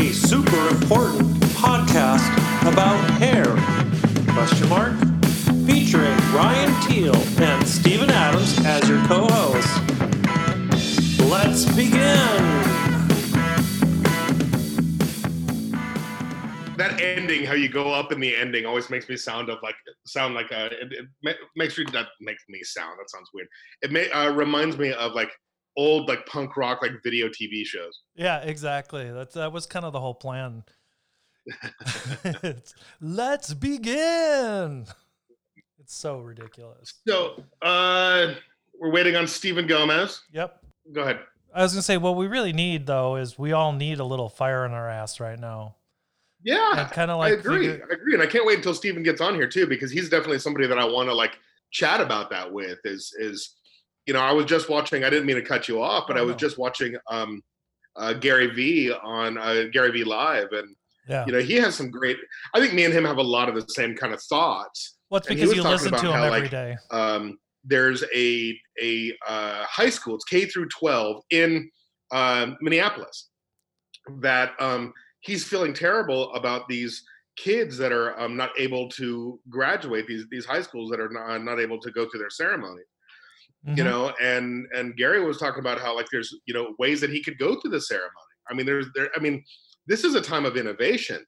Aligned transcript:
a 0.00 0.12
super 0.14 0.68
important 0.68 1.20
podcast 1.60 2.26
about 2.62 2.98
hair. 3.20 3.44
Question 4.32 4.66
mark? 4.70 4.94
Featuring 5.66 6.16
Ryan 6.32 6.74
Teal 6.88 7.16
and 7.38 7.68
Stephen 7.68 8.08
Adams 8.08 8.58
as 8.64 8.88
your 8.88 9.04
co-hosts. 9.04 9.78
Let's 11.20 11.66
begin. 11.76 12.60
that 16.78 16.98
ending, 16.98 17.44
how 17.44 17.52
you 17.52 17.68
go 17.68 17.92
up 17.92 18.10
in 18.10 18.18
the 18.20 18.34
ending, 18.34 18.64
always 18.64 18.88
makes 18.88 19.06
me 19.06 19.14
sound 19.14 19.50
of 19.50 19.58
like 19.62 19.74
sound 20.06 20.34
like 20.34 20.50
a. 20.50 20.66
It, 20.80 20.92
it 21.22 21.36
makes 21.54 21.76
me 21.76 21.84
that 21.92 22.06
makes 22.22 22.44
me 22.48 22.62
sound. 22.62 22.98
That 22.98 23.10
sounds 23.10 23.28
weird. 23.34 23.48
It 23.82 23.92
may 23.92 24.10
uh, 24.12 24.32
reminds 24.32 24.78
me 24.78 24.94
of 24.94 25.12
like 25.12 25.30
old 25.76 26.08
like 26.08 26.26
punk 26.26 26.56
rock 26.56 26.82
like 26.82 27.02
video 27.02 27.28
TV 27.28 27.64
shows. 27.64 28.00
Yeah, 28.14 28.38
exactly. 28.40 29.10
That's 29.10 29.34
that 29.34 29.52
was 29.52 29.66
kind 29.66 29.84
of 29.84 29.92
the 29.92 30.00
whole 30.00 30.14
plan. 30.14 30.64
Let's 33.00 33.54
begin. 33.54 34.86
It's 35.78 35.94
so 35.94 36.18
ridiculous. 36.18 36.94
So 37.06 37.42
uh 37.62 38.34
we're 38.78 38.90
waiting 38.92 39.16
on 39.16 39.26
Stephen 39.26 39.66
Gomez. 39.66 40.22
Yep. 40.32 40.62
Go 40.92 41.02
ahead. 41.02 41.20
I 41.54 41.62
was 41.62 41.72
gonna 41.72 41.82
say 41.82 41.96
what 41.96 42.16
we 42.16 42.26
really 42.26 42.52
need 42.52 42.86
though 42.86 43.16
is 43.16 43.38
we 43.38 43.52
all 43.52 43.72
need 43.72 43.98
a 44.00 44.04
little 44.04 44.28
fire 44.28 44.64
in 44.66 44.72
our 44.72 44.88
ass 44.88 45.20
right 45.20 45.38
now. 45.38 45.76
Yeah, 46.42 46.88
kind 46.92 47.10
of 47.10 47.16
I 47.18 47.30
like 47.30 47.40
agree. 47.40 47.68
figure- 47.68 47.86
I 47.90 47.94
agree, 47.94 48.14
and 48.14 48.22
I 48.22 48.26
can't 48.26 48.46
wait 48.46 48.56
until 48.56 48.72
Stephen 48.72 49.02
gets 49.02 49.20
on 49.20 49.34
here 49.34 49.46
too 49.46 49.66
because 49.66 49.90
he's 49.90 50.08
definitely 50.08 50.38
somebody 50.38 50.66
that 50.66 50.78
I 50.78 50.84
want 50.86 51.10
to 51.10 51.14
like 51.14 51.38
chat 51.70 52.00
about 52.00 52.30
that 52.30 52.50
with. 52.50 52.78
Is 52.84 53.14
is 53.18 53.56
you 54.10 54.14
know 54.14 54.22
I 54.22 54.32
was 54.32 54.46
just 54.46 54.68
watching. 54.68 55.04
I 55.04 55.08
didn't 55.10 55.26
mean 55.26 55.36
to 55.36 55.42
cut 55.42 55.68
you 55.68 55.80
off, 55.80 56.08
but 56.08 56.16
Oh, 56.16 56.20
I 56.20 56.22
was 56.24 56.32
no. 56.32 56.38
just 56.38 56.58
watching 56.58 56.96
um 57.08 57.40
uh, 57.94 58.12
Gary 58.12 58.48
V 58.48 58.92
on 58.92 59.38
uh, 59.38 59.66
Gary 59.72 59.92
V 59.92 60.02
Live, 60.02 60.48
and 60.50 60.74
yeah. 61.08 61.24
you 61.26 61.32
know 61.32 61.38
he 61.38 61.54
has 61.54 61.76
some 61.76 61.92
great. 61.92 62.16
I 62.52 62.58
think 62.58 62.74
me 62.74 62.84
and 62.84 62.92
him 62.92 63.04
have 63.04 63.18
a 63.18 63.22
lot 63.22 63.48
of 63.48 63.54
the 63.54 63.64
same 63.68 63.94
kind 63.94 64.12
of 64.12 64.20
thoughts. 64.24 64.96
well, 65.10 65.18
it's 65.18 65.28
because 65.28 65.54
you 65.54 65.62
listen 65.62 65.88
about 65.88 66.00
to 66.00 66.06
him 66.08 66.12
how, 66.12 66.24
every 66.24 66.40
like, 66.40 66.50
day. 66.50 66.76
um, 66.90 67.38
there's 67.62 68.02
a 68.12 68.58
a 68.82 69.12
uh, 69.28 69.64
high 69.66 69.90
school. 69.90 70.16
It's 70.16 70.24
K 70.24 70.46
through 70.46 70.68
12 70.70 71.22
in 71.30 71.70
um, 72.10 72.56
Minneapolis. 72.60 73.28
That 74.18 74.54
um, 74.58 74.92
he's 75.20 75.44
feeling 75.44 75.72
terrible 75.72 76.34
about 76.34 76.66
these 76.66 77.04
kids 77.36 77.78
that 77.78 77.92
are 77.92 78.18
um, 78.18 78.36
not 78.36 78.50
able 78.58 78.88
to 78.88 79.38
graduate. 79.48 80.08
These 80.08 80.26
these 80.32 80.46
high 80.46 80.62
schools 80.62 80.90
that 80.90 80.98
are 80.98 81.10
not, 81.10 81.44
not 81.44 81.60
able 81.60 81.78
to 81.78 81.92
go 81.92 82.08
through 82.08 82.18
their 82.18 82.30
ceremony. 83.64 83.82
You 83.82 83.84
mm-hmm. 83.84 84.02
know, 84.02 84.14
and 84.20 84.66
and 84.74 84.96
Gary 84.96 85.24
was 85.24 85.38
talking 85.38 85.60
about 85.60 85.80
how 85.80 85.94
like 85.94 86.06
there's 86.10 86.34
you 86.46 86.54
know 86.54 86.74
ways 86.78 87.00
that 87.00 87.10
he 87.10 87.22
could 87.22 87.38
go 87.38 87.60
through 87.60 87.72
the 87.72 87.80
ceremony. 87.80 88.12
I 88.50 88.54
mean, 88.54 88.66
there's 88.66 88.86
there. 88.94 89.10
I 89.16 89.20
mean, 89.20 89.42
this 89.86 90.04
is 90.04 90.14
a 90.14 90.20
time 90.20 90.44
of 90.44 90.56
innovation. 90.56 91.24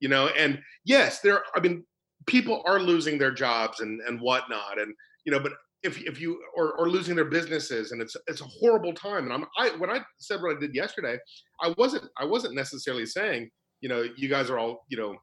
You 0.00 0.08
know, 0.08 0.28
and 0.28 0.58
yes, 0.84 1.20
there. 1.20 1.42
I 1.54 1.60
mean, 1.60 1.84
people 2.26 2.62
are 2.66 2.80
losing 2.80 3.18
their 3.18 3.32
jobs 3.32 3.80
and 3.80 4.00
and 4.02 4.20
whatnot, 4.20 4.78
and 4.78 4.94
you 5.24 5.32
know, 5.32 5.40
but 5.40 5.52
if 5.82 6.00
if 6.02 6.20
you 6.20 6.40
or 6.56 6.72
or 6.74 6.88
losing 6.88 7.14
their 7.14 7.26
businesses, 7.26 7.92
and 7.92 8.00
it's 8.02 8.16
it's 8.26 8.40
a 8.40 8.46
horrible 8.60 8.92
time. 8.92 9.24
And 9.24 9.32
I'm 9.32 9.44
I 9.58 9.76
when 9.78 9.90
I 9.90 10.00
said 10.18 10.40
what 10.42 10.56
I 10.56 10.60
did 10.60 10.74
yesterday, 10.74 11.18
I 11.60 11.74
wasn't 11.78 12.04
I 12.18 12.24
wasn't 12.24 12.54
necessarily 12.54 13.06
saying 13.06 13.50
you 13.80 13.88
know 13.88 14.04
you 14.16 14.28
guys 14.28 14.50
are 14.50 14.58
all 14.58 14.84
you 14.88 14.96
know 14.96 15.16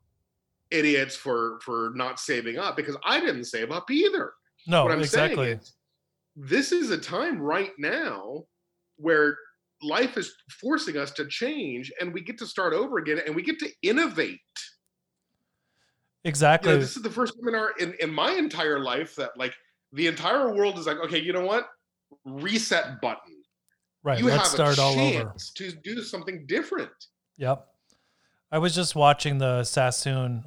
idiots 0.72 1.16
for 1.16 1.60
for 1.64 1.92
not 1.96 2.20
saving 2.20 2.58
up 2.58 2.76
because 2.76 2.98
I 3.06 3.20
didn't 3.20 3.44
save 3.44 3.72
up 3.72 3.92
either 3.92 4.34
no, 4.66 4.84
what 4.84 4.92
I'm 4.92 5.00
exactly. 5.00 5.46
saying 5.46 5.58
is 5.60 5.74
this 6.36 6.72
is 6.72 6.90
a 6.90 6.98
time 6.98 7.40
right 7.40 7.72
now 7.78 8.44
where 8.98 9.38
life 9.82 10.18
is 10.18 10.34
forcing 10.50 10.98
us 10.98 11.12
to 11.12 11.28
change 11.28 11.92
and 12.00 12.14
we 12.14 12.22
get 12.22 12.38
to 12.40 12.48
start 12.48 12.74
over 12.74 12.98
again 12.98 13.20
and 13.26 13.36
we 13.36 13.44
get 13.44 13.60
to 13.60 13.70
innovate. 13.82 14.40
You 16.24 16.30
exactly. 16.30 16.72
know, 16.72 16.80
this 16.80 16.96
is 16.96 17.04
the 17.04 17.10
first 17.10 17.34
time 17.36 17.50
in 17.50 17.56
our 17.56 17.72
in, 17.80 17.94
in 18.00 18.14
my 18.14 18.32
entire 18.32 18.80
life 18.80 19.16
that 19.18 19.32
like 19.38 19.54
the 19.92 20.08
entire 20.08 20.54
world 20.54 20.80
is 20.80 20.88
like, 20.88 20.98
okay, 20.98 21.20
you 21.20 21.34
know 21.34 21.46
what? 21.46 21.68
Reset 22.26 23.02
button. 23.02 23.44
right. 24.04 24.20
you 24.20 24.26
Let's 24.26 24.38
have 24.38 24.76
start 24.76 24.80
all 24.80 24.98
over. 24.98 25.34
to 25.56 25.72
do 25.84 26.02
something 26.02 26.46
different. 26.48 26.92
Yep. 27.38 27.68
I 28.52 28.60
was 28.60 28.76
just 28.76 28.96
watching 28.96 29.40
the 29.40 29.64
Sassoon 29.64 30.46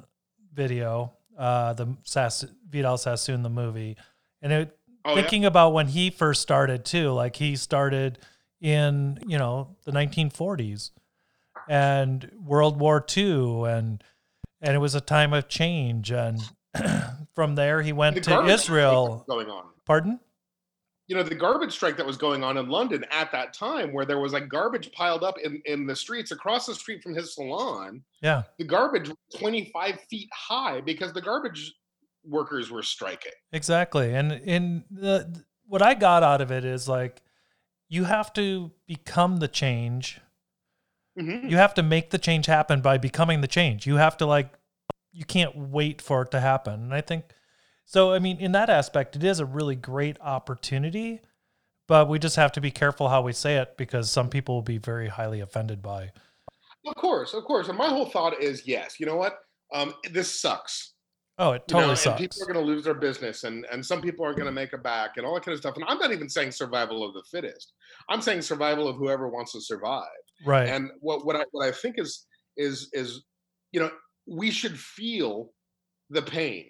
video, 0.53 1.13
uh, 1.37 1.73
the 1.73 1.95
Sass- 2.03 2.45
Vidal 2.69 2.97
Sassoon, 2.97 3.43
the 3.43 3.49
movie, 3.49 3.97
and 4.41 4.53
it, 4.53 4.76
Oh, 5.07 5.15
yeah? 5.15 5.21
thinking 5.21 5.45
about 5.45 5.73
when 5.73 5.87
he 5.87 6.09
first 6.09 6.41
started 6.41 6.85
too. 6.85 7.11
Like 7.11 7.35
he 7.37 7.55
started 7.55 8.19
in 8.61 9.19
you 9.27 9.37
know 9.37 9.75
the 9.85 9.91
1940s 9.91 10.91
and 11.69 12.29
World 12.43 12.79
War 12.79 13.05
II, 13.15 13.63
and 13.65 14.03
and 14.61 14.75
it 14.75 14.79
was 14.79 14.95
a 14.95 15.01
time 15.01 15.33
of 15.33 15.47
change. 15.47 16.11
And 16.11 16.39
from 17.35 17.55
there, 17.55 17.81
he 17.81 17.93
went 17.93 18.15
The 18.15 18.21
to 18.21 18.45
Israel. 18.45 19.25
going 19.29 19.49
on. 19.49 19.65
Pardon? 19.85 20.19
you 21.09 21.15
know 21.15 21.23
the 21.23 21.33
garbage 21.33 21.71
strike 21.71 21.95
that 21.95 22.05
was 22.05 22.17
going 22.17 22.43
on 22.43 22.57
in 22.57 22.67
london 22.67 23.05
at 23.11 23.31
that 23.31 23.53
time 23.53 23.93
where 23.93 24.03
there 24.03 24.19
was 24.19 24.33
like 24.33 24.49
garbage 24.49 24.91
piled 24.91 25.23
up 25.23 25.35
in, 25.41 25.61
in 25.63 25.87
the 25.87 25.95
streets 25.95 26.31
across 26.31 26.65
the 26.65 26.75
street 26.75 27.01
from 27.01 27.15
his 27.15 27.33
salon 27.33 28.03
Yeah. 28.21 28.43
the 28.57 28.65
garbage 28.65 29.07
was 29.07 29.17
25 29.39 30.01
feet 30.09 30.27
high 30.33 30.81
because 30.81 31.13
the 31.13 31.21
garbage 31.21 31.73
workers 32.27 32.69
were 32.69 32.83
striking 32.83 33.31
Exactly. 33.51 34.13
And 34.13 34.31
in 34.31 34.83
the 34.91 35.43
what 35.65 35.81
I 35.81 35.93
got 35.93 36.23
out 36.23 36.41
of 36.41 36.51
it 36.51 36.65
is 36.65 36.87
like 36.87 37.21
you 37.89 38.03
have 38.03 38.33
to 38.33 38.71
become 38.85 39.37
the 39.37 39.47
change. 39.47 40.19
Mhm. 41.17 41.49
You 41.49 41.57
have 41.57 41.73
to 41.75 41.83
make 41.83 42.09
the 42.09 42.17
change 42.17 42.45
happen 42.45 42.81
by 42.81 42.97
becoming 42.97 43.41
the 43.41 43.47
change. 43.47 43.87
You 43.87 43.95
have 43.95 44.17
to 44.17 44.25
like 44.25 44.53
you 45.11 45.25
can't 45.25 45.55
wait 45.55 46.01
for 46.01 46.21
it 46.23 46.31
to 46.31 46.39
happen. 46.39 46.73
And 46.75 46.93
I 46.93 47.01
think 47.01 47.25
so 47.85 48.13
I 48.13 48.19
mean 48.19 48.37
in 48.39 48.51
that 48.51 48.69
aspect 48.69 49.15
it 49.15 49.23
is 49.23 49.39
a 49.39 49.45
really 49.45 49.75
great 49.75 50.17
opportunity, 50.21 51.21
but 51.87 52.07
we 52.09 52.19
just 52.19 52.35
have 52.35 52.51
to 52.53 52.61
be 52.61 52.71
careful 52.71 53.09
how 53.09 53.21
we 53.21 53.33
say 53.33 53.55
it 53.57 53.77
because 53.77 54.11
some 54.11 54.29
people 54.29 54.55
will 54.55 54.61
be 54.61 54.77
very 54.77 55.07
highly 55.07 55.39
offended 55.39 55.81
by. 55.81 56.11
of 56.85 56.95
course 56.95 57.33
of 57.33 57.43
course 57.43 57.67
and 57.67 57.77
my 57.77 57.87
whole 57.89 58.05
thought 58.05 58.41
is 58.41 58.65
yes 58.67 58.99
you 58.99 59.05
know 59.05 59.17
what 59.17 59.39
um, 59.73 59.93
this 60.11 60.39
sucks 60.39 60.93
Oh, 61.39 61.51
it 61.51 61.63
you 61.67 61.73
know, 61.73 61.79
totally 61.81 61.89
and 61.91 61.99
sucks. 61.99 62.19
people 62.19 62.43
are 62.43 62.53
going 62.53 62.65
to 62.65 62.71
lose 62.71 62.83
their 62.83 62.95
business 62.95 63.43
and, 63.43 63.65
and 63.71 63.85
some 63.85 64.01
people 64.01 64.25
aren't 64.25 64.37
going 64.37 64.47
to 64.47 64.51
make 64.51 64.73
it 64.73 64.81
back 64.81 65.17
and 65.17 65.25
all 65.25 65.35
that 65.35 65.45
kind 65.45 65.53
of 65.53 65.59
stuff 65.59 65.75
and 65.75 65.85
i'm 65.87 65.99
not 65.99 66.11
even 66.11 66.27
saying 66.27 66.49
survival 66.49 67.03
of 67.07 67.13
the 67.13 67.23
fittest 67.29 67.73
i'm 68.09 68.21
saying 68.21 68.41
survival 68.41 68.87
of 68.87 68.95
whoever 68.95 69.29
wants 69.29 69.51
to 69.51 69.61
survive 69.61 70.07
right. 70.45 70.67
and 70.67 70.89
what 70.99 71.25
what 71.27 71.35
I 71.35 71.43
what 71.51 71.67
I 71.67 71.71
think 71.71 71.99
is 71.99 72.25
is 72.57 72.89
is 72.93 73.23
you 73.71 73.79
know 73.79 73.91
we 74.27 74.51
should 74.51 74.77
feel 74.77 75.51
the 76.09 76.21
pain, 76.21 76.65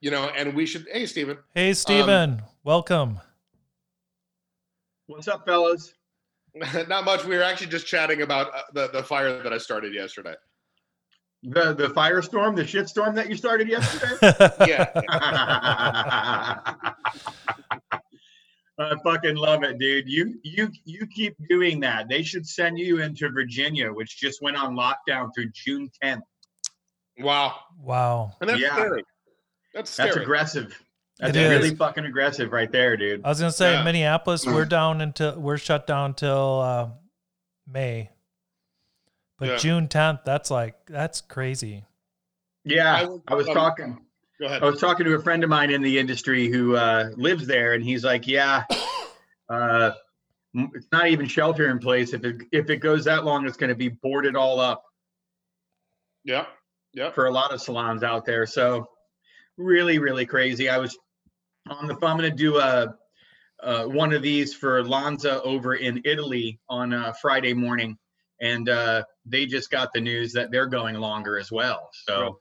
you 0.00 0.10
know, 0.10 0.30
and 0.36 0.54
we 0.54 0.66
should. 0.66 0.86
Hey, 0.90 1.06
Stephen, 1.06 1.38
hey 1.54 1.74
Steven, 1.74 2.42
welcome. 2.64 3.20
What's 5.06 5.28
up, 5.28 5.44
fellas? 5.44 5.94
not 6.88 7.04
much. 7.04 7.24
We 7.24 7.36
were 7.36 7.42
actually 7.42 7.66
just 7.66 7.86
chatting 7.86 8.22
about 8.22 8.54
uh, 8.54 8.62
the 8.72 8.88
the 8.88 9.02
fire 9.02 9.42
that 9.42 9.52
I 9.52 9.58
started 9.58 9.94
yesterday. 9.94 10.34
The 11.46 11.74
the 11.74 11.88
firestorm, 11.88 12.56
the 12.56 12.62
shitstorm 12.64 13.14
that 13.16 13.28
you 13.28 13.36
started 13.36 13.68
yesterday. 13.68 14.16
Yeah, 14.66 14.88
I 18.78 18.96
fucking 19.04 19.36
love 19.36 19.62
it, 19.62 19.78
dude. 19.78 20.08
You 20.08 20.34
you 20.42 20.70
you 20.84 21.06
keep 21.06 21.36
doing 21.48 21.80
that. 21.80 22.08
They 22.08 22.22
should 22.22 22.46
send 22.46 22.78
you 22.78 23.00
into 23.00 23.28
Virginia, 23.30 23.92
which 23.92 24.18
just 24.18 24.42
went 24.42 24.56
on 24.56 24.74
lockdown 24.74 25.30
through 25.34 25.50
June 25.52 25.90
10th. 26.02 26.22
wow, 27.20 27.54
wow. 27.78 28.32
and 28.40 28.50
that's 28.50 28.60
Yeah. 28.60 28.72
scary. 28.74 29.04
That's 29.74 29.90
scary. 29.90 30.08
That's 30.10 30.20
aggressive. 30.22 30.82
That's 31.20 31.36
It 31.36 31.48
really 31.48 31.68
is. 31.68 31.78
fucking 31.78 32.04
aggressive 32.04 32.50
right 32.52 32.70
there, 32.72 32.96
dude. 32.96 33.24
I 33.24 33.28
was 33.28 33.38
gonna 33.38 33.52
say 33.52 33.74
Yeah. 33.74 33.84
Minneapolis, 33.84 34.44
we're 34.46 34.64
down 34.64 35.00
until 35.00 35.38
we're 35.38 35.58
shut 35.58 35.86
down 35.86 36.14
till 36.14 36.60
uh, 36.60 36.88
May, 37.68 38.10
but 39.38 39.48
Yeah. 39.48 39.56
June 39.56 39.88
tenth, 39.88 40.20
that's 40.24 40.50
like 40.50 40.74
that's 40.86 41.20
crazy. 41.20 41.84
Yeah, 42.64 42.94
I 42.94 43.00
I 43.28 43.34
was, 43.34 43.46
was, 43.46 43.54
talking. 43.54 43.98
Go 44.40 44.46
ahead. 44.46 44.62
I 44.62 44.66
was 44.66 44.80
talking 44.80 45.04
to 45.06 45.14
a 45.14 45.22
friend 45.22 45.44
of 45.44 45.50
mine 45.50 45.70
in 45.70 45.82
the 45.82 45.98
industry 45.98 46.48
who 46.48 46.76
uh, 46.76 47.10
lives 47.16 47.46
there, 47.46 47.74
and 47.74 47.84
he's 47.84 48.04
like, 48.04 48.26
"Yeah, 48.26 48.64
uh, 49.50 49.92
it's 50.54 50.86
not 50.92 51.08
even 51.08 51.26
shelter 51.26 51.68
in 51.70 51.78
place. 51.78 52.12
If 52.14 52.24
it 52.24 52.42
if 52.52 52.70
it 52.70 52.78
goes 52.78 53.04
that 53.04 53.24
long, 53.24 53.46
it's 53.46 53.56
going 53.56 53.68
to 53.68 53.74
be 53.76 53.88
boarded 53.88 54.34
all 54.36 54.60
up 54.60 54.82
Yeah, 56.24 56.46
yeah. 56.94 57.10
for 57.10 57.26
a 57.26 57.30
lot 57.30 57.52
of 57.52 57.60
salons 57.60 58.02
out 58.02 58.24
there. 58.24 58.46
So, 58.46 58.88
really, 59.58 59.98
really 59.98 60.24
crazy. 60.26 60.68
I 60.68 60.78
was 60.78 60.96
on 61.68 61.86
the 61.86 61.94
phone. 61.96 62.10
I'm 62.12 62.18
going 62.18 62.30
to 62.30 62.36
do 62.36 62.58
a, 62.58 62.94
uh 63.62 63.84
one 63.84 64.12
of 64.12 64.22
these 64.22 64.54
for 64.54 64.82
Lanza 64.84 65.42
over 65.42 65.74
in 65.74 66.00
Italy 66.04 66.60
on 66.68 66.92
uh, 66.94 67.12
Friday 67.20 67.52
morning, 67.54 67.98
and 68.44 68.68
uh, 68.68 69.02
they 69.26 69.46
just 69.46 69.70
got 69.70 69.92
the 69.92 70.00
news 70.00 70.32
that 70.34 70.50
they're 70.50 70.66
going 70.66 70.94
longer 70.96 71.38
as 71.38 71.50
well. 71.50 71.90
So, 72.06 72.38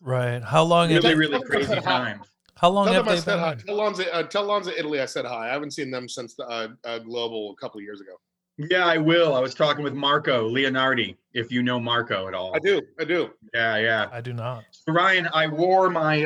Right. 0.00 0.42
How 0.42 0.64
long 0.64 0.90
have 0.90 1.04
really, 1.04 1.14
they, 1.14 1.18
really 1.18 1.32
Tell 1.32 1.40
them 1.40 1.48
I 1.48 1.54
crazy 1.54 1.74
said 1.74 1.84
times. 1.84 2.26
how 2.56 2.70
long 2.70 2.86
Tell 2.86 2.94
have 2.94 3.04
them 3.04 3.12
I 3.12 3.14
they 3.14 3.20
said 3.20 3.38
hi. 3.38 3.54
been? 3.54 3.66
Tell 3.66 3.76
Lanza, 3.76 4.14
uh, 4.14 4.22
tell 4.24 4.44
Lanza 4.44 4.76
Italy 4.78 5.00
I 5.00 5.06
said 5.06 5.24
hi. 5.24 5.48
I 5.48 5.52
haven't 5.52 5.70
seen 5.70 5.90
them 5.90 6.08
since 6.08 6.34
the 6.34 6.44
uh, 6.44 6.68
uh, 6.84 6.98
Global 6.98 7.52
a 7.52 7.60
couple 7.60 7.78
of 7.78 7.84
years 7.84 8.00
ago. 8.00 8.12
Yeah, 8.58 8.84
I 8.84 8.98
will. 8.98 9.34
I 9.34 9.40
was 9.40 9.54
talking 9.54 9.82
with 9.82 9.94
Marco 9.94 10.48
Leonardi, 10.48 11.16
if 11.32 11.50
you 11.50 11.62
know 11.62 11.80
Marco 11.80 12.28
at 12.28 12.34
all. 12.34 12.54
I 12.54 12.58
do. 12.58 12.82
I 13.00 13.04
do. 13.04 13.30
Yeah, 13.54 13.78
yeah. 13.78 14.08
I 14.12 14.20
do 14.20 14.32
not. 14.32 14.64
So 14.72 14.92
Ryan, 14.92 15.28
I 15.32 15.46
wore 15.46 15.88
my 15.88 16.24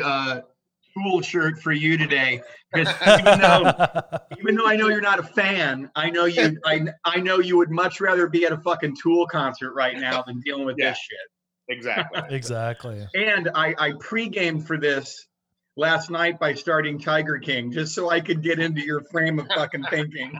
tool 1.03 1.21
shirt 1.21 1.59
for 1.59 1.71
you 1.71 1.97
today 1.97 2.41
because 2.73 2.93
even 3.19 3.39
though 3.39 3.89
even 4.39 4.55
though 4.55 4.67
I 4.67 4.75
know 4.75 4.87
you're 4.87 5.01
not 5.01 5.19
a 5.19 5.23
fan, 5.23 5.89
I 5.95 6.09
know 6.09 6.25
you 6.25 6.59
I 6.65 6.81
I 7.05 7.19
know 7.19 7.39
you 7.39 7.57
would 7.57 7.71
much 7.71 7.99
rather 8.01 8.27
be 8.27 8.45
at 8.45 8.51
a 8.51 8.57
fucking 8.57 8.95
Tool 9.01 9.27
concert 9.27 9.73
right 9.73 9.97
now 9.97 10.23
than 10.25 10.39
dealing 10.41 10.65
with 10.65 10.75
Yeah. 10.77 10.91
this 10.91 10.97
shit. 10.99 11.75
Exactly. 11.77 12.21
exactly. 12.35 13.07
And 13.15 13.49
I 13.53 13.75
I 13.77 13.93
pre-gamed 13.99 14.65
for 14.67 14.77
this 14.77 15.27
last 15.75 16.09
night 16.09 16.39
by 16.39 16.53
starting 16.53 16.99
Tiger 16.99 17.37
King 17.37 17.71
just 17.71 17.93
so 17.93 18.09
I 18.09 18.19
could 18.21 18.41
get 18.41 18.59
into 18.59 18.81
your 18.81 19.01
frame 19.11 19.39
of 19.39 19.47
fucking 19.55 19.83
thinking. 19.89 20.37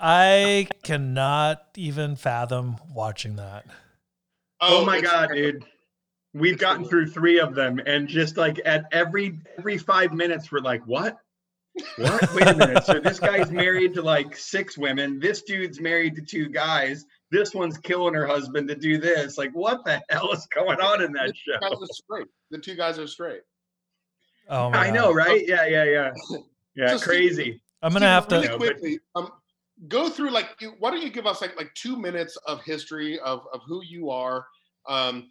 I 0.00 0.66
cannot 0.82 1.62
even 1.76 2.16
fathom 2.16 2.76
watching 2.92 3.36
that. 3.36 3.66
Oh, 4.60 4.84
my 4.84 4.98
it's- 4.98 5.10
god, 5.10 5.30
dude. 5.32 5.64
We've 6.34 6.58
gotten 6.58 6.84
through 6.84 7.08
three 7.08 7.38
of 7.40 7.54
them, 7.54 7.78
and 7.84 8.08
just 8.08 8.36
like 8.36 8.60
at 8.64 8.84
every 8.92 9.38
every 9.58 9.76
five 9.78 10.12
minutes, 10.12 10.50
we're 10.50 10.60
like, 10.60 10.82
"What? 10.86 11.18
What? 11.96 12.34
Wait 12.34 12.46
a 12.46 12.54
minute." 12.56 12.84
So 12.84 13.00
this 13.00 13.20
guy's 13.20 13.50
married 13.50 13.92
to 13.94 14.02
like 14.02 14.34
six 14.36 14.78
women. 14.78 15.18
This 15.20 15.42
dude's 15.42 15.78
married 15.80 16.14
to 16.16 16.22
two 16.22 16.48
guys. 16.48 17.04
This 17.30 17.54
one's 17.54 17.76
killing 17.78 18.14
her 18.14 18.26
husband 18.26 18.68
to 18.68 18.74
do 18.74 18.98
this. 18.98 19.36
Like, 19.36 19.50
what 19.52 19.84
the 19.84 20.00
hell 20.10 20.32
is 20.32 20.46
going 20.54 20.80
on 20.80 21.02
in 21.02 21.12
that 21.12 21.28
The 21.28 21.34
show? 21.34 21.58
guys 21.60 21.78
are 21.82 21.86
straight. 21.92 22.26
The 22.50 22.58
two 22.58 22.76
guys 22.76 22.98
are 22.98 23.06
straight. 23.06 23.42
Oh 24.48 24.70
my 24.70 24.86
I 24.86 24.90
know, 24.90 25.12
right? 25.12 25.46
Yeah, 25.46 25.66
yeah, 25.66 25.84
yeah. 25.84 26.10
Yeah, 26.74 26.88
So 26.88 26.96
Steve- 26.96 27.06
crazy. 27.06 27.62
I'm 27.82 27.92
gonna 27.92 28.06
have 28.06 28.24
Steve, 28.24 28.42
to. 28.44 28.48
really 28.48 28.48
No, 28.48 28.58
but- 28.58 28.66
quickly. 28.80 29.00
Um, 29.14 29.30
go 29.88 30.08
through 30.08 30.30
like 30.30 30.48
why 30.78 30.90
don't 30.90 31.02
you 31.02 31.10
give 31.10 31.26
us 31.26 31.40
like 31.42 31.56
like 31.56 31.72
two 31.74 31.96
minutes 31.98 32.36
of 32.46 32.62
history 32.62 33.18
of 33.20 33.46
of 33.52 33.60
who 33.66 33.82
you 33.82 34.08
are. 34.10 34.46
Um, 34.88 35.28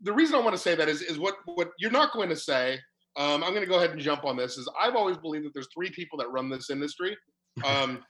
the 0.00 0.12
reason 0.12 0.36
I 0.36 0.38
want 0.38 0.54
to 0.54 0.62
say 0.62 0.74
that 0.74 0.88
is 0.88 1.02
is 1.02 1.18
what 1.18 1.36
what 1.44 1.70
you're 1.78 1.90
not 1.90 2.12
going 2.12 2.28
to 2.28 2.36
say. 2.36 2.78
Um, 3.16 3.42
I'm 3.42 3.50
going 3.50 3.62
to 3.62 3.66
go 3.66 3.76
ahead 3.76 3.90
and 3.90 4.00
jump 4.00 4.24
on 4.24 4.36
this. 4.36 4.58
Is 4.58 4.68
I've 4.78 4.94
always 4.94 5.16
believed 5.16 5.46
that 5.46 5.54
there's 5.54 5.68
three 5.74 5.90
people 5.90 6.18
that 6.18 6.30
run 6.30 6.48
this 6.48 6.70
industry. 6.70 7.16
Um, 7.64 8.04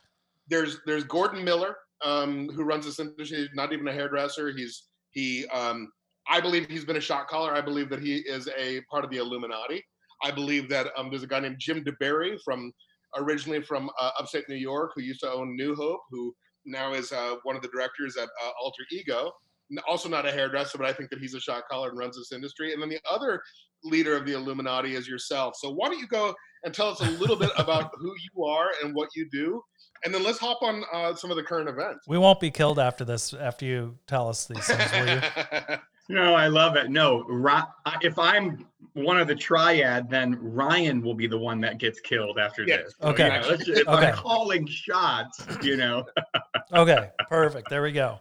there's 0.48 0.80
there's 0.86 1.04
Gordon 1.04 1.44
Miller 1.44 1.76
um, 2.04 2.48
who 2.48 2.64
runs 2.64 2.84
this 2.84 2.98
industry. 2.98 3.38
He's 3.38 3.48
not 3.54 3.72
even 3.72 3.86
a 3.86 3.92
hairdresser. 3.92 4.50
He's 4.50 4.88
he. 5.10 5.46
Um, 5.46 5.92
I 6.28 6.40
believe 6.40 6.68
he's 6.68 6.84
been 6.84 6.96
a 6.96 7.00
shot 7.00 7.28
caller. 7.28 7.54
I 7.54 7.60
believe 7.60 7.88
that 7.90 8.00
he 8.00 8.16
is 8.16 8.48
a 8.58 8.80
part 8.90 9.04
of 9.04 9.10
the 9.10 9.18
Illuminati. 9.18 9.84
I 10.24 10.32
believe 10.32 10.68
that 10.70 10.88
um, 10.96 11.10
there's 11.10 11.22
a 11.22 11.28
guy 11.28 11.38
named 11.38 11.60
Jim 11.60 11.84
DeBerry 11.84 12.40
from 12.44 12.72
originally 13.16 13.62
from 13.62 13.90
uh, 14.00 14.10
upstate 14.18 14.48
New 14.48 14.56
York 14.56 14.92
who 14.94 15.02
used 15.02 15.20
to 15.20 15.30
own 15.30 15.54
New 15.56 15.74
Hope, 15.74 16.00
who 16.10 16.34
now 16.64 16.92
is 16.92 17.12
uh, 17.12 17.36
one 17.44 17.56
of 17.56 17.62
the 17.62 17.68
directors 17.68 18.16
at 18.16 18.28
uh, 18.44 18.50
Alter 18.60 18.82
Ego. 18.90 19.32
N- 19.70 19.78
Also 19.88 20.08
not 20.08 20.26
a 20.26 20.32
hairdresser, 20.32 20.78
but 20.78 20.86
I 20.86 20.92
think 20.92 21.10
that 21.10 21.18
he's 21.18 21.34
a 21.34 21.40
shot 21.40 21.64
caller 21.70 21.88
and 21.90 21.98
runs 21.98 22.16
this 22.16 22.32
industry. 22.32 22.72
And 22.72 22.80
then 22.82 22.88
the 22.88 23.00
other 23.10 23.42
leader 23.84 24.16
of 24.16 24.24
the 24.26 24.32
Illuminati 24.32 24.94
is 24.94 25.06
yourself. 25.08 25.54
So 25.56 25.70
why 25.70 25.88
don't 25.88 25.98
you 25.98 26.06
go 26.08 26.34
and 26.64 26.72
tell 26.74 26.88
us 26.88 27.00
a 27.00 27.10
little 27.10 27.36
bit 27.36 27.50
about 27.58 27.90
who 27.98 28.12
you 28.34 28.44
are 28.44 28.68
and 28.82 28.94
what 28.94 29.08
you 29.14 29.28
do, 29.30 29.62
and 30.04 30.12
then 30.14 30.22
let's 30.22 30.38
hop 30.38 30.62
on 30.62 30.84
uh, 30.92 31.14
some 31.14 31.30
of 31.30 31.36
the 31.36 31.42
current 31.42 31.68
events. 31.68 32.06
We 32.08 32.18
won't 32.18 32.38
be 32.40 32.50
killed 32.50 32.78
after 32.78 33.04
this. 33.04 33.32
After 33.34 33.64
you 33.64 33.96
tell 34.06 34.28
us 34.28 34.46
these 34.46 34.66
things, 34.66 34.92
will 34.92 35.08
you? 35.14 35.76
No, 36.08 36.34
I 36.36 36.46
love 36.46 36.76
it. 36.76 36.88
No, 36.88 37.24
if 38.00 38.16
I'm 38.16 38.64
one 38.92 39.18
of 39.18 39.26
the 39.26 39.34
triad, 39.34 40.08
then 40.08 40.38
Ryan 40.40 41.02
will 41.02 41.16
be 41.16 41.26
the 41.26 41.36
one 41.36 41.60
that 41.62 41.78
gets 41.78 41.98
killed 41.98 42.38
after 42.38 42.62
Yeah. 42.62 42.76
this. 42.76 42.94
Okay. 43.02 43.24
You 43.24 43.40
know, 43.40 43.48
let's 43.48 43.64
just- 43.64 43.80
if 43.80 43.88
Okay. 43.88 44.06
I'm 44.10 44.14
calling 44.14 44.68
shots, 44.68 45.44
you 45.62 45.76
know. 45.76 46.04
Okay, 46.72 47.10
perfect. 47.28 47.70
There 47.70 47.82
we 47.82 47.90
go. 47.90 48.18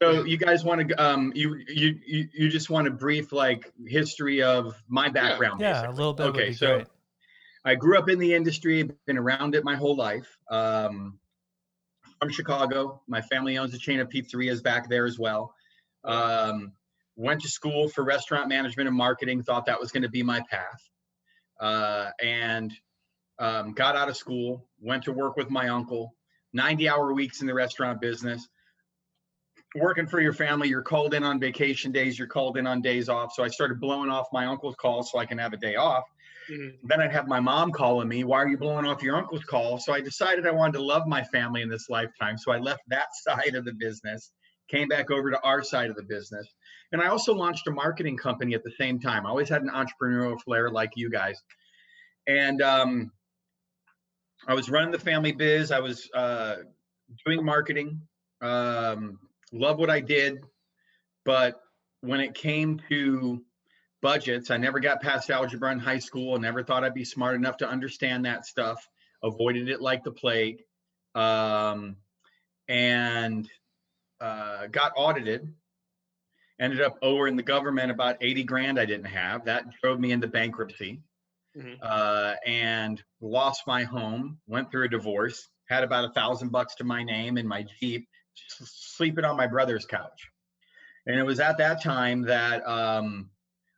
So 0.00 0.24
you 0.24 0.36
guys 0.36 0.64
want 0.64 0.88
to 0.88 1.02
um 1.02 1.32
you 1.34 1.56
you 1.66 1.98
you, 2.06 2.28
you 2.32 2.48
just 2.48 2.70
want 2.70 2.86
a 2.86 2.90
brief 2.90 3.32
like 3.32 3.72
history 3.86 4.42
of 4.42 4.80
my 4.88 5.08
background 5.08 5.60
Yeah, 5.60 5.88
a 5.88 5.90
little 5.90 6.12
bit 6.12 6.26
would 6.26 6.34
Okay, 6.36 6.48
be 6.48 6.52
so 6.54 6.76
great. 6.76 6.86
I 7.64 7.74
grew 7.74 7.98
up 7.98 8.08
in 8.08 8.18
the 8.18 8.34
industry, 8.34 8.88
been 9.06 9.18
around 9.18 9.54
it 9.54 9.64
my 9.64 9.74
whole 9.74 9.96
life. 9.96 10.38
Um 10.50 11.18
from 12.20 12.30
Chicago. 12.30 13.02
My 13.08 13.22
family 13.22 13.58
owns 13.58 13.74
a 13.74 13.78
chain 13.78 14.00
of 14.00 14.08
pizzerias 14.08 14.62
back 14.62 14.88
there 14.88 15.04
as 15.04 15.18
well. 15.18 15.52
Um 16.04 16.72
went 17.16 17.40
to 17.42 17.48
school 17.48 17.88
for 17.88 18.04
restaurant 18.04 18.48
management 18.48 18.88
and 18.88 18.96
marketing, 18.96 19.42
thought 19.42 19.66
that 19.66 19.80
was 19.80 19.90
going 19.90 20.04
to 20.04 20.08
be 20.08 20.22
my 20.22 20.40
path. 20.48 20.88
Uh 21.60 22.10
and 22.22 22.72
um, 23.40 23.72
got 23.72 23.94
out 23.94 24.08
of 24.08 24.16
school, 24.16 24.68
went 24.80 25.04
to 25.04 25.12
work 25.12 25.36
with 25.36 25.48
my 25.48 25.68
uncle, 25.68 26.12
90 26.52 26.88
hour 26.88 27.14
weeks 27.14 27.40
in 27.40 27.46
the 27.46 27.54
restaurant 27.54 28.00
business 28.00 28.48
working 29.74 30.06
for 30.06 30.20
your 30.20 30.32
family, 30.32 30.68
you're 30.68 30.82
called 30.82 31.14
in 31.14 31.22
on 31.24 31.38
vacation 31.38 31.92
days, 31.92 32.18
you're 32.18 32.28
called 32.28 32.56
in 32.56 32.66
on 32.66 32.80
days 32.80 33.08
off. 33.08 33.32
So 33.34 33.42
I 33.42 33.48
started 33.48 33.80
blowing 33.80 34.10
off 34.10 34.28
my 34.32 34.46
uncle's 34.46 34.76
calls 34.76 35.10
so 35.10 35.18
I 35.18 35.26
can 35.26 35.38
have 35.38 35.52
a 35.52 35.56
day 35.58 35.76
off. 35.76 36.04
Mhm. 36.50 36.78
Then 36.84 37.00
I'd 37.00 37.12
have 37.12 37.28
my 37.28 37.40
mom 37.40 37.72
calling 37.72 38.08
me, 38.08 38.24
Why 38.24 38.38
are 38.38 38.48
you 38.48 38.56
blowing 38.56 38.86
off 38.86 39.02
your 39.02 39.16
uncle's 39.16 39.44
call? 39.44 39.78
So 39.78 39.92
I 39.92 40.00
decided 40.00 40.46
I 40.46 40.50
wanted 40.50 40.78
to 40.78 40.82
love 40.82 41.06
my 41.06 41.22
family 41.24 41.60
in 41.60 41.68
this 41.68 41.90
lifetime. 41.90 42.38
So 42.38 42.52
I 42.52 42.58
left 42.58 42.82
that 42.88 43.08
side 43.22 43.54
of 43.54 43.64
the 43.64 43.74
business, 43.74 44.32
came 44.68 44.88
back 44.88 45.10
over 45.10 45.30
to 45.30 45.40
our 45.42 45.62
side 45.62 45.90
of 45.90 45.96
the 45.96 46.02
business. 46.02 46.46
And 46.92 47.02
I 47.02 47.08
also 47.08 47.34
launched 47.34 47.66
a 47.66 47.70
marketing 47.70 48.16
company 48.16 48.54
at 48.54 48.64
the 48.64 48.72
same 48.78 48.98
time. 48.98 49.26
I 49.26 49.28
always 49.28 49.48
had 49.48 49.62
an 49.62 49.68
entrepreneurial 49.68 50.40
flair 50.40 50.70
like 50.70 50.92
you 50.96 51.10
guys. 51.10 51.42
And 52.26 52.62
um, 52.62 53.12
I 54.46 54.54
was 54.54 54.70
running 54.70 54.90
the 54.90 54.98
family 54.98 55.32
biz, 55.32 55.70
I 55.70 55.80
was 55.80 56.08
uh, 56.14 56.56
doing 57.26 57.44
marketing. 57.44 58.00
Um, 58.40 59.18
love 59.52 59.78
what 59.78 59.90
I 59.90 60.00
did, 60.00 60.40
but 61.24 61.60
when 62.00 62.20
it 62.20 62.34
came 62.34 62.80
to 62.88 63.44
budgets, 64.00 64.50
I 64.50 64.56
never 64.56 64.80
got 64.80 65.02
past 65.02 65.30
algebra 65.30 65.72
in 65.72 65.78
high 65.78 65.98
school. 65.98 66.34
and 66.34 66.42
never 66.42 66.62
thought 66.62 66.84
I'd 66.84 66.94
be 66.94 67.04
smart 67.04 67.34
enough 67.34 67.58
to 67.58 67.68
understand 67.68 68.24
that 68.24 68.46
stuff. 68.46 68.88
Avoided 69.22 69.68
it 69.68 69.80
like 69.80 70.04
the 70.04 70.12
plague, 70.12 70.62
um, 71.16 71.96
and 72.68 73.50
uh, 74.20 74.68
got 74.68 74.92
audited. 74.96 75.52
Ended 76.60 76.80
up 76.80 76.98
owing 77.02 77.36
the 77.36 77.42
government 77.42 77.90
about 77.90 78.16
eighty 78.20 78.42
grand 78.44 78.78
I 78.78 78.84
didn't 78.84 79.06
have. 79.06 79.44
That 79.44 79.64
drove 79.80 79.98
me 80.00 80.10
into 80.12 80.26
bankruptcy, 80.28 81.02
Mhm. 81.56 81.78
uh, 81.82 82.34
and 82.46 83.02
lost 83.20 83.66
my 83.66 83.84
home. 83.84 84.40
Went 84.46 84.70
through 84.70 84.84
a 84.84 84.88
divorce. 84.88 85.48
Had 85.68 85.84
about 85.84 86.04
a 86.04 86.12
thousand 86.12 86.50
bucks 86.50 86.76
to 86.76 86.84
my 86.84 87.02
name 87.04 87.38
in 87.38 87.46
my 87.46 87.64
Jeep 87.80 88.08
sleeping 88.46 89.24
on 89.24 89.36
my 89.36 89.46
brother's 89.46 89.84
couch. 89.84 90.28
And 91.06 91.18
it 91.18 91.22
was 91.22 91.40
at 91.40 91.58
that 91.58 91.82
time 91.82 92.22
that 92.22 92.66
um, 92.66 93.30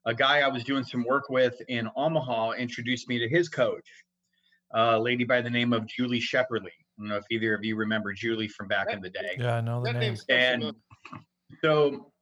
a 0.07 0.14
guy 0.14 0.40
I 0.40 0.49
was 0.49 0.64
doing 0.64 0.85
some 0.85 1.05
work 1.05 1.29
with 1.29 1.61
in 1.69 1.88
Omaha 1.97 2.52
introduced 2.52 3.09
me 3.09 3.19
to 3.19 3.29
his 3.29 3.49
coach, 3.49 3.88
a 4.75 4.99
lady 4.99 5.25
by 5.25 5.40
the 5.40 5.50
name 5.50 5.73
of 5.73 5.87
Julie 5.87 6.21
Shepperly. 6.21 6.73
I 6.73 7.02
don't 7.02 7.09
know 7.09 7.17
if 7.17 7.25
either 7.31 7.55
of 7.55 7.64
you 7.64 7.76
remember 7.76 8.12
Julie 8.12 8.49
from 8.49 8.69
back 8.69 8.93
in 8.93 9.00
the 9.00 9.11
day. 9.11 9.37
Yeah, 9.38 9.57
I 9.57 9.61
know 9.61 9.81
the 9.81 9.93
That 9.93 10.00
name. 10.00 10.00
name's 10.00 10.25
so 10.29 10.35
And 10.35 10.73
so 11.62 12.12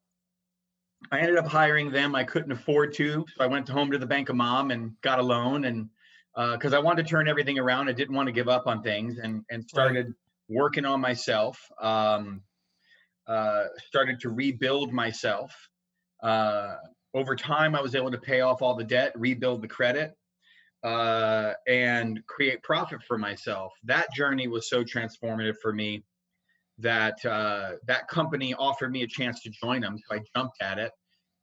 I 1.11 1.21
ended 1.21 1.37
up 1.37 1.47
hiring 1.47 1.91
them. 1.91 2.15
I 2.15 2.25
couldn't 2.25 2.53
afford 2.53 2.93
to. 2.95 3.25
So 3.37 3.45
I 3.45 3.47
went 3.47 3.69
home 3.69 3.91
to 3.91 3.99
the 3.99 4.07
Bank 4.07 4.29
of 4.29 4.37
Mom 4.37 4.71
and 4.71 4.93
got 5.01 5.19
a 5.19 5.23
loan. 5.23 5.65
And 5.65 5.89
because 6.37 6.75
I 6.75 6.79
wanted 6.79 7.05
to 7.05 7.09
turn 7.09 7.29
everything 7.29 7.59
around, 7.59 7.89
I 7.89 7.93
didn't 7.93 8.15
want 8.15 8.27
to 8.27 8.33
give 8.33 8.49
up 8.49 8.67
on 8.67 8.83
things 8.83 9.19
and, 9.19 9.43
and 9.51 9.65
started 9.69 10.13
working 10.49 10.85
on 10.85 11.01
myself. 11.01 11.61
Um, 11.81 12.43
uh, 13.27 13.65
started 13.87 14.21
to 14.21 14.31
rebuild 14.31 14.93
myself. 14.93 15.55
Uh, 16.23 16.77
over 17.15 17.37
time, 17.37 17.75
I 17.75 17.81
was 17.83 17.95
able 17.95 18.11
to 18.11 18.19
pay 18.19 18.41
off 18.41 18.63
all 18.63 18.75
the 18.75 18.85
debt, 18.85 19.13
rebuild 19.15 19.63
the 19.63 19.69
credit, 19.69 20.15
uh, 20.83 21.53
and 21.67 22.25
create 22.27 22.63
profit 22.63 23.03
for 23.03 23.19
myself. 23.19 23.73
That 23.85 24.13
journey 24.15 24.49
was 24.49 24.69
so 24.69 24.83
transformative 24.83 25.57
for 25.61 25.73
me 25.73 26.05
that 26.79 27.23
uh, 27.25 27.73
that 27.87 28.09
company 28.09 28.55
offered 28.55 28.93
me 28.93 29.03
a 29.03 29.07
chance 29.07 29.43
to 29.43 29.51
join 29.51 29.83
them. 29.83 29.97
So 29.99 30.17
I 30.17 30.21
jumped 30.35 30.63
at 30.63 30.79
it, 30.79 30.93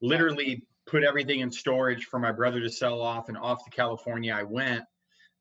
literally 0.02 0.64
put 0.88 1.04
everything 1.04 1.42
in 1.42 1.52
storage 1.52 2.06
for 2.06 2.20
my 2.20 2.32
brother 2.32 2.62
to 2.62 2.70
sell 2.70 3.02
off, 3.02 3.30
and 3.30 3.38
off 3.38 3.64
to 3.66 3.70
California 3.70 4.34
I 4.34 4.44
went 4.44 4.84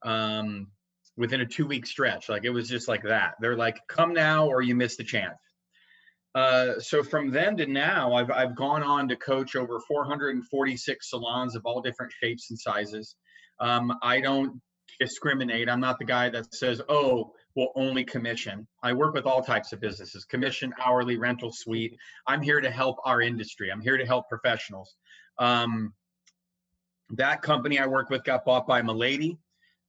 um, 0.02 0.68
within 1.16 1.40
a 1.40 1.46
two 1.46 1.66
week 1.66 1.86
stretch. 1.86 2.28
Like 2.28 2.44
it 2.44 2.50
was 2.50 2.68
just 2.68 2.88
like 2.88 3.02
that. 3.04 3.34
They're 3.40 3.56
like, 3.56 3.78
come 3.88 4.12
now 4.12 4.46
or 4.46 4.62
you 4.62 4.74
miss 4.74 4.96
the 4.96 5.04
chance. 5.04 5.38
Uh, 6.34 6.80
so 6.80 7.02
from 7.04 7.30
then 7.30 7.56
to 7.56 7.66
now, 7.66 8.12
I've, 8.12 8.30
I've 8.30 8.56
gone 8.56 8.82
on 8.82 9.08
to 9.08 9.16
coach 9.16 9.54
over 9.54 9.78
446 9.86 11.10
salons 11.10 11.54
of 11.54 11.62
all 11.64 11.80
different 11.80 12.12
shapes 12.20 12.50
and 12.50 12.58
sizes. 12.58 13.14
Um, 13.60 13.96
I 14.02 14.20
don't 14.20 14.60
discriminate. 14.98 15.68
I'm 15.68 15.80
not 15.80 15.98
the 15.98 16.04
guy 16.04 16.30
that 16.30 16.52
says, 16.52 16.80
oh, 16.88 17.32
will 17.54 17.72
only 17.76 18.04
commission. 18.04 18.66
I 18.82 18.94
work 18.94 19.14
with 19.14 19.26
all 19.26 19.42
types 19.42 19.72
of 19.72 19.80
businesses 19.80 20.24
commission, 20.24 20.72
hourly, 20.84 21.16
rental, 21.18 21.52
suite. 21.52 21.96
I'm 22.26 22.42
here 22.42 22.60
to 22.60 22.70
help 22.70 22.96
our 23.04 23.20
industry. 23.20 23.70
I'm 23.70 23.80
here 23.80 23.96
to 23.96 24.04
help 24.04 24.28
professionals. 24.28 24.96
Um, 25.38 25.92
that 27.10 27.42
company 27.42 27.78
I 27.78 27.86
work 27.86 28.10
with 28.10 28.24
got 28.24 28.44
bought 28.44 28.66
by 28.66 28.82
Milady. 28.82 29.38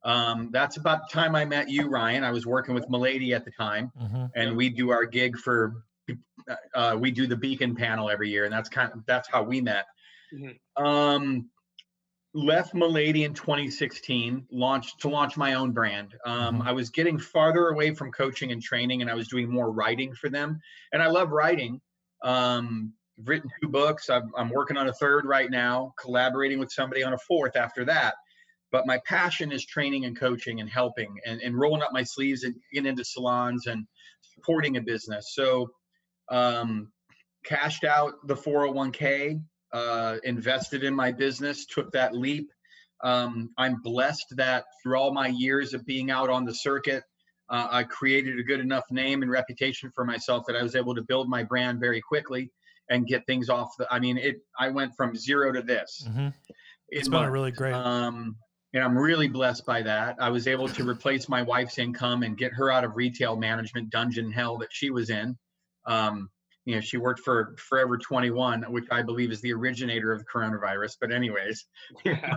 Um, 0.06 0.50
that's 0.52 0.78
about 0.78 1.10
the 1.10 1.14
time 1.14 1.36
I 1.36 1.46
met 1.46 1.68
you, 1.68 1.90
Ryan. 1.90 2.24
I 2.24 2.30
was 2.32 2.46
working 2.46 2.76
with 2.76 2.88
Milady 2.90 3.34
at 3.34 3.44
the 3.44 3.52
time, 3.52 3.92
Mhm. 4.00 4.32
and 4.36 4.56
we 4.56 4.70
do 4.70 4.92
our 4.92 5.06
gig 5.06 5.36
for 5.38 5.84
uh, 6.76 6.96
we 7.00 7.10
do 7.10 7.26
the 7.26 7.36
Beacon 7.36 7.76
panel 7.76 8.12
every 8.12 8.30
year, 8.30 8.44
and 8.46 8.54
that's 8.54 8.70
kind 8.70 8.92
of 8.94 9.04
that's 9.08 9.28
how 9.28 9.42
we 9.42 9.60
met. 9.62 9.88
Mhm. 10.32 10.60
Um, 10.78 11.50
left 12.36 12.76
Milady 12.76 13.24
in 13.24 13.34
2016, 13.34 14.46
launched 14.52 15.00
to 15.00 15.10
launch 15.10 15.38
my 15.38 15.56
own 15.56 15.72
brand. 15.72 16.14
Um, 16.24 16.62
Mhm. 16.62 16.68
I 16.68 16.72
was 16.74 16.92
getting 16.92 17.18
farther 17.18 17.70
away 17.70 17.96
from 17.96 18.12
coaching 18.12 18.52
and 18.52 18.62
training, 18.62 19.02
and 19.02 19.10
I 19.10 19.16
was 19.16 19.28
doing 19.28 19.50
more 19.50 19.72
writing 19.72 20.14
for 20.14 20.30
them. 20.30 20.60
And 20.92 21.02
I 21.02 21.08
love 21.08 21.32
writing. 21.32 21.82
Um, 22.22 22.94
I've 23.18 23.28
written 23.28 23.50
two 23.62 23.70
books. 23.70 24.10
I'm, 24.10 24.32
I'm 24.38 24.50
working 24.50 24.78
on 24.78 24.88
a 24.90 24.94
third 24.94 25.26
right 25.26 25.50
now, 25.50 25.94
collaborating 25.98 26.60
with 26.60 26.72
somebody 26.72 27.02
on 27.02 27.14
a 27.14 27.18
fourth 27.18 27.56
after 27.56 27.86
that. 27.86 28.16
But 28.72 28.88
my 28.88 29.00
passion 29.06 29.52
is 29.52 29.66
training 29.66 30.06
and 30.06 30.20
coaching 30.20 30.60
and 30.60 30.70
helping 30.70 31.16
and, 31.26 31.42
and 31.42 31.58
rolling 31.58 31.82
up 31.82 31.94
my 31.94 32.04
sleeves 32.04 32.44
and 32.44 32.56
getting 32.74 32.90
into 32.90 33.06
salons 33.06 33.68
and 33.68 33.86
supporting 34.34 34.78
a 34.78 34.82
business. 34.82 35.34
So, 35.34 35.70
um, 36.30 36.92
cashed 37.46 37.84
out 37.84 38.14
the 38.26 38.36
401k, 38.36 39.40
uh, 39.72 40.18
invested 40.24 40.84
in 40.84 40.96
my 40.96 41.12
business, 41.12 41.66
took 41.66 41.92
that 41.92 42.16
leap. 42.16 42.50
Um, 43.04 43.52
I'm 43.58 43.82
blessed 43.82 44.34
that 44.38 44.66
through 44.82 44.98
all 44.98 45.14
my 45.14 45.28
years 45.28 45.74
of 45.74 45.86
being 45.86 46.12
out 46.12 46.30
on 46.30 46.46
the 46.46 46.54
circuit, 46.54 47.04
uh, 47.50 47.68
I 47.70 47.84
created 47.84 48.40
a 48.40 48.44
good 48.44 48.60
enough 48.60 48.86
name 48.90 49.22
and 49.22 49.30
reputation 49.30 49.92
for 49.94 50.06
myself 50.06 50.46
that 50.48 50.56
I 50.56 50.64
was 50.64 50.76
able 50.76 50.96
to 50.96 51.04
build 51.04 51.30
my 51.30 51.44
brand 51.44 51.80
very 51.80 52.02
quickly 52.02 52.52
and 52.90 53.06
get 53.06 53.26
things 53.28 53.50
off 53.50 53.70
the. 53.78 53.88
I 53.92 54.00
mean, 54.00 54.18
it. 54.18 54.38
I 54.60 54.70
went 54.70 54.96
from 54.96 55.16
zero 55.16 55.52
to 55.52 55.62
this. 55.62 56.08
Mhm. 56.08 56.34
It's 56.90 57.08
been 57.08 57.18
a 57.18 57.22
months. 57.22 57.34
really 57.34 57.52
great. 57.52 57.74
Um, 57.74 58.38
and 58.76 58.84
I'm 58.84 58.98
really 58.98 59.30
blessed 59.30 59.66
by 59.66 59.82
that. 59.84 60.18
I 60.20 60.30
was 60.30 60.48
able 60.48 60.68
to 60.68 60.88
replace 60.88 61.30
my 61.30 61.42
wife's 61.42 61.80
income 61.80 62.24
and 62.24 62.38
get 62.38 62.52
her 62.52 62.70
out 62.70 62.84
of 62.84 62.98
retail 62.98 63.38
management 63.38 63.90
dungeon 63.90 64.30
hell 64.30 64.58
that 64.58 64.68
she 64.70 64.90
was 64.90 65.10
in. 65.10 65.38
Um, 65.86 66.30
you 66.66 66.76
know, 66.76 66.82
she 66.82 66.98
worked 66.98 67.22
for 67.22 67.56
Forever 67.58 67.98
21, 67.98 68.64
which 68.64 68.84
I 68.92 69.02
believe 69.02 69.32
is 69.32 69.40
the 69.40 69.54
originator 69.54 70.12
of 70.12 70.20
the 70.20 70.26
coronavirus. 70.26 70.98
But 71.00 71.14
anyways, 71.14 71.66
yeah, 72.04 72.36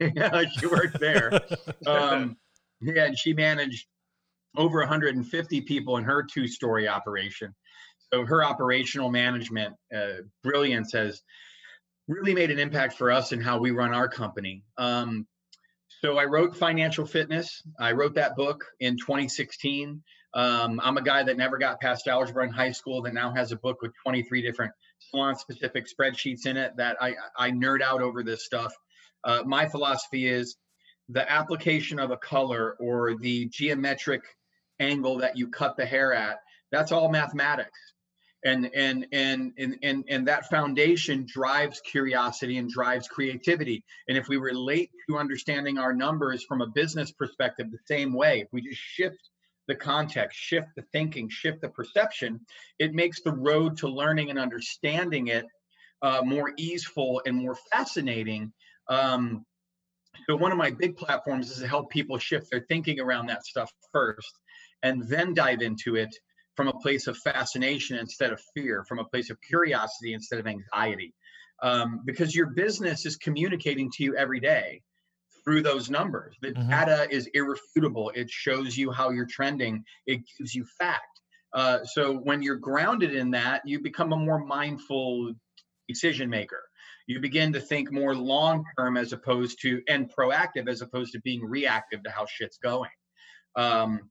she 0.58 0.66
worked 0.66 0.98
there. 1.00 1.38
Um, 1.86 2.38
yeah, 2.80 3.04
and 3.04 3.18
she 3.18 3.34
managed 3.34 3.86
over 4.56 4.78
150 4.78 5.60
people 5.62 5.98
in 5.98 6.04
her 6.04 6.22
two-story 6.22 6.88
operation. 6.88 7.54
So 8.10 8.24
her 8.24 8.42
operational 8.42 9.10
management 9.10 9.74
uh, 9.94 10.22
brilliance 10.42 10.94
has 10.94 11.20
really 12.08 12.32
made 12.32 12.50
an 12.50 12.58
impact 12.58 12.96
for 12.96 13.12
us 13.12 13.32
in 13.32 13.40
how 13.40 13.58
we 13.58 13.70
run 13.70 13.92
our 13.92 14.08
company. 14.08 14.62
Um, 14.78 15.26
so 16.04 16.18
I 16.18 16.26
wrote 16.26 16.54
Financial 16.54 17.06
Fitness. 17.06 17.62
I 17.80 17.92
wrote 17.92 18.16
that 18.16 18.36
book 18.36 18.66
in 18.78 18.98
2016. 18.98 20.02
Um, 20.34 20.78
I'm 20.84 20.98
a 20.98 21.02
guy 21.02 21.22
that 21.22 21.38
never 21.38 21.56
got 21.56 21.80
past 21.80 22.08
algebra 22.08 22.44
in 22.44 22.50
high 22.50 22.72
school 22.72 23.00
that 23.02 23.14
now 23.14 23.32
has 23.32 23.52
a 23.52 23.56
book 23.56 23.80
with 23.80 23.92
23 24.02 24.42
different 24.42 24.72
salon 24.98 25.34
specific 25.34 25.86
spreadsheets 25.86 26.44
in 26.44 26.58
it 26.58 26.76
that 26.76 26.98
I, 27.00 27.14
I 27.38 27.52
nerd 27.52 27.80
out 27.80 28.02
over 28.02 28.22
this 28.22 28.44
stuff. 28.44 28.74
Uh, 29.24 29.44
my 29.46 29.66
philosophy 29.66 30.28
is 30.28 30.58
the 31.08 31.32
application 31.32 31.98
of 31.98 32.10
a 32.10 32.18
color 32.18 32.76
or 32.78 33.16
the 33.16 33.48
geometric 33.48 34.24
angle 34.80 35.16
that 35.20 35.38
you 35.38 35.48
cut 35.48 35.78
the 35.78 35.86
hair 35.86 36.12
at, 36.12 36.36
that's 36.70 36.92
all 36.92 37.08
mathematics 37.08 37.93
and 38.44 38.70
and 38.74 39.06
and 39.12 39.52
and 39.58 40.04
and, 40.08 40.28
that 40.28 40.48
foundation 40.50 41.26
drives 41.26 41.80
curiosity 41.80 42.58
and 42.58 42.70
drives 42.70 43.08
creativity. 43.08 43.84
And 44.08 44.18
if 44.18 44.28
we 44.28 44.36
relate 44.36 44.90
to 45.08 45.18
understanding 45.18 45.78
our 45.78 45.94
numbers 45.94 46.44
from 46.44 46.60
a 46.60 46.66
business 46.66 47.10
perspective 47.10 47.70
the 47.70 47.78
same 47.86 48.12
way 48.12 48.40
if 48.40 48.48
we 48.52 48.62
just 48.62 48.80
shift 48.80 49.30
the 49.66 49.74
context 49.74 50.38
shift 50.38 50.68
the 50.76 50.84
thinking 50.92 51.28
shift 51.30 51.62
the 51.62 51.68
perception 51.70 52.38
it 52.78 52.92
makes 52.92 53.22
the 53.22 53.32
road 53.32 53.78
to 53.78 53.88
learning 53.88 54.28
and 54.28 54.38
understanding 54.38 55.28
it 55.28 55.46
uh, 56.04 56.20
more 56.22 56.52
easeful 56.58 57.22
and 57.24 57.34
more 57.34 57.56
fascinating. 57.72 58.52
Um, 58.88 59.46
so 60.28 60.36
one 60.36 60.52
of 60.52 60.58
my 60.58 60.70
big 60.70 60.96
platforms 60.96 61.50
is 61.50 61.58
to 61.58 61.66
help 61.66 61.90
people 61.90 62.18
shift 62.18 62.50
their 62.50 62.64
thinking 62.68 63.00
around 63.00 63.26
that 63.26 63.46
stuff 63.46 63.72
first 63.90 64.38
and 64.82 65.02
then 65.08 65.32
dive 65.32 65.62
into 65.62 65.96
it 65.96 66.14
from 66.56 66.68
a 66.68 66.78
place 66.80 67.06
of 67.06 67.16
fascination 67.18 67.98
instead 67.98 68.32
of 68.32 68.40
fear, 68.54 68.84
from 68.84 68.98
a 68.98 69.04
place 69.04 69.30
of 69.30 69.40
curiosity 69.40 70.14
instead 70.14 70.38
of 70.38 70.46
anxiety. 70.46 71.14
Um, 71.62 72.00
because 72.04 72.34
your 72.34 72.46
business 72.46 73.06
is 73.06 73.16
communicating 73.16 73.90
to 73.92 74.04
you 74.04 74.16
every 74.16 74.40
day 74.40 74.82
through 75.44 75.62
those 75.62 75.90
numbers. 75.90 76.36
The 76.40 76.52
Mhm. 76.52 76.68
data 76.68 77.06
is 77.10 77.26
irrefutable. 77.28 78.10
It 78.14 78.30
shows 78.30 78.76
you 78.76 78.90
how 78.90 79.10
you're 79.10 79.26
trending. 79.26 79.84
It 80.06 80.22
gives 80.38 80.54
you 80.54 80.64
fact. 80.64 81.20
Uh, 81.52 81.84
so 81.84 82.16
when 82.16 82.42
you're 82.42 82.56
grounded 82.56 83.14
in 83.14 83.30
that, 83.32 83.62
you 83.64 83.80
become 83.80 84.12
a 84.12 84.16
more 84.16 84.44
mindful 84.44 85.32
decision 85.88 86.28
maker. 86.28 86.68
You 87.06 87.20
begin 87.20 87.52
to 87.52 87.60
think 87.60 87.92
more 87.92 88.14
long 88.16 88.64
term 88.78 88.96
as 88.96 89.12
opposed 89.12 89.60
to 89.62 89.82
and 89.86 90.12
proactive 90.12 90.68
as 90.68 90.80
opposed 90.80 91.12
to 91.12 91.20
being 91.20 91.44
reactive 91.44 92.02
to 92.02 92.10
how 92.10 92.26
shit's 92.26 92.58
going. 92.58 92.90
Um, 93.54 94.10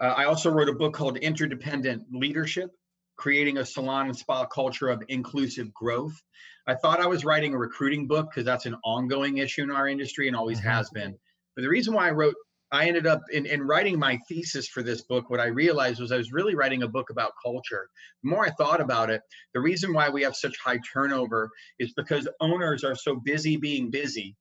uh, 0.00 0.14
I 0.16 0.24
also 0.24 0.50
wrote 0.50 0.68
a 0.68 0.74
book 0.74 0.94
called 0.94 1.16
Interdependent 1.16 2.04
Leadership 2.12 2.70
Creating 3.16 3.56
a 3.56 3.64
Salon 3.64 4.06
and 4.06 4.16
Spa 4.16 4.44
Culture 4.44 4.88
of 4.88 5.02
Inclusive 5.08 5.72
Growth. 5.72 6.20
I 6.66 6.74
thought 6.74 7.00
I 7.00 7.06
was 7.06 7.24
writing 7.24 7.54
a 7.54 7.58
recruiting 7.58 8.06
book 8.06 8.28
because 8.30 8.44
that's 8.44 8.66
an 8.66 8.76
ongoing 8.84 9.38
issue 9.38 9.62
in 9.62 9.70
our 9.70 9.88
industry 9.88 10.28
and 10.28 10.36
always 10.36 10.60
Mhm. 10.60 10.64
has 10.64 10.90
been. 10.90 11.18
But 11.54 11.62
the 11.62 11.68
reason 11.68 11.94
why 11.94 12.08
I 12.08 12.10
wrote, 12.10 12.34
I 12.72 12.88
ended 12.88 13.06
up 13.06 13.22
in, 13.30 13.46
in 13.46 13.62
writing 13.62 13.98
my 13.98 14.18
thesis 14.28 14.68
for 14.68 14.82
this 14.82 15.02
book, 15.02 15.30
what 15.30 15.40
I 15.40 15.46
realized 15.46 16.00
was 16.00 16.12
I 16.12 16.18
was 16.18 16.32
really 16.32 16.54
writing 16.54 16.82
a 16.82 16.88
book 16.88 17.08
about 17.08 17.32
culture. 17.42 17.88
The 18.22 18.28
more 18.28 18.44
I 18.44 18.50
thought 18.50 18.80
about 18.82 19.08
it, 19.08 19.22
the 19.54 19.60
reason 19.60 19.94
why 19.94 20.10
we 20.10 20.22
have 20.24 20.36
such 20.36 20.58
high 20.58 20.80
turnover 20.92 21.48
is 21.78 21.94
because 21.94 22.28
owners 22.40 22.84
are 22.84 22.96
so 22.96 23.16
busy 23.16 23.56
being 23.56 23.90
busy 23.90 24.36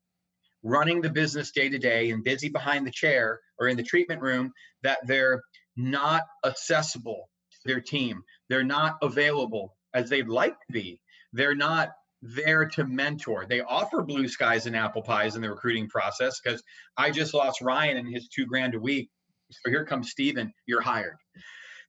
running 0.66 1.00
the 1.00 1.10
business 1.10 1.52
day 1.52 1.70
to 1.70 1.78
day 1.78 2.10
and 2.10 2.24
busy 2.24 2.50
behind 2.50 2.86
the 2.86 2.92
chair 2.92 3.40
or 3.60 3.68
in 3.68 3.78
the 3.78 3.84
treatment 3.84 4.20
room 4.20 4.52
that 4.82 4.98
they're 5.06 5.42
not 5.78 6.24
accessible 6.44 7.30
to 7.52 7.58
their 7.66 7.80
team. 7.80 8.24
They're 8.50 8.64
not 8.64 8.98
available 9.02 9.78
as 9.94 10.10
they'd 10.10 10.28
like 10.28 10.54
to 10.54 10.74
be. 10.74 11.00
They're 11.34 11.56
not 11.56 11.90
there 12.22 12.66
to 12.66 12.84
mentor. 12.84 13.46
They 13.48 13.62
offer 13.62 14.02
blue 14.02 14.28
skies 14.28 14.66
and 14.66 14.76
apple 14.76 15.04
pies 15.04 15.36
in 15.36 15.44
the 15.44 15.52
recruiting 15.52 15.88
process 15.88 16.40
because 16.44 16.64
I 16.98 17.12
just 17.12 17.36
lost 17.36 17.62
Ryan 17.62 17.98
and 17.98 18.12
his 18.12 18.28
two 18.28 18.48
grand 18.48 18.74
a 18.74 18.80
week. 18.80 19.10
So 19.52 19.70
here 19.70 19.86
comes 19.86 20.10
Steven, 20.10 20.52
you're 20.66 20.82
hired. 20.82 21.18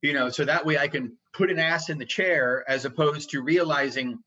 You 0.03 0.13
know, 0.13 0.29
so 0.29 0.45
that 0.45 0.67
way 0.67 0.77
I 0.77 0.89
can 0.89 1.17
put 1.33 1.51
an 1.51 1.59
ass 1.59 1.89
in 1.89 1.97
the 1.97 2.05
chair 2.05 2.63
as 2.69 2.85
opposed 2.85 3.31
to 3.31 3.43
realizing 3.43 4.19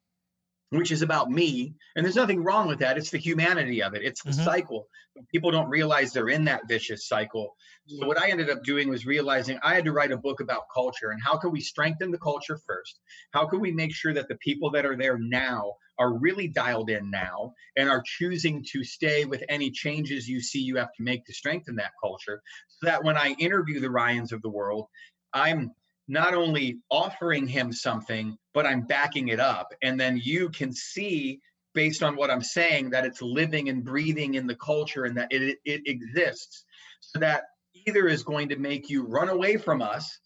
which 0.71 0.91
is 0.91 1.01
about 1.01 1.31
me. 1.31 1.75
And 1.95 2.05
there's 2.05 2.15
nothing 2.15 2.43
wrong 2.43 2.67
with 2.67 2.79
that. 2.79 2.97
It's 2.97 3.09
the 3.09 3.17
humanity 3.17 3.81
of 3.81 3.95
it. 3.95 4.03
It's 4.03 4.23
the 4.23 4.31
Mhm. 4.31 4.43
cycle. 4.43 4.87
People 5.31 5.51
don't 5.51 5.69
realize 5.69 6.13
they're 6.13 6.29
in 6.29 6.45
that 6.45 6.67
vicious 6.67 7.07
cycle. 7.07 7.55
So 7.87 8.05
what 8.05 8.19
I 8.19 8.29
ended 8.29 8.49
up 8.49 8.63
doing 8.63 8.87
was 8.87 9.05
realizing 9.05 9.59
I 9.63 9.73
had 9.73 9.85
to 9.85 9.91
write 9.91 10.11
a 10.11 10.17
book 10.17 10.39
about 10.41 10.63
culture 10.73 11.09
and 11.09 11.21
how 11.23 11.37
can 11.37 11.51
we 11.51 11.59
strengthen 11.59 12.11
the 12.11 12.19
culture 12.19 12.59
first? 12.67 12.99
How 13.31 13.47
can 13.47 13.59
we 13.59 13.71
make 13.71 13.93
sure 13.93 14.13
that 14.13 14.27
the 14.27 14.37
people 14.37 14.69
that 14.71 14.85
are 14.85 14.95
there 14.95 15.17
now 15.17 15.73
are 15.97 16.17
really 16.17 16.47
dialed 16.47 16.89
in 16.89 17.09
now 17.09 17.53
and 17.75 17.89
are 17.89 18.03
choosing 18.05 18.63
to 18.71 18.83
stay 18.83 19.25
with 19.25 19.43
any 19.49 19.71
changes 19.71 20.29
you 20.29 20.39
see 20.39 20.59
you 20.59 20.77
have 20.77 20.93
to 20.93 21.03
make 21.03 21.25
to 21.25 21.33
strengthen 21.33 21.75
that 21.75 21.91
culture 22.01 22.41
so 22.67 22.85
that 22.85 23.03
when 23.03 23.17
I 23.17 23.35
interview 23.39 23.79
the 23.79 23.89
Ryans 23.91 24.31
of 24.31 24.41
the 24.41 24.49
world, 24.49 24.87
I'm 25.33 25.71
not 26.09 26.33
only 26.33 26.79
offering 26.89 27.47
him 27.47 27.71
something, 27.71 28.35
but 28.53 28.65
I'm 28.65 28.81
backing 28.81 29.27
it 29.27 29.39
up. 29.39 29.67
And 29.83 29.99
then 29.99 30.19
you 30.21 30.49
can 30.49 30.73
see 30.73 31.39
based 31.75 32.01
on 32.01 32.15
what 32.15 32.31
I'm 32.31 32.41
saying 32.41 32.89
that 32.89 33.05
it's 33.05 33.21
living 33.21 33.69
and 33.69 33.85
breathing 33.85 34.33
in 34.33 34.47
the 34.47 34.55
culture 34.55 35.05
and 35.05 35.15
that 35.17 35.27
it, 35.31 35.59
it 35.63 35.83
exists. 35.85 36.65
So 37.01 37.19
that 37.19 37.43
either 37.85 38.07
is 38.07 38.23
going 38.23 38.49
to 38.49 38.57
make 38.57 38.89
you 38.89 39.05
run 39.05 39.29
away 39.29 39.57
from 39.57 39.83
us 39.83 40.19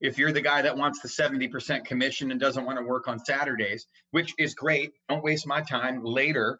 if 0.00 0.18
you're 0.18 0.32
the 0.32 0.40
guy 0.40 0.62
that 0.62 0.76
wants 0.76 1.00
the 1.00 1.08
70% 1.08 1.84
commission 1.84 2.30
and 2.30 2.40
doesn't 2.40 2.64
want 2.64 2.78
to 2.78 2.84
work 2.84 3.06
on 3.06 3.18
Saturdays, 3.18 3.86
which 4.12 4.34
is 4.38 4.54
great. 4.54 4.92
Don't 5.10 5.22
waste 5.22 5.46
my 5.46 5.60
time 5.60 6.02
later. 6.02 6.58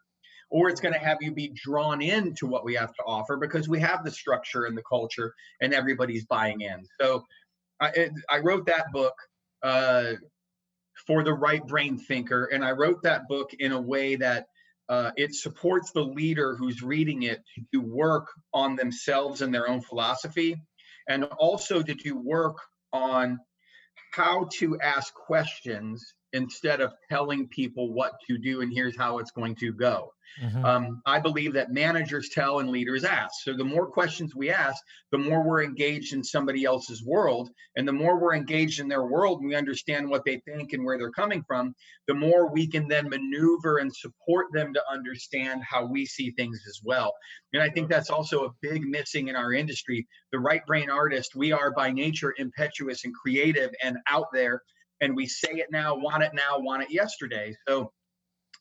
Or 0.49 0.69
it's 0.69 0.79
going 0.79 0.93
to 0.93 0.99
have 0.99 1.17
you 1.19 1.33
be 1.33 1.51
drawn 1.53 2.01
into 2.01 2.47
what 2.47 2.63
we 2.63 2.75
have 2.75 2.93
to 2.93 3.03
offer 3.05 3.35
because 3.37 3.67
we 3.67 3.81
have 3.81 4.05
the 4.05 4.11
structure 4.11 4.63
and 4.63 4.77
the 4.77 4.83
culture 4.87 5.33
and 5.59 5.73
everybody's 5.73 6.25
buying 6.25 6.61
in. 6.61 6.85
So 7.01 7.25
I, 7.79 7.87
it- 7.89 8.11
I 8.29 8.39
wrote 8.39 8.65
that 8.67 8.91
book 8.91 9.13
uh, 9.63 10.13
for 11.05 11.23
the 11.23 11.33
right 11.33 11.65
brain 11.65 11.97
thinker, 11.97 12.45
and 12.45 12.63
I 12.63 12.71
wrote 12.71 13.03
that 13.03 13.27
book 13.27 13.51
in 13.59 13.71
a 13.71 13.81
way 13.81 14.15
that 14.15 14.47
uh, 14.89 15.11
it 15.17 15.35
supports 15.35 15.91
the 15.91 16.03
leader 16.03 16.55
who's 16.55 16.81
reading 16.81 17.23
it 17.23 17.43
to 17.55 17.61
do 17.73 17.81
work 17.81 18.27
on 18.53 18.75
themselves 18.75 19.41
and 19.41 19.53
their 19.53 19.67
own 19.69 19.81
philosophy, 19.81 20.55
and 21.07 21.25
also 21.25 21.81
to 21.81 21.93
do 21.93 22.17
work 22.17 22.57
on 22.93 23.39
how 24.13 24.47
to 24.53 24.79
ask 24.79 25.13
questions 25.13 26.13
instead 26.33 26.81
of 26.81 26.93
telling 27.09 27.47
people 27.47 27.93
what 27.93 28.13
to 28.27 28.37
do 28.37 28.61
and 28.61 28.71
here's 28.73 28.97
how 28.97 29.19
it's 29.19 29.31
going 29.31 29.55
to 29.55 29.73
go. 29.73 30.11
Mhm. 30.41 30.63
Um, 30.65 31.01
I 31.05 31.19
believe 31.19 31.53
that 31.53 31.71
managers 31.71 32.29
tell 32.29 32.59
and 32.59 32.69
leaders 32.69 33.05
ask. 33.05 33.31
So 33.43 33.55
the 33.55 33.63
more 33.63 33.89
questions 33.89 34.35
we 34.35 34.49
ask, 34.49 34.83
the 35.11 35.17
more 35.17 35.41
we're 35.41 35.63
engaged 35.63 36.13
in 36.13 36.23
somebody 36.23 36.65
else's 36.65 37.01
world. 37.03 37.49
And 37.77 37.87
the 37.87 37.93
more 37.93 38.19
we're 38.19 38.35
engaged 38.35 38.79
in 38.79 38.89
their 38.89 39.05
world 39.05 39.39
and 39.39 39.47
we 39.47 39.55
understand 39.55 40.09
what 40.09 40.25
they 40.25 40.41
think 40.41 40.73
and 40.73 40.83
where 40.83 40.97
they're 40.97 41.11
coming 41.11 41.43
from, 41.47 41.73
the 42.07 42.13
more 42.13 42.51
we 42.51 42.67
can 42.67 42.87
then 42.87 43.07
maneuver 43.09 43.77
and 43.77 43.95
support 43.95 44.47
them 44.51 44.73
to 44.73 44.83
understand 44.91 45.63
how 45.63 45.85
we 45.85 46.05
see 46.05 46.31
things 46.31 46.61
as 46.67 46.81
well. 46.83 47.13
And 47.53 47.63
I 47.63 47.69
think 47.69 47.89
that's 47.89 48.09
also 48.09 48.45
a 48.45 48.51
big 48.61 48.83
missing 48.83 49.29
in 49.29 49.35
our 49.35 49.53
industry. 49.53 50.05
The 50.31 50.39
right 50.39 50.65
brain 50.67 50.89
artist, 50.89 51.35
we 51.35 51.51
are 51.53 51.71
by 51.71 51.91
nature 51.91 52.35
impetuous 52.37 53.05
and 53.05 53.13
creative 53.13 53.71
and 53.81 53.97
out 54.09 54.27
there. 54.33 54.61
And 55.01 55.15
we 55.15 55.27
say 55.27 55.53
it 55.53 55.67
now, 55.71 55.95
want 55.95 56.23
it 56.23 56.33
now, 56.33 56.59
want 56.59 56.83
it 56.83 56.91
yesterday. 56.91 57.55
So 57.67 57.91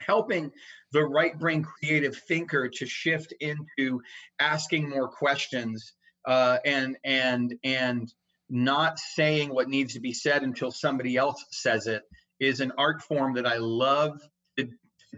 helping 0.01 0.51
the 0.93 1.03
right 1.03 1.39
brain 1.39 1.63
creative 1.63 2.17
thinker 2.29 2.69
to 2.69 2.87
shift 2.87 3.33
into 3.41 4.01
asking 4.39 4.89
more 4.89 5.09
questions 5.09 5.95
uh, 6.27 6.59
and 6.65 6.97
and 7.05 7.55
and 7.65 8.13
not 8.49 8.99
saying 8.99 9.53
what 9.53 9.69
needs 9.69 9.95
to 9.95 10.01
be 10.01 10.13
said 10.13 10.43
until 10.43 10.71
somebody 10.71 11.17
else 11.17 11.45
says 11.51 11.87
it 11.87 12.03
is 12.39 12.61
an 12.61 12.73
art 12.79 13.03
form 13.03 13.35
that 13.35 13.47
I 13.47 13.57
love 13.57 14.21
to 14.59 14.69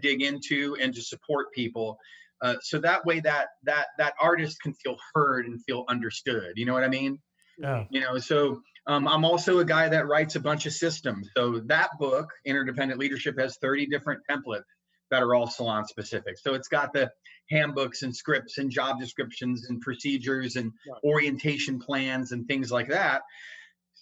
dig 0.01 0.21
into 0.21 0.75
and 0.81 0.93
to 0.95 1.01
support 1.01 1.51
people. 1.53 1.97
Uh, 2.41 2.55
so 2.61 2.79
that 2.79 3.05
way 3.05 3.19
that 3.19 3.47
that 3.63 3.87
that 3.97 4.13
artist 4.21 4.61
can 4.61 4.73
feel 4.73 4.95
heard 5.13 5.45
and 5.45 5.63
feel 5.65 5.85
understood. 5.89 6.53
You 6.55 6.65
know 6.65 6.73
what 6.73 6.83
I 6.83 6.89
mean? 6.89 7.19
Yeah. 7.57 7.83
you 7.89 7.99
know 7.99 8.17
so 8.19 8.61
um, 8.89 9.07
i'm 9.07 9.23
also 9.23 9.59
a 9.59 9.65
guy 9.65 9.87
that 9.87 10.07
writes 10.07 10.35
a 10.35 10.39
bunch 10.39 10.65
of 10.65 10.73
systems. 10.73 11.29
So 11.37 11.59
that 11.67 11.91
book 11.99 12.29
interdependent 12.45 12.99
leadership 12.99 13.39
has 13.39 13.57
30 13.61 13.85
different 13.85 14.21
templates 14.29 14.63
that 15.11 15.23
are 15.23 15.33
all 15.35 15.47
salon 15.47 15.85
specific. 15.85 16.37
So 16.37 16.53
it's 16.55 16.67
got 16.67 16.91
the 16.93 17.11
handbooks 17.49 18.03
and 18.03 18.15
scripts 18.15 18.57
and 18.57 18.69
job 18.69 18.99
descriptions 18.99 19.67
and 19.69 19.79
procedures 19.81 20.55
and 20.55 20.71
Right. 20.87 21.01
orientation 21.03 21.79
plans 21.79 22.31
and 22.31 22.47
things 22.47 22.71
like 22.71 22.89
that. 22.89 23.21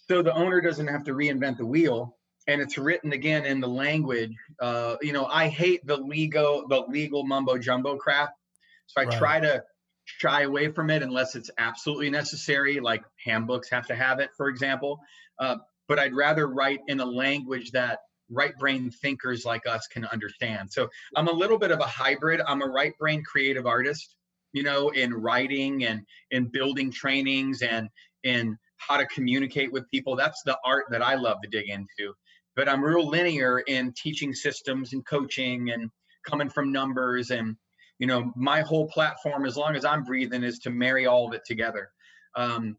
So 0.08 0.22
the 0.22 0.34
owner 0.34 0.60
doesn't 0.60 0.88
have 0.88 1.04
to 1.04 1.12
reinvent 1.12 1.58
the 1.58 1.66
wheel. 1.66 2.16
And 2.46 2.62
it's 2.62 2.78
written 2.78 3.12
again 3.12 3.44
in 3.44 3.60
the 3.60 3.68
language 3.68 4.34
uh, 4.60 4.96
you 5.02 5.12
know 5.12 5.26
i 5.26 5.48
hate 5.48 5.86
the 5.86 5.98
legal 5.98 6.66
the 6.66 6.80
legal 6.88 7.24
mumbo 7.24 7.58
jumbo 7.58 7.96
crap. 7.96 8.30
So 8.86 9.02
i 9.02 9.04
Right. 9.04 9.18
try 9.18 9.40
to 9.40 9.62
shy 10.18 10.42
away 10.42 10.72
from 10.72 10.90
it 10.90 11.02
unless 11.02 11.34
it's 11.34 11.50
absolutely 11.58 12.08
necessary 12.10 12.80
like 12.80 13.02
handbooks 13.24 13.68
have 13.70 13.86
to 13.86 13.94
have 13.94 14.20
it 14.20 14.30
for 14.36 14.48
example. 14.48 14.98
Uh, 15.38 15.56
but 15.86 15.98
i'd 15.98 16.14
rather 16.14 16.48
write 16.48 16.80
in 16.88 17.00
a 17.00 17.04
language 17.04 17.70
that 17.70 18.00
right 18.30 18.56
brain 18.58 18.90
thinkers 18.90 19.44
like 19.44 19.66
us 19.66 19.86
can 19.86 20.04
understand. 20.06 20.72
So 20.72 20.88
i'm 21.16 21.28
a 21.28 21.32
little 21.32 21.58
bit 21.58 21.70
of 21.70 21.80
a 21.80 21.86
hybrid. 21.86 22.40
I'm 22.46 22.62
a 22.62 22.66
right 22.66 22.92
brain 22.98 23.22
creative 23.22 23.66
artist 23.66 24.16
you 24.52 24.62
know 24.62 24.88
in 24.88 25.12
writing 25.12 25.84
and 25.84 26.06
in 26.30 26.46
building 26.46 26.90
trainings 26.90 27.62
and 27.62 27.88
in 28.24 28.56
how 28.78 28.96
to 28.96 29.06
communicate 29.06 29.72
with 29.72 29.90
people. 29.90 30.16
That's 30.16 30.42
the 30.44 30.58
art 30.64 30.86
that 30.90 31.02
i 31.02 31.14
love 31.16 31.38
to 31.42 31.48
dig 31.48 31.68
into. 31.68 32.14
But 32.56 32.68
i'm 32.68 32.82
real 32.82 33.06
linear 33.06 33.60
in 33.60 33.92
teaching 33.92 34.32
systems 34.34 34.94
and 34.94 35.06
coaching 35.06 35.70
and 35.70 35.90
coming 36.26 36.48
from 36.48 36.72
numbers 36.72 37.30
and 37.30 37.56
you 37.98 38.06
know 38.06 38.32
my 38.36 38.60
whole 38.62 38.88
platform 38.88 39.44
as 39.46 39.56
long 39.56 39.74
as 39.76 39.84
i'm 39.84 40.04
breathing 40.04 40.42
is 40.44 40.58
to 40.60 40.70
marry 40.70 41.06
all 41.06 41.26
of 41.28 41.34
it 41.34 41.44
together. 41.44 41.90
Um, 42.36 42.76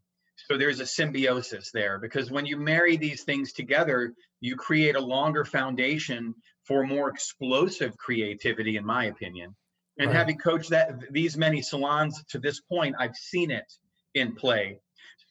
so 0.48 0.58
there's 0.58 0.80
a 0.80 0.86
symbiosis 0.86 1.72
there 1.72 2.00
because 2.00 2.32
when 2.32 2.46
you 2.46 2.56
marry 2.58 2.96
these 2.96 3.24
things 3.24 3.52
together 3.52 4.14
you 4.40 4.56
create 4.56 4.96
a 4.96 5.02
longer 5.02 5.44
foundation 5.44 6.34
for 6.64 6.86
more 6.86 7.10
explosive 7.10 7.98
creativity 7.98 8.78
in 8.78 8.86
my 8.86 9.06
opinion. 9.06 9.56
And 9.98 10.08
Right. 10.08 10.18
having 10.18 10.38
coached 10.38 10.70
that 10.70 11.12
these 11.12 11.36
many 11.36 11.62
salons 11.62 12.24
to 12.30 12.40
this 12.40 12.62
point 12.62 12.96
i've 13.00 13.16
seen 13.16 13.52
it 13.52 13.72
in 14.16 14.34
play. 14.36 14.80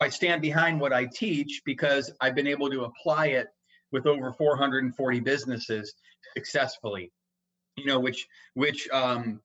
I 0.01 0.11
stand 0.11 0.43
behind 0.43 0.81
what 0.81 0.93
i 0.93 1.07
teach 1.07 1.63
because 1.65 2.13
i've 2.21 2.35
been 2.35 2.47
able 2.47 2.71
to 2.71 2.85
apply 2.85 3.29
it 3.29 3.49
with 3.93 4.07
over 4.07 4.33
440 4.33 5.21
businesses 5.21 5.95
successfully. 6.37 7.11
You 7.77 7.87
know 7.87 8.01
which 8.01 8.27
which 8.55 8.89
um 8.91 9.41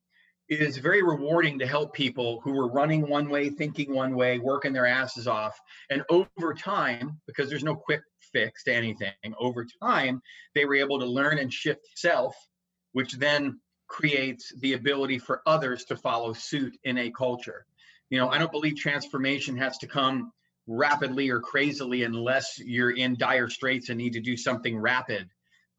it 0.50 0.60
is 0.60 0.78
very 0.78 1.02
rewarding 1.02 1.60
to 1.60 1.68
help 1.68 1.94
people 1.94 2.42
who 2.44 2.54
were 2.54 2.68
running 2.68 3.08
one 3.08 3.30
way, 3.30 3.50
thinking 3.50 3.94
one 3.94 4.16
way, 4.16 4.40
working 4.40 4.74
their 4.74 4.86
asses 4.86 5.28
off. 5.28 5.58
And 5.90 6.04
over 6.10 6.54
time, 6.54 7.20
because 7.28 7.50
there's 7.50 7.64
no 7.64 7.76
quick 7.76 8.02
fix 8.34 8.64
to 8.66 8.74
anything, 8.74 9.14
over 9.40 9.66
time, 9.82 10.22
they 10.54 10.66
were 10.66 10.76
able 10.76 11.00
to 11.00 11.06
learn 11.06 11.38
and 11.38 11.52
shift 11.52 11.88
self, 11.96 12.36
which 12.92 13.14
then 13.14 13.60
creates 13.88 14.52
the 14.60 14.74
ability 14.74 15.20
for 15.20 15.42
others 15.46 15.86
to 15.86 15.96
follow 15.96 16.34
suit 16.34 16.78
in 16.84 16.98
a 16.98 17.12
culture. 17.12 17.66
You 18.10 18.20
know, 18.20 18.30
I 18.30 18.38
don't 18.38 18.52
believe 18.52 18.76
transformation 18.76 19.58
has 19.58 19.78
to 19.80 19.88
come 19.88 20.34
rapidly 20.68 21.30
or 21.30 21.40
crazily 21.40 22.04
unless 22.04 22.60
you're 22.60 22.92
in 22.92 23.18
dire 23.18 23.50
straits 23.50 23.90
and 23.90 23.98
need 23.98 24.14
to 24.14 24.20
do 24.20 24.38
something 24.38 24.78
rapid 24.78 25.30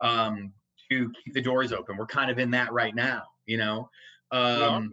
um, 0.01 0.53
to 0.91 1.11
keep 1.25 1.35
the 1.35 1.43
doors 1.43 1.73
open. 1.73 1.97
We're 1.97 2.07
kind 2.07 2.31
of 2.31 2.39
in 2.39 2.53
that 2.53 2.73
right 2.73 2.95
now, 2.95 3.25
you 3.47 3.57
know. 3.57 3.91
Um, 4.35 4.93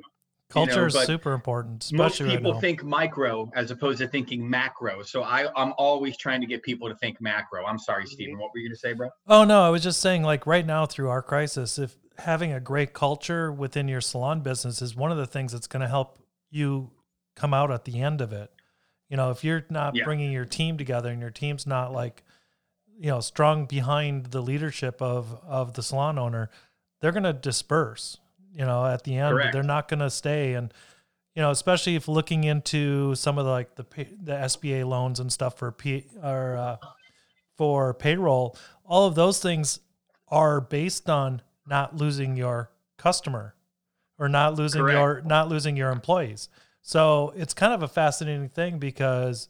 Culture 0.49 0.87
is 0.87 0.99
super 1.05 1.31
important, 1.31 1.89
most 1.93 2.15
especially 2.15 2.25
right 2.25 2.37
people 2.37 2.59
think 2.59 2.83
micro 2.83 3.49
as 3.55 3.71
opposed 3.71 3.99
to 3.99 4.07
thinking 4.07 4.47
macro. 4.47 5.01
So 5.01 5.23
I, 5.23 5.47
I'm 5.55 5.73
always 5.77 6.17
trying 6.17 6.41
to 6.41 6.47
get 6.47 6.61
people 6.61 6.89
to 6.89 6.95
think 6.95 7.21
macro. 7.21 7.65
I'm 7.65 7.79
sorry, 7.79 8.05
Stephen. 8.05 8.37
What 8.37 8.51
were 8.53 8.59
you 8.59 8.67
going 8.67 8.75
to 8.75 8.79
say, 8.79 8.91
bro? 8.91 9.09
Oh 9.27 9.45
no, 9.45 9.63
I 9.63 9.69
was 9.69 9.81
just 9.81 10.01
saying 10.01 10.23
like 10.23 10.45
right 10.45 10.65
now 10.65 10.85
through 10.85 11.09
our 11.09 11.21
crisis, 11.21 11.79
if 11.79 11.95
having 12.17 12.51
a 12.51 12.59
great 12.59 12.91
culture 12.93 13.51
within 13.51 13.87
your 13.87 14.01
salon 14.01 14.41
business 14.41 14.81
is 14.81 14.93
one 14.93 15.09
of 15.11 15.17
the 15.17 15.25
things 15.25 15.53
that's 15.53 15.67
going 15.67 15.81
to 15.81 15.87
help 15.87 16.19
you 16.49 16.91
come 17.35 17.53
out 17.53 17.71
at 17.71 17.85
the 17.85 18.01
end 18.01 18.19
of 18.19 18.33
it. 18.33 18.51
You 19.07 19.15
know, 19.15 19.31
if 19.31 19.45
you're 19.45 19.65
not 19.69 19.95
Yeah. 19.95 20.03
bringing 20.03 20.33
your 20.33 20.45
team 20.45 20.77
together 20.77 21.09
and 21.09 21.21
your 21.21 21.31
team's 21.31 21.65
not 21.65 21.93
like 21.93 22.23
you 22.99 23.07
know, 23.07 23.19
strong 23.21 23.65
behind 23.65 24.27
the 24.27 24.41
leadership 24.41 25.01
of 25.01 25.39
of 25.47 25.73
the 25.73 25.81
salon 25.81 26.19
owner, 26.19 26.49
they're 26.99 27.13
going 27.13 27.23
to 27.23 27.33
disperse, 27.33 28.17
you 28.53 28.65
know, 28.65 28.85
at 28.85 29.03
the 29.03 29.17
end. 29.17 29.33
Correct. 29.33 29.53
They're 29.53 29.63
not 29.63 29.87
going 29.87 29.99
to 29.99 30.09
stay 30.09 30.53
and 30.53 30.73
you 31.35 31.41
know, 31.41 31.51
especially 31.51 31.95
if 31.95 32.07
looking 32.07 32.43
into 32.43 33.15
some 33.15 33.37
of 33.37 33.45
the, 33.45 33.51
like 33.51 33.75
the 33.75 33.85
the 34.21 34.33
SBA 34.33 34.85
loans 34.85 35.19
and 35.19 35.31
stuff 35.31 35.57
for 35.57 35.71
P 35.71 36.07
or 36.21 36.57
uh, 36.57 36.77
for 37.57 37.93
payroll, 37.93 38.57
all 38.85 39.07
of 39.07 39.15
those 39.15 39.39
things 39.39 39.79
are 40.27 40.59
based 40.59 41.09
on 41.09 41.41
not 41.67 41.95
losing 41.95 42.35
your 42.35 42.71
customer 42.97 43.55
or 44.19 44.27
not 44.27 44.55
losing 44.55 44.81
Correct. 44.81 44.97
your 44.97 45.21
not 45.21 45.47
losing 45.47 45.77
your 45.77 45.91
employees. 45.91 46.49
So 46.81 47.33
it's 47.35 47.53
kind 47.53 47.73
of 47.73 47.83
a 47.83 47.87
fascinating 47.87 48.49
thing 48.49 48.79
because 48.79 49.47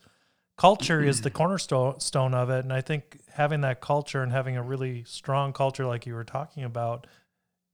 culture 0.58 1.02
is 1.02 1.22
the 1.22 1.30
cornerstone 1.32 2.34
of 2.34 2.50
it, 2.50 2.64
and 2.64 2.74
I 2.74 2.82
think 2.82 3.22
having 3.34 3.62
that 3.62 3.82
culture 3.82 4.22
and 4.22 4.32
having 4.32 4.58
a 4.58 4.62
really 4.64 5.04
strong 5.06 5.54
culture, 5.54 5.86
like 5.86 6.06
you 6.06 6.14
were 6.14 6.24
talking 6.24 6.64
about, 6.64 7.08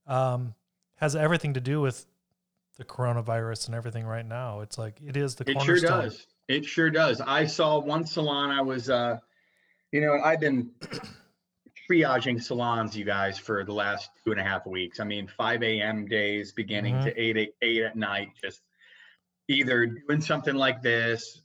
um, 0.05 0.53
has 0.97 1.15
everything 1.15 1.53
to 1.55 1.62
do 1.62 1.81
with 1.81 2.05
the 2.77 2.83
coronavirus 2.86 3.67
and 3.67 3.75
everything 3.75 4.05
right 4.05 4.25
now. 4.25 4.60
It's 4.62 4.77
like 4.77 4.99
it 5.03 5.17
is 5.17 5.36
the 5.36 5.49
It 5.49 5.62
sure 5.62 5.79
does. 5.79 6.27
It 6.47 6.65
sure 6.65 6.89
does. 6.89 7.21
I 7.21 7.45
saw 7.45 7.79
one 7.79 8.05
salon. 8.05 8.51
I 8.51 8.62
was, 8.62 8.89
uh, 8.89 9.17
you 9.91 10.01
know, 10.01 10.19
I've 10.23 10.39
been 10.39 10.69
triaging 11.89 12.41
salons, 12.41 12.95
you 12.95 13.05
guys, 13.05 13.38
for 13.38 13.63
the 13.63 13.73
last 13.73 14.10
two 14.23 14.31
and 14.31 14.39
a 14.39 14.43
half 14.43 14.65
weeks. 14.65 14.99
I 14.99 15.03
mean, 15.03 15.27
5 15.27 15.63
a.m. 15.63 16.05
days 16.07 16.51
beginning 16.51 16.95
Mhm. 16.95 17.03
to 17.05 17.21
8, 17.21 17.38
8, 17.38 17.53
8 17.62 17.83
at 17.83 17.95
night, 17.95 18.29
just 18.41 18.62
either 19.47 19.86
doing 19.86 20.21
something 20.21 20.55
like 20.55 20.81
this, 20.81 21.41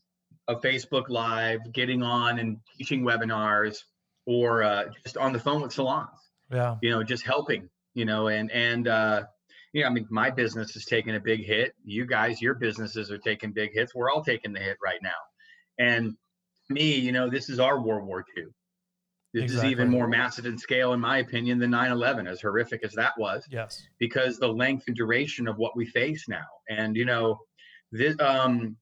a 0.49 0.57
Facebook 0.57 1.09
Live, 1.09 1.73
getting 1.73 2.03
on 2.03 2.38
and 2.38 2.59
teaching 2.77 3.03
webinars, 3.03 3.85
or 4.27 4.62
uh, 4.62 4.85
just 5.05 5.17
on 5.17 5.33
the 5.33 5.38
phone 5.38 5.62
with 5.62 5.73
salons 5.73 6.11
Yeah. 6.51 6.77
you 6.83 6.91
know, 6.91 7.03
just 7.03 7.25
helping, 7.25 7.69
you 7.95 8.05
know, 8.05 8.29
and 8.29 8.51
and 8.51 8.87
uh, 8.88 9.25
you 9.73 9.83
know, 9.83 9.89
I 9.89 9.91
mean, 9.91 10.07
my 10.11 10.31
business 10.31 10.77
is 10.77 10.85
taking 10.85 11.15
a 11.15 11.21
big 11.21 11.45
hit. 11.45 11.75
You 11.85 12.07
guys, 12.07 12.41
your 12.43 12.55
businesses 12.55 13.11
are 13.11 13.19
taking 13.19 13.53
big 13.53 13.73
hits. 13.73 13.95
We're 13.95 14.11
all 14.11 14.23
taking 14.23 14.53
the 14.53 14.61
hit 14.61 14.77
right 14.83 15.01
now. 15.03 15.11
And 15.79 16.15
me, 16.69 16.95
you 16.97 17.13
know, 17.13 17.31
this 17.31 17.49
is 17.49 17.59
our 17.59 17.81
World 17.81 18.07
War 18.07 18.25
II. 18.37 18.45
This 19.35 19.51
is 19.53 19.65
even 19.65 19.89
more 19.89 20.07
massive 20.09 20.45
in 20.45 20.59
scale, 20.59 20.93
in 20.93 21.01
my 21.01 21.19
opinion, 21.19 21.59
than 21.59 21.71
9/11, 21.71 22.29
as 22.29 22.43
horrific 22.43 22.85
as 22.85 22.93
that 22.93 23.15
was 23.19 23.47
Yes. 23.51 23.83
because 23.99 24.39
the 24.39 24.49
length 24.49 24.85
and 24.89 24.97
duration 24.97 25.49
of 25.49 25.57
what 25.57 25.75
we 25.75 25.87
face 25.87 26.29
now. 26.29 26.45
And 26.69 26.95
you 26.97 27.07
know, 27.07 27.41
this 27.91 28.15
um 28.21 28.77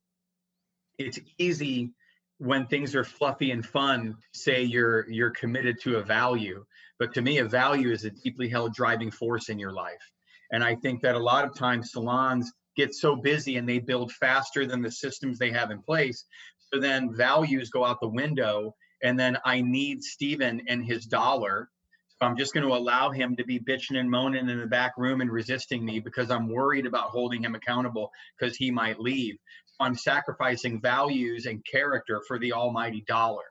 it's 0.98 1.20
easy 1.38 1.92
when 2.38 2.66
things 2.66 2.96
are 2.96 3.04
fluffy 3.04 3.52
and 3.52 3.64
fun 3.64 4.16
to 4.32 4.38
say 4.38 4.62
you're 4.64 5.08
you're 5.08 5.30
committed 5.30 5.80
to 5.82 5.98
a 5.98 6.02
value. 6.02 6.64
But 6.98 7.14
to 7.14 7.22
me, 7.22 7.38
a 7.38 7.44
value 7.44 7.92
is 7.92 8.04
a 8.04 8.10
deeply 8.10 8.48
held 8.48 8.74
driving 8.74 9.12
force 9.12 9.50
in 9.50 9.58
your 9.60 9.72
life. 9.72 10.10
And 10.52 10.64
I 10.64 10.74
think 10.76 11.02
that 11.02 11.14
a 11.14 11.18
lot 11.18 11.44
of 11.44 11.54
times 11.54 11.92
salons 11.92 12.52
get 12.76 12.94
so 12.94 13.16
busy 13.16 13.56
and 13.56 13.68
they 13.68 13.78
build 13.78 14.12
faster 14.12 14.66
than 14.66 14.82
the 14.82 14.90
systems 14.90 15.38
they 15.38 15.50
have 15.50 15.70
in 15.70 15.82
place. 15.82 16.24
So 16.72 16.80
then 16.80 17.14
values 17.14 17.70
go 17.70 17.84
out 17.84 18.00
the 18.00 18.08
window. 18.08 18.74
And 19.02 19.18
then 19.18 19.38
I 19.44 19.60
need 19.60 20.02
Steven 20.02 20.62
and 20.68 20.84
his 20.84 21.06
dollar. 21.06 21.68
So 22.10 22.26
I'm 22.26 22.36
just 22.36 22.52
going 22.52 22.66
to 22.66 22.74
allow 22.74 23.10
him 23.10 23.34
to 23.36 23.44
be 23.44 23.58
bitching 23.58 23.98
and 23.98 24.10
moaning 24.10 24.48
in 24.48 24.60
the 24.60 24.66
back 24.66 24.92
room 24.98 25.22
and 25.22 25.30
resisting 25.30 25.84
me 25.84 26.00
because 26.00 26.30
I'm 26.30 26.52
worried 26.52 26.86
about 26.86 27.10
holding 27.10 27.42
him 27.42 27.54
accountable 27.54 28.10
because 28.38 28.56
he 28.56 28.70
might 28.70 29.00
leave. 29.00 29.36
I'm 29.80 29.94
sacrificing 29.94 30.80
values 30.82 31.46
and 31.46 31.64
character 31.64 32.20
for 32.28 32.38
the 32.38 32.52
almighty 32.52 33.02
dollar. 33.08 33.44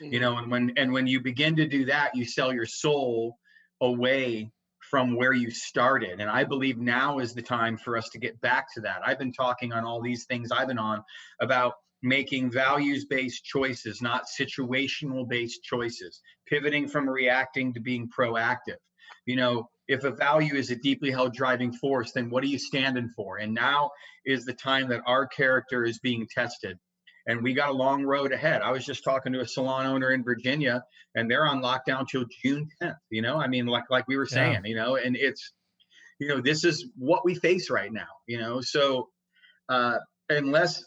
Mm-hmm. 0.00 0.12
You 0.12 0.20
know, 0.20 0.38
and 0.38 0.50
when 0.50 0.72
and 0.76 0.92
when 0.92 1.08
you 1.08 1.20
begin 1.20 1.56
to 1.56 1.66
do 1.66 1.86
that, 1.86 2.14
you 2.14 2.24
sell 2.24 2.52
your 2.52 2.66
soul 2.66 3.36
away 3.80 4.52
from 4.92 5.16
where 5.16 5.32
you 5.32 5.50
started. 5.50 6.20
And 6.20 6.28
I 6.28 6.44
believe 6.44 6.76
now 6.76 7.18
is 7.18 7.32
the 7.32 7.40
time 7.40 7.78
for 7.78 7.96
us 7.96 8.10
to 8.10 8.18
get 8.18 8.38
back 8.42 8.66
to 8.74 8.82
that. 8.82 9.00
I've 9.02 9.18
been 9.18 9.32
talking 9.32 9.72
on 9.72 9.86
all 9.86 10.02
these 10.02 10.26
things 10.26 10.52
I've 10.52 10.68
been 10.68 10.78
on 10.78 11.02
about 11.40 11.76
making 12.02 12.50
values 12.50 13.06
based 13.06 13.42
choices, 13.42 14.02
not 14.02 14.24
situational 14.38 15.26
based 15.26 15.62
choices, 15.62 16.20
pivoting 16.46 16.88
from 16.88 17.08
reacting 17.08 17.72
to 17.72 17.80
being 17.80 18.06
proactive. 18.06 18.76
You 19.24 19.36
know, 19.36 19.70
if 19.88 20.04
a 20.04 20.10
value 20.10 20.56
is 20.56 20.70
a 20.70 20.76
deeply 20.76 21.10
held 21.10 21.32
driving 21.32 21.72
force, 21.72 22.12
then 22.12 22.28
what 22.28 22.44
are 22.44 22.48
you 22.48 22.58
standing 22.58 23.08
for? 23.16 23.38
And 23.38 23.54
now 23.54 23.92
is 24.26 24.44
the 24.44 24.52
time 24.52 24.90
that 24.90 25.00
our 25.06 25.26
character 25.26 25.86
is 25.86 26.00
being 26.00 26.28
tested. 26.30 26.78
And 27.26 27.42
we 27.42 27.54
got 27.54 27.68
a 27.68 27.72
long 27.72 28.04
road 28.04 28.32
ahead. 28.32 28.62
I 28.62 28.72
was 28.72 28.84
just 28.84 29.04
talking 29.04 29.32
to 29.32 29.40
a 29.40 29.46
salon 29.46 29.86
owner 29.86 30.10
in 30.10 30.24
Virginia, 30.24 30.82
and 31.14 31.30
they're 31.30 31.46
on 31.46 31.62
lockdown 31.62 32.06
till 32.08 32.24
June 32.42 32.68
10th. 32.82 32.96
You 33.10 33.22
know, 33.22 33.36
I 33.36 33.46
mean, 33.46 33.66
like 33.66 33.84
like 33.90 34.08
we 34.08 34.16
were 34.16 34.26
saying, 34.26 34.62
yeah. 34.64 34.70
you 34.70 34.76
know, 34.76 34.96
and 34.96 35.16
it's, 35.16 35.52
you 36.18 36.28
know, 36.28 36.40
this 36.40 36.64
is 36.64 36.86
what 36.96 37.24
we 37.24 37.34
face 37.34 37.70
right 37.70 37.92
now. 37.92 38.08
You 38.26 38.38
know, 38.38 38.60
so 38.60 39.08
uh, 39.68 39.98
unless 40.28 40.84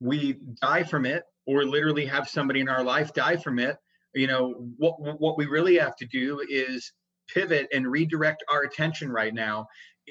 we 0.00 0.36
die 0.62 0.84
from 0.84 1.06
it 1.06 1.24
or 1.46 1.64
literally 1.64 2.06
have 2.06 2.28
somebody 2.28 2.60
in 2.60 2.68
our 2.68 2.84
life 2.84 3.12
die 3.12 3.36
from 3.36 3.58
it 3.58 3.76
you 4.14 4.26
know 4.26 4.54
what 4.76 5.20
what 5.20 5.36
we 5.36 5.46
really 5.46 5.76
have 5.78 5.96
to 5.96 6.06
do 6.06 6.40
is 6.48 6.92
pivot 7.28 7.66
and 7.72 7.86
redirect 7.86 8.42
our 8.50 8.62
attention 8.62 9.10
right 9.10 9.34
now 9.34 9.66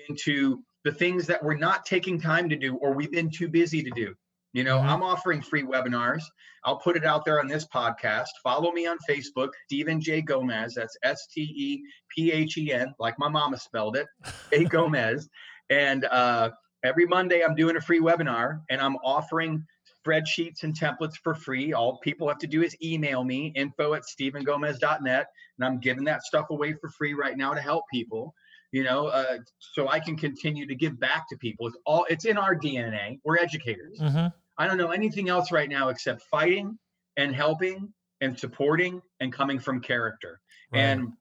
into 0.10 0.63
the 0.83 0.91
things 0.91 1.27
that 1.27 1.43
we're 1.43 1.57
not 1.57 1.86
taking 1.86 2.19
time 2.19 2.49
to 2.49 2.55
do 2.55 2.75
or 2.75 2.93
we've 2.93 3.12
been 3.12 3.29
too 3.29 3.47
busy 3.47 3.83
to 3.83 3.89
do 3.91 4.13
you 4.53 4.63
know 4.63 4.77
mm-hmm. 4.77 4.89
i'm 4.89 5.03
offering 5.03 5.41
free 5.41 5.63
webinars. 5.63 6.23
I'll 6.65 6.79
put 6.79 6.97
it 6.97 7.05
out 7.05 7.23
there 7.23 7.39
on 7.39 7.47
this 7.47 7.65
podcast. 7.65 8.27
Follow 8.43 8.71
me 8.71 8.88
on 8.88 8.97
facebook 9.10 9.49
stephen 9.65 10.01
j. 10.01 10.21
Gomez. 10.21 10.73
That's 10.75 10.97
s-t-e-p-h-e-n 11.03 12.93
like 12.99 13.17
my 13.19 13.29
mama 13.29 13.57
spelled 13.57 13.95
it 13.97 14.07
a 14.51 14.65
gomez. 14.65 15.29
And 15.69 16.05
uh, 16.05 16.51
every 16.83 17.05
monday 17.05 17.43
i'm 17.43 17.55
doing 17.55 17.75
a 17.75 17.81
free 17.81 17.99
webinar 17.99 18.62
and 18.69 18.79
i'm 18.79 18.95
offering 18.97 19.65
spreadsheets 20.07 20.63
and 20.63 20.77
templates 20.77 21.17
for 21.23 21.36
free. 21.36 21.73
All 21.73 21.99
people 21.99 22.27
have 22.27 22.38
to 22.39 22.47
do 22.47 22.63
is 22.63 22.75
email 22.83 23.23
me, 23.23 23.51
info 23.55 23.93
at 23.93 24.03
stephengomez.net, 24.03 25.27
and 25.57 25.65
I'm 25.65 25.79
giving 25.79 26.03
that 26.05 26.23
stuff 26.23 26.49
away 26.49 26.73
for 26.73 26.89
free 26.89 27.13
right 27.13 27.38
now 27.38 27.53
to 27.53 27.62
help 27.62 27.83
people, 27.91 28.33
you 28.71 28.84
know, 28.84 29.08
uh, 29.08 29.38
so 29.60 29.88
I 29.88 29.99
can 29.99 30.17
continue 30.17 30.67
to 30.67 30.75
give 30.75 30.99
back 30.99 31.30
to 31.30 31.38
people. 31.38 31.67
It's 31.67 31.77
all, 31.86 32.06
it's 32.10 32.25
in 32.25 32.38
our 32.38 32.56
DNA. 32.56 33.19
We're 33.23 33.38
educators. 33.38 33.99
Mm-hmm. 33.99 34.27
I 34.58 34.67
don't 34.67 34.77
know 34.77 34.91
anything 34.91 35.30
else 35.30 35.51
right 35.51 35.69
now 35.69 35.89
except 35.89 36.23
fighting 36.23 36.77
and 37.15 37.34
helping 37.36 37.93
and 38.21 38.38
supporting 38.38 39.01
and 39.19 39.32
coming 39.32 39.60
from 39.60 39.82
character. 39.82 40.39
Right. 40.71 40.82
And 40.82 41.13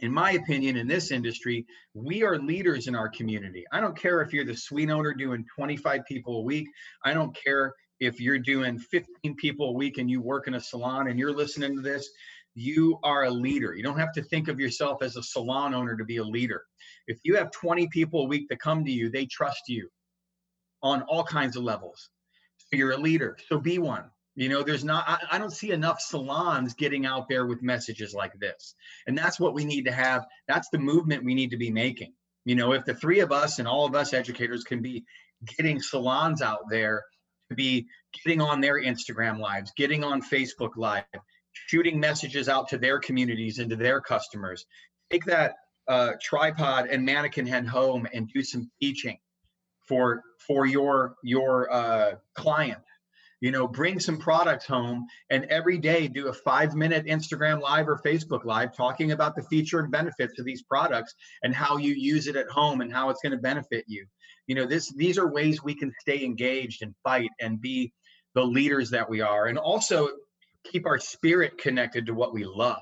in 0.00 0.12
my 0.12 0.32
opinion, 0.32 0.76
in 0.76 0.86
this 0.86 1.10
industry, 1.10 1.66
we 1.94 2.22
are 2.22 2.38
leaders 2.38 2.88
in 2.88 2.94
our 2.94 3.08
community. 3.08 3.64
I 3.72 3.80
don't 3.80 3.96
care 3.96 4.20
if 4.20 4.32
you're 4.32 4.44
the 4.44 4.56
suite 4.56 4.90
owner 4.90 5.14
doing 5.14 5.44
25 5.54 6.02
people 6.06 6.38
a 6.38 6.42
week. 6.42 6.68
I 7.04 7.14
don't 7.14 7.34
care 7.34 7.74
if 8.00 8.20
you're 8.20 8.38
doing 8.38 8.78
15 8.78 9.36
people 9.36 9.70
a 9.70 9.72
week 9.72 9.98
and 9.98 10.10
you 10.10 10.20
work 10.20 10.48
in 10.48 10.54
a 10.54 10.60
salon 10.60 11.08
and 11.08 11.18
you're 11.18 11.34
listening 11.34 11.76
to 11.76 11.82
this, 11.82 12.10
you 12.54 12.98
are 13.02 13.24
a 13.24 13.30
leader. 13.30 13.74
You 13.74 13.82
don't 13.82 13.98
have 13.98 14.12
to 14.12 14.22
think 14.22 14.48
of 14.48 14.60
yourself 14.60 15.02
as 15.02 15.16
a 15.16 15.22
salon 15.22 15.74
owner 15.74 15.96
to 15.96 16.04
be 16.04 16.18
a 16.18 16.24
leader. 16.24 16.62
If 17.06 17.18
you 17.24 17.36
have 17.36 17.50
20 17.50 17.88
people 17.88 18.22
a 18.22 18.26
week 18.26 18.48
that 18.48 18.60
come 18.60 18.84
to 18.84 18.90
you, 18.90 19.10
they 19.10 19.26
trust 19.26 19.62
you 19.68 19.88
on 20.82 21.02
all 21.02 21.24
kinds 21.24 21.56
of 21.56 21.64
levels. 21.64 22.10
So 22.58 22.76
you're 22.76 22.92
a 22.92 22.96
leader. 22.96 23.36
So 23.48 23.58
be 23.58 23.78
one. 23.78 24.04
You 24.36 24.48
know, 24.48 24.62
there's 24.62 24.84
not, 24.84 25.04
I, 25.06 25.18
I, 25.32 25.38
don't 25.38 25.52
see 25.52 25.70
enough 25.70 26.00
salons 26.00 26.74
getting 26.74 27.06
out 27.06 27.28
there 27.28 27.46
with 27.46 27.62
messages 27.62 28.14
like 28.14 28.32
this. 28.40 28.74
And 29.06 29.16
that's 29.16 29.38
what 29.38 29.54
we 29.54 29.64
need 29.64 29.84
to 29.84 29.92
have. 29.92 30.26
That's 30.48 30.68
the 30.70 30.78
movement 30.78 31.24
we 31.24 31.34
need 31.34 31.52
to 31.52 31.56
be 31.56 31.70
making. 31.70 32.14
You 32.44 32.56
know, 32.56 32.72
if 32.72 32.84
the 32.84 32.94
three 32.94 33.20
of 33.20 33.30
us 33.30 33.60
and 33.60 33.68
all 33.68 33.86
of 33.86 33.94
us 33.94 34.12
educators 34.12 34.64
can 34.64 34.82
be 34.82 35.04
getting 35.56 35.80
salons 35.80 36.42
out 36.42 36.68
there 36.68 37.04
to 37.48 37.54
be 37.54 37.86
getting 38.24 38.40
on 38.40 38.60
their 38.60 38.82
Instagram 38.82 39.38
lives, 39.38 39.72
getting 39.76 40.02
on 40.02 40.20
Facebook 40.20 40.76
live, 40.76 41.04
shooting 41.54 41.98
messages 41.98 42.48
out 42.48 42.68
to 42.68 42.78
their 42.78 42.98
communities 42.98 43.58
and 43.58 43.70
to 43.70 43.76
their 43.76 44.00
customers. 44.00 44.66
Take 45.10 45.24
that 45.26 45.54
uh, 45.88 46.12
tripod 46.22 46.86
and 46.86 47.04
mannequin 47.04 47.46
head 47.46 47.66
home 47.66 48.06
and 48.12 48.28
do 48.32 48.42
some 48.42 48.70
teaching 48.80 49.18
for 49.86 50.22
for 50.46 50.66
your 50.66 51.16
your 51.22 51.72
uh, 51.72 52.14
client. 52.34 52.82
You 53.40 53.50
know, 53.50 53.68
bring 53.68 54.00
some 54.00 54.16
products 54.16 54.64
home 54.64 55.06
and 55.28 55.44
every 55.46 55.76
day 55.76 56.08
do 56.08 56.28
a 56.28 56.32
five 56.32 56.74
minute 56.74 57.04
Instagram 57.04 57.60
live 57.60 57.88
or 57.88 58.00
Facebook 58.04 58.44
live 58.44 58.74
talking 58.74 59.12
about 59.12 59.36
the 59.36 59.42
feature 59.42 59.80
and 59.80 59.90
benefits 59.90 60.38
of 60.38 60.46
these 60.46 60.62
products 60.62 61.14
and 61.42 61.54
how 61.54 61.76
you 61.76 61.92
use 61.92 62.26
it 62.26 62.36
at 62.36 62.48
home 62.48 62.80
and 62.80 62.90
how 62.90 63.10
it's 63.10 63.20
going 63.20 63.32
to 63.32 63.38
benefit 63.38 63.84
you 63.86 64.06
you 64.46 64.54
know 64.54 64.66
this 64.66 64.92
these 64.92 65.18
are 65.18 65.30
ways 65.30 65.62
we 65.62 65.74
can 65.74 65.92
stay 66.00 66.24
engaged 66.24 66.82
and 66.82 66.94
fight 67.02 67.30
and 67.40 67.60
be 67.60 67.92
the 68.34 68.44
leaders 68.44 68.90
that 68.90 69.08
we 69.08 69.20
are 69.20 69.46
and 69.46 69.58
also 69.58 70.08
keep 70.64 70.86
our 70.86 70.98
spirit 70.98 71.56
connected 71.58 72.06
to 72.06 72.14
what 72.14 72.32
we 72.32 72.44
love 72.44 72.80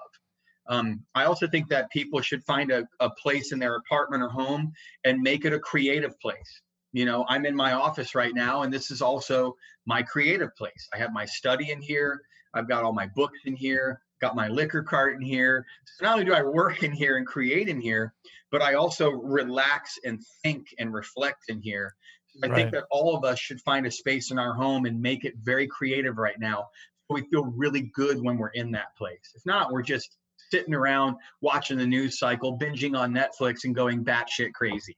um, 0.69 1.03
i 1.15 1.25
also 1.25 1.47
think 1.47 1.69
that 1.69 1.91
people 1.91 2.21
should 2.21 2.43
find 2.45 2.71
a, 2.71 2.87
a 3.01 3.11
place 3.11 3.53
in 3.53 3.59
their 3.59 3.77
apartment 3.77 4.23
or 4.23 4.29
home 4.29 4.73
and 5.05 5.21
make 5.21 5.45
it 5.45 5.53
a 5.53 5.59
creative 5.59 6.19
place 6.21 6.61
you 6.93 7.05
know 7.05 7.25
i'm 7.29 7.47
in 7.47 7.55
my 7.55 7.73
office 7.73 8.15
right 8.15 8.35
now 8.35 8.63
and 8.63 8.73
this 8.73 8.91
is 8.91 9.03
also 9.03 9.55
my 9.87 10.03
creative 10.03 10.55
place 10.57 10.89
i 10.95 10.99
have 10.99 11.13
my 11.13 11.25
study 11.25 11.71
in 11.71 11.81
here 11.81 12.21
i've 12.55 12.69
got 12.69 12.85
all 12.85 12.93
my 12.93 13.09
books 13.15 13.39
in 13.45 13.55
here 13.55 14.01
got 14.21 14.37
my 14.37 14.47
liquor 14.47 14.83
cart 14.83 15.15
in 15.15 15.21
here 15.21 15.67
so 15.85 16.05
not 16.05 16.15
only 16.15 16.25
do 16.25 16.33
i 16.33 16.43
work 16.43 16.83
in 16.83 16.93
here 16.93 17.17
and 17.17 17.27
create 17.27 17.69
in 17.69 17.81
here 17.81 18.15
but 18.53 18.63
I 18.63 18.75
also 18.75 19.11
relax 19.11 19.99
and 20.05 20.23
think 20.43 20.69
and 20.79 20.93
reflect 20.93 21.45
in 21.49 21.61
here. 21.61 21.97
I 22.43 22.47
right. 22.47 22.55
think 22.55 22.71
that 22.73 22.85
all 22.91 23.17
of 23.17 23.25
us 23.25 23.39
should 23.39 23.61
find 23.63 23.87
a 23.87 23.91
space 23.91 24.31
in 24.31 24.39
our 24.39 24.55
home 24.55 24.85
and 24.85 25.01
make 25.01 25.25
it 25.25 25.35
very 25.43 25.67
creative 25.67 26.19
right 26.19 26.39
now. 26.39 26.69
So 27.13 27.21
we 27.21 27.29
feel 27.29 27.45
really 27.45 27.93
good 27.95 28.23
when 28.23 28.39
we're 28.39 28.49
in 28.49 28.71
that 28.73 28.97
place. 28.97 29.33
If 29.35 29.45
not, 29.45 29.73
we're 29.73 29.83
just 29.83 30.17
sitting 30.51 30.75
around 30.75 31.17
watching 31.41 31.79
the 31.79 31.87
news 31.87 32.19
cycle, 32.19 32.59
binging 32.59 32.97
on 32.97 33.13
Netflix 33.13 33.65
and 33.65 33.75
going 33.75 34.05
batshit 34.05 34.53
crazy. 34.55 34.97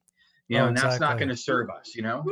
You 0.49 0.59
know, 0.59 0.65
oh, 0.65 0.69
and 0.69 0.77
that's 0.77 1.01
not 1.01 1.19
going 1.19 1.31
to 1.31 1.37
serve 1.37 1.71
us, 1.71 1.95
you 1.95 2.03
know? 2.03 2.23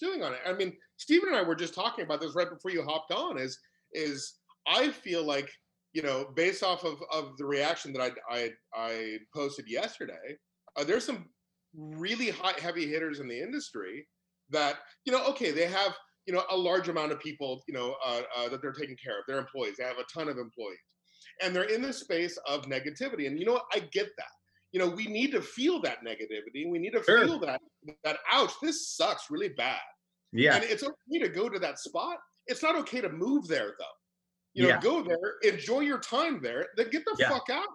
Doing 0.00 0.22
on 0.22 0.32
it. 0.34 0.40
I 0.44 0.52
mean, 0.52 0.74
Stephen 0.96 1.28
and 1.28 1.38
I 1.38 1.42
were 1.42 1.54
just 1.54 1.74
talking 1.74 2.04
about 2.04 2.20
this 2.20 2.34
right 2.34 2.50
before 2.50 2.70
you 2.70 2.82
hopped 2.82 3.12
on 3.12 3.38
is 3.38 3.58
is 3.92 4.34
I 4.66 4.90
feel 4.90 5.24
like, 5.24 5.48
you 5.92 6.02
know, 6.02 6.26
based 6.34 6.64
off 6.64 6.84
of, 6.84 6.98
of 7.12 7.36
the 7.38 7.46
reaction 7.46 7.92
that 7.92 8.02
I, 8.02 8.10
I, 8.28 8.50
I 8.74 9.18
posted 9.32 9.66
yesterday, 9.68 10.36
uh, 10.76 10.82
there's 10.82 11.04
some 11.04 11.28
really 11.74 12.30
high 12.30 12.58
heavy 12.60 12.88
hitters 12.88 13.20
in 13.20 13.28
the 13.28 13.40
industry 13.40 14.06
that 14.50 14.76
you 15.04 15.12
know 15.12 15.24
okay 15.26 15.50
they 15.50 15.66
have 15.66 15.94
you 16.26 16.34
know 16.34 16.42
a 16.50 16.56
large 16.56 16.88
amount 16.88 17.12
of 17.12 17.20
people 17.20 17.62
you 17.68 17.74
know 17.74 17.96
uh, 18.04 18.22
uh, 18.36 18.48
that 18.48 18.62
they're 18.62 18.72
taking 18.72 18.96
care 19.02 19.18
of 19.18 19.24
their 19.26 19.38
employees. 19.38 19.76
They 19.78 19.84
have 19.84 19.98
a 19.98 20.04
ton 20.12 20.28
of 20.28 20.38
employees. 20.38 20.78
And 21.42 21.54
they're 21.54 21.64
in 21.64 21.82
the 21.82 21.92
space 21.92 22.38
of 22.46 22.62
negativity. 22.66 23.26
And 23.26 23.40
you 23.40 23.44
know 23.44 23.54
what? 23.54 23.64
I 23.72 23.80
get 23.80 24.08
that. 24.16 24.26
You 24.72 24.80
know 24.80 24.88
we 24.88 25.06
need 25.06 25.32
to 25.32 25.42
feel 25.42 25.80
that 25.82 25.98
negativity. 26.04 26.70
We 26.70 26.78
need 26.78 26.92
to 26.92 27.02
sure. 27.02 27.24
feel 27.24 27.38
that 27.40 27.60
that 28.04 28.18
ouch 28.32 28.52
this 28.62 28.94
sucks 28.94 29.26
really 29.30 29.50
bad. 29.50 29.80
Yeah. 30.32 30.56
And 30.56 30.64
it's 30.64 30.82
okay 30.82 31.18
to 31.20 31.28
go 31.28 31.48
to 31.48 31.58
that 31.60 31.78
spot. 31.78 32.18
It's 32.46 32.62
not 32.62 32.76
okay 32.76 33.00
to 33.00 33.08
move 33.08 33.46
there 33.48 33.74
though. 33.78 33.96
You 34.54 34.64
know 34.64 34.68
yeah. 34.70 34.80
go 34.80 35.02
there 35.02 35.52
enjoy 35.52 35.80
your 35.80 35.98
time 35.98 36.40
there 36.40 36.66
then 36.76 36.88
get 36.90 37.04
the 37.04 37.16
yeah. 37.18 37.28
fuck 37.28 37.50
out 37.50 37.66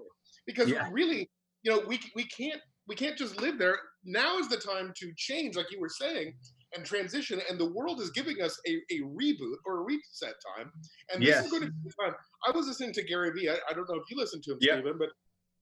because 0.47 0.69
yeah. 0.69 0.87
really 0.91 1.29
you 1.63 1.71
know 1.71 1.83
we 1.85 1.99
we 2.15 2.23
can't 2.23 2.61
we 2.89 2.95
can't 2.95 3.15
just 3.15 3.39
live 3.39 3.57
there. 3.57 3.77
Now 4.03 4.39
is 4.39 4.49
the 4.49 4.57
time 4.57 4.91
to 4.97 5.13
change, 5.15 5.55
like 5.55 5.71
you 5.71 5.79
were 5.79 5.89
saying, 5.89 6.33
and 6.75 6.85
transition. 6.85 7.41
And 7.49 7.59
the 7.59 7.71
world 7.71 7.99
is 7.99 8.11
giving 8.11 8.41
us 8.41 8.59
a, 8.67 8.75
a 8.91 9.01
reboot 9.01 9.55
or 9.65 9.79
a 9.79 9.83
reset 9.83 10.35
time. 10.57 10.71
And 11.13 11.21
this 11.21 11.29
yes. 11.29 11.45
is 11.45 11.51
going 11.51 11.63
to 11.63 11.71
be 11.71 11.91
fun. 12.01 12.13
I 12.47 12.51
was 12.51 12.67
listening 12.67 12.93
to 12.93 13.03
Gary 13.03 13.31
Vee. 13.31 13.49
I, 13.49 13.55
I 13.69 13.73
don't 13.73 13.89
know 13.89 13.95
if 13.95 14.03
you 14.09 14.17
listened 14.17 14.43
to 14.43 14.51
him, 14.51 14.57
yep. 14.61 14.79
Stephen, 14.79 14.97
but 14.99 15.09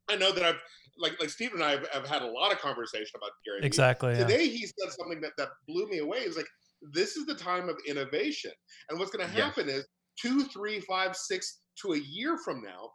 I 0.10 0.17
know 0.17 0.32
that 0.32 0.43
I've 0.43 0.62
like 1.00 1.20
like 1.20 1.30
Stephen 1.30 1.62
and 1.62 1.63
I 1.63 1.72
have, 1.72 1.88
have 1.89 2.08
had 2.08 2.22
a 2.22 2.28
lot 2.28 2.52
of 2.52 2.60
conversation 2.60 3.12
about 3.15 3.32
Gary. 3.46 3.60
Exactly. 3.63 4.13
Yeah. 4.13 4.26
Today 4.26 4.48
he 4.48 4.65
said 4.65 4.91
something 4.91 5.22
that 5.22 5.32
that 5.38 5.50
blew 5.67 5.88
me 5.88 6.00
away. 6.00 6.20
Is 6.20 6.38
like 6.38 6.48
this 6.93 7.17
is 7.17 7.26
the 7.26 7.36
time 7.36 7.70
of 7.70 7.76
innovation, 7.88 8.52
and 8.89 9.00
what's 9.00 9.12
going 9.12 9.28
to 9.28 9.34
happen 9.34 9.67
yes. 9.67 9.78
is 9.78 9.88
two, 10.22 10.43
three, 10.46 10.80
five, 10.82 11.15
six 11.15 11.62
to 11.82 11.93
a 11.93 11.98
year 11.98 12.38
from 12.43 12.62
now, 12.63 12.89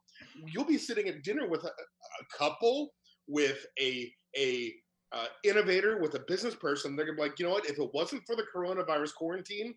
you'll 0.53 0.65
be 0.65 0.79
sitting 0.79 1.09
at 1.09 1.23
dinner 1.23 1.49
with 1.49 1.63
a, 1.63 1.69
a 1.69 2.39
couple, 2.39 2.91
with 3.29 3.65
a 3.81 4.11
a 4.37 4.73
uh, 5.13 5.27
innovator, 5.45 6.01
with 6.01 6.15
a 6.15 6.21
business 6.27 6.55
person, 6.55 6.97
they're 6.97 7.07
gonna 7.07 7.17
be 7.17 7.23
like, 7.23 7.39
you 7.39 7.47
know 7.47 7.53
what? 7.53 7.69
If 7.69 7.79
it 7.79 7.91
wasn't 7.93 8.23
for 8.27 8.37
the 8.37 8.45
coronavirus 8.55 9.15
quarantine, 9.15 9.75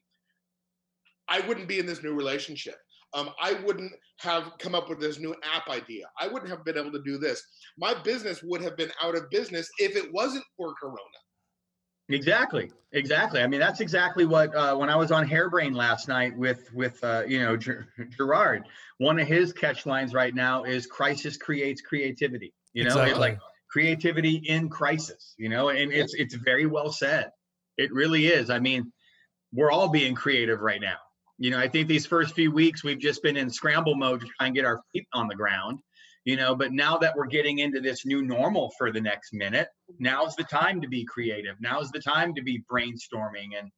I 1.27 1.41
wouldn't 1.41 1.67
be 1.67 1.79
in 1.79 1.85
this 1.85 2.03
new 2.03 2.13
relationship. 2.13 2.75
Um, 3.13 3.29
I 3.41 3.53
wouldn't 3.65 3.93
have 4.19 4.51
come 4.59 4.75
up 4.75 4.89
with 4.89 4.99
this 4.99 5.19
new 5.19 5.35
app 5.43 5.69
idea. 5.69 6.05
I 6.19 6.27
wouldn't 6.27 6.49
have 6.49 6.65
been 6.65 6.77
able 6.77 6.91
to 6.91 7.01
do 7.03 7.17
this. 7.17 7.41
My 7.77 7.93
business 7.93 8.43
would 8.43 8.61
have 8.61 8.75
been 8.75 8.91
out 9.01 9.15
of 9.15 9.29
business 9.29 9.69
if 9.77 9.95
it 9.95 10.11
wasn't 10.13 10.43
for 10.57 10.73
Corona. 10.73 10.99
Exactly, 12.09 12.71
exactly. 12.91 13.41
I 13.41 13.47
mean, 13.47 13.59
that's 13.59 13.79
exactly 13.79 14.25
what 14.25 14.53
uh, 14.55 14.75
when 14.75 14.89
I 14.89 14.95
was 14.95 15.11
on 15.11 15.27
Hairbrain 15.27 15.75
last 15.75 16.07
night 16.07 16.37
with 16.37 16.71
with 16.73 17.03
uh, 17.03 17.23
you 17.27 17.39
know 17.39 17.57
Ger- 17.57 17.87
Gerard. 18.15 18.65
One 18.99 19.17
of 19.17 19.27
his 19.27 19.51
catch 19.51 19.87
lines 19.87 20.13
right 20.13 20.35
now 20.35 20.65
is 20.65 20.85
"Crisis 20.85 21.35
creates 21.35 21.81
creativity." 21.81 22.53
You 22.73 22.83
know, 22.83 22.89
Exactly. 22.89 23.19
like 23.19 23.39
creativity 23.75 24.35
in 24.35 24.69
crisis. 24.69 25.35
You 25.37 25.49
know, 25.49 25.67
and 25.67 25.91
it's 25.91 26.13
it's 26.13 26.33
very 26.33 26.65
well 26.65 26.93
said. 26.93 27.31
It 27.77 27.91
really 27.91 28.27
is. 28.27 28.49
I 28.49 28.59
mean, 28.59 28.93
we're 29.51 29.69
all 29.69 29.89
being 29.89 30.15
creative 30.15 30.61
right 30.61 30.79
now. 30.79 30.95
You 31.37 31.51
know, 31.51 31.59
I 31.59 31.67
think 31.67 31.89
these 31.89 32.05
first 32.05 32.33
few 32.33 32.51
weeks 32.51 32.85
we've 32.85 32.99
just 32.99 33.21
been 33.21 33.35
in 33.35 33.49
scramble 33.49 33.95
mode 33.95 34.21
to 34.21 34.27
try 34.37 34.45
and 34.47 34.55
get 34.55 34.63
our 34.63 34.79
feet 34.93 35.05
on 35.13 35.27
the 35.27 35.35
ground. 35.35 35.79
You 36.23 36.37
know, 36.37 36.55
but 36.55 36.71
now 36.71 36.97
that 36.99 37.15
we're 37.17 37.27
getting 37.27 37.59
into 37.59 37.81
this 37.81 38.05
new 38.05 38.21
normal 38.21 38.71
for 38.77 38.93
the 38.93 39.01
next 39.01 39.33
minute, 39.33 39.67
now's 39.99 40.37
the 40.37 40.45
time 40.45 40.79
to 40.79 40.87
be 40.87 41.03
creative. 41.03 41.57
Now's 41.59 41.91
the 41.91 41.99
time 41.99 42.33
to 42.35 42.41
be 42.41 42.63
brainstorming 42.71 43.59
and 43.59 43.69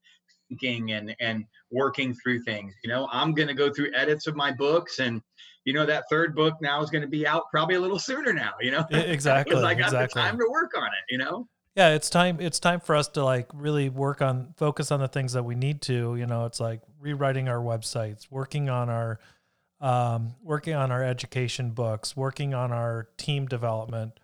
thinking 0.48 0.92
and 0.92 1.16
and 1.20 1.44
working 1.72 2.14
through 2.14 2.44
things. 2.44 2.76
You 2.84 2.92
know, 2.92 3.10
I'm 3.12 3.34
going 3.34 3.48
to 3.48 3.56
go 3.56 3.74
through 3.74 3.96
edits 3.96 4.28
of 4.28 4.36
my 4.36 4.52
books, 4.52 5.00
and 5.00 5.24
you 5.68 5.74
know 5.74 5.86
that 5.86 6.06
third 6.10 6.34
book 6.34 6.56
now 6.62 6.82
is 6.82 6.90
going 6.90 7.02
to 7.02 7.08
be 7.10 7.28
out 7.28 7.44
probably 7.52 7.76
a 7.76 7.80
little 7.80 8.00
sooner 8.00 8.32
now. 8.32 8.54
You 8.62 8.72
know, 8.72 8.86
exactly, 8.92 9.52
because 9.52 9.66
I 9.66 9.74
got 9.74 9.88
exactly. 9.88 10.22
the 10.22 10.28
time 10.28 10.38
to 10.40 10.46
work 10.50 10.72
on 10.78 10.86
it. 10.88 11.12
You 11.12 11.18
know, 11.18 11.48
yeah 11.76 11.90
it's 11.90 12.10
time 12.10 12.40
it's 12.40 12.60
time 12.60 12.80
for 12.80 12.96
us 12.96 13.10
to 13.10 13.24
like 13.24 13.48
really 13.54 13.90
work 13.90 14.22
on 14.22 14.54
focus 14.56 14.92
on 14.92 15.02
the 15.02 15.10
things 15.10 15.34
that 15.34 15.44
we 15.44 15.56
need 15.56 15.82
to 15.82 16.16
you 16.16 16.26
know 16.26 16.46
it's 16.46 16.60
like 16.60 16.82
rewriting 17.00 17.50
our 17.50 17.60
websites 17.60 18.28
working 18.32 18.70
on 18.70 18.90
our 18.90 19.20
um, 19.80 20.34
working 20.42 20.74
on 20.74 20.92
our 20.92 21.04
education 21.04 21.70
books 21.72 22.18
working 22.18 22.54
on 22.56 22.72
our 22.72 23.10
team 23.18 23.46
development 23.46 24.20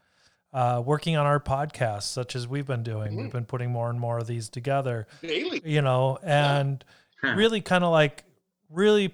uh, 0.54 0.82
working 0.84 1.16
on 1.16 1.26
our 1.26 1.40
podcasts 1.40 2.04
such 2.04 2.36
as 2.36 2.48
we've 2.48 2.66
been 2.66 2.84
doing 2.84 3.16
we've 3.16 3.32
been 3.32 3.46
putting 3.46 3.70
more 3.70 3.90
and 3.90 4.00
more 4.00 4.18
of 4.18 4.26
these 4.26 4.50
together 4.50 5.06
Daily. 5.22 5.62
you 5.64 5.82
know 5.82 6.18
and 6.24 6.84
Huh. 7.24 7.36
really 7.38 7.62
kind 7.62 7.86
of 7.86 7.92
like 7.92 8.26
really 8.70 9.14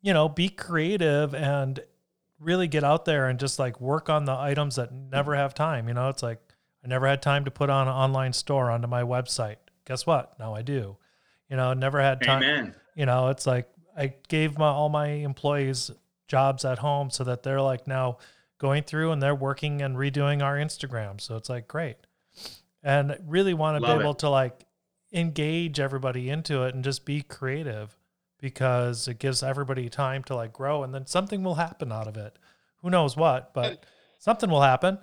you 0.00 0.12
know 0.12 0.28
be 0.28 0.48
creative 0.48 1.34
and 1.34 1.80
really 2.38 2.68
get 2.68 2.84
out 2.84 3.04
there 3.04 3.28
and 3.28 3.38
just 3.38 3.58
like 3.58 3.80
work 3.80 4.08
on 4.08 4.24
the 4.24 4.32
items 4.32 4.76
that 4.76 4.92
never 4.92 5.34
have 5.34 5.54
time 5.54 5.88
you 5.88 5.94
know? 5.94 6.08
It's 6.08 6.22
like 6.22 6.40
i 6.84 6.88
never 6.88 7.06
had 7.06 7.20
time 7.20 7.44
to 7.44 7.50
put 7.50 7.70
on 7.70 7.88
an 7.88 7.94
online 7.94 8.32
store 8.32 8.70
onto 8.70 8.86
my 8.86 9.02
website. 9.02 9.56
Guess 9.84 10.06
what? 10.06 10.38
Now 10.38 10.54
i 10.54 10.62
do. 10.62 10.96
You 11.50 11.56
know 11.56 11.72
never 11.74 12.00
had 12.00 12.22
time 12.22 12.42
amen. 12.42 12.74
you 12.94 13.06
know? 13.06 13.28
It's 13.28 13.46
like 13.46 13.68
i 13.96 14.14
gave 14.28 14.58
my 14.58 14.68
all 14.68 14.88
my 14.88 15.08
employees 15.08 15.90
jobs 16.28 16.64
at 16.64 16.78
home 16.78 17.10
so 17.10 17.24
that 17.24 17.42
they're 17.42 17.62
like 17.62 17.86
now 17.86 18.18
going 18.58 18.82
through 18.82 19.12
and 19.12 19.22
they're 19.22 19.34
working 19.34 19.82
and 19.82 19.96
redoing 19.96 20.42
our 20.42 20.56
instagram. 20.56 21.20
So 21.20 21.36
it's 21.36 21.48
like 21.48 21.68
great. 21.68 21.96
And 22.82 23.16
really 23.26 23.54
want 23.54 23.76
to 23.76 23.82
Love 23.82 23.98
be 23.98 24.00
it. 24.00 24.04
able 24.04 24.14
to 24.14 24.28
like 24.28 24.64
engage 25.12 25.80
everybody 25.80 26.28
into 26.28 26.64
it 26.64 26.74
and 26.74 26.84
just 26.84 27.04
be 27.04 27.22
creative 27.22 27.96
because 28.40 29.08
it 29.08 29.18
gives 29.18 29.42
everybody 29.42 29.88
time 29.88 30.22
to 30.24 30.34
like 30.34 30.52
grow 30.52 30.82
and 30.82 30.94
then 30.94 31.06
something 31.06 31.42
will 31.42 31.56
happen 31.56 31.90
out 31.92 32.06
of 32.08 32.16
it. 32.16 32.38
Who 32.82 32.90
knows 32.90 33.16
what 33.16 33.52
but 33.54 33.64
And- 33.64 33.78
something 34.18 34.50
will 34.50 34.62
happen. 34.62 34.98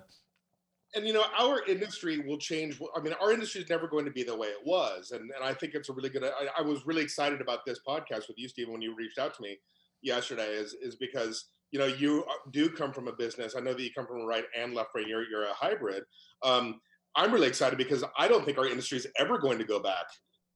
And 0.94 1.06
you 1.06 1.12
know 1.12 1.24
our 1.38 1.62
industry 1.66 2.20
will 2.20 2.38
change. 2.38 2.80
I 2.96 3.00
mean 3.00 3.12
our 3.20 3.32
industry 3.32 3.60
is 3.60 3.68
never 3.68 3.86
going 3.86 4.06
to 4.06 4.10
be 4.10 4.22
the 4.22 4.36
way 4.36 4.48
it 4.48 4.64
was 4.64 5.10
and, 5.10 5.20
and 5.22 5.44
i 5.44 5.52
think 5.52 5.74
it's 5.74 5.90
a 5.90 5.92
really 5.92 6.08
good 6.08 6.24
I, 6.24 6.48
I 6.58 6.62
was 6.62 6.86
really 6.86 7.02
excited 7.02 7.40
about 7.42 7.66
this 7.66 7.80
podcast 7.86 8.28
with 8.28 8.38
you 8.38 8.48
stephen 8.48 8.72
when 8.72 8.80
you 8.80 8.94
reached 8.96 9.18
out 9.18 9.34
to 9.34 9.42
me 9.42 9.58
yesterday 10.00 10.48
is 10.54 10.74
is 10.80 10.96
because 10.96 11.46
you 11.70 11.78
know 11.78 11.86
you 11.86 12.24
do 12.52 12.70
come 12.70 12.92
from 12.92 13.08
a 13.08 13.12
business. 13.12 13.54
I 13.56 13.60
know 13.60 13.74
that 13.74 13.82
you 13.82 13.90
come 13.94 14.06
from 14.06 14.20
a 14.22 14.24
right 14.26 14.44
and 14.56 14.72
left 14.72 14.92
brain. 14.92 15.06
You're, 15.08 15.28
you're 15.28 15.44
a 15.44 15.52
hybrid. 15.52 16.04
Um, 16.42 16.80
i'm 17.16 17.32
really 17.32 17.48
excited 17.48 17.76
because 17.78 18.04
i 18.18 18.28
don't 18.28 18.44
think 18.44 18.58
our 18.58 18.66
industry 18.66 18.98
is 18.98 19.06
ever 19.18 19.38
going 19.38 19.58
to 19.58 19.64
go 19.64 19.80
back 19.80 20.04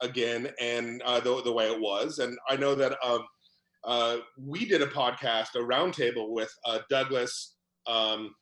again 0.03 0.49
and 0.61 1.03
uh, 1.03 1.21
the, 1.21 1.43
the 1.43 1.53
way 1.53 1.71
it 1.71 1.81
was 1.81 2.19
and 2.19 2.37
i 2.49 2.57
know 2.57 2.75
that 2.75 2.97
um, 3.05 3.23
uh, 3.85 4.19
we 4.39 4.67
did 4.67 4.83
a 4.83 4.87
podcast 4.87 5.55
a 5.55 5.59
roundtable 5.59 6.31
with 6.31 6.53
uh, 6.67 6.79
douglas 6.91 7.57
um, 7.87 8.35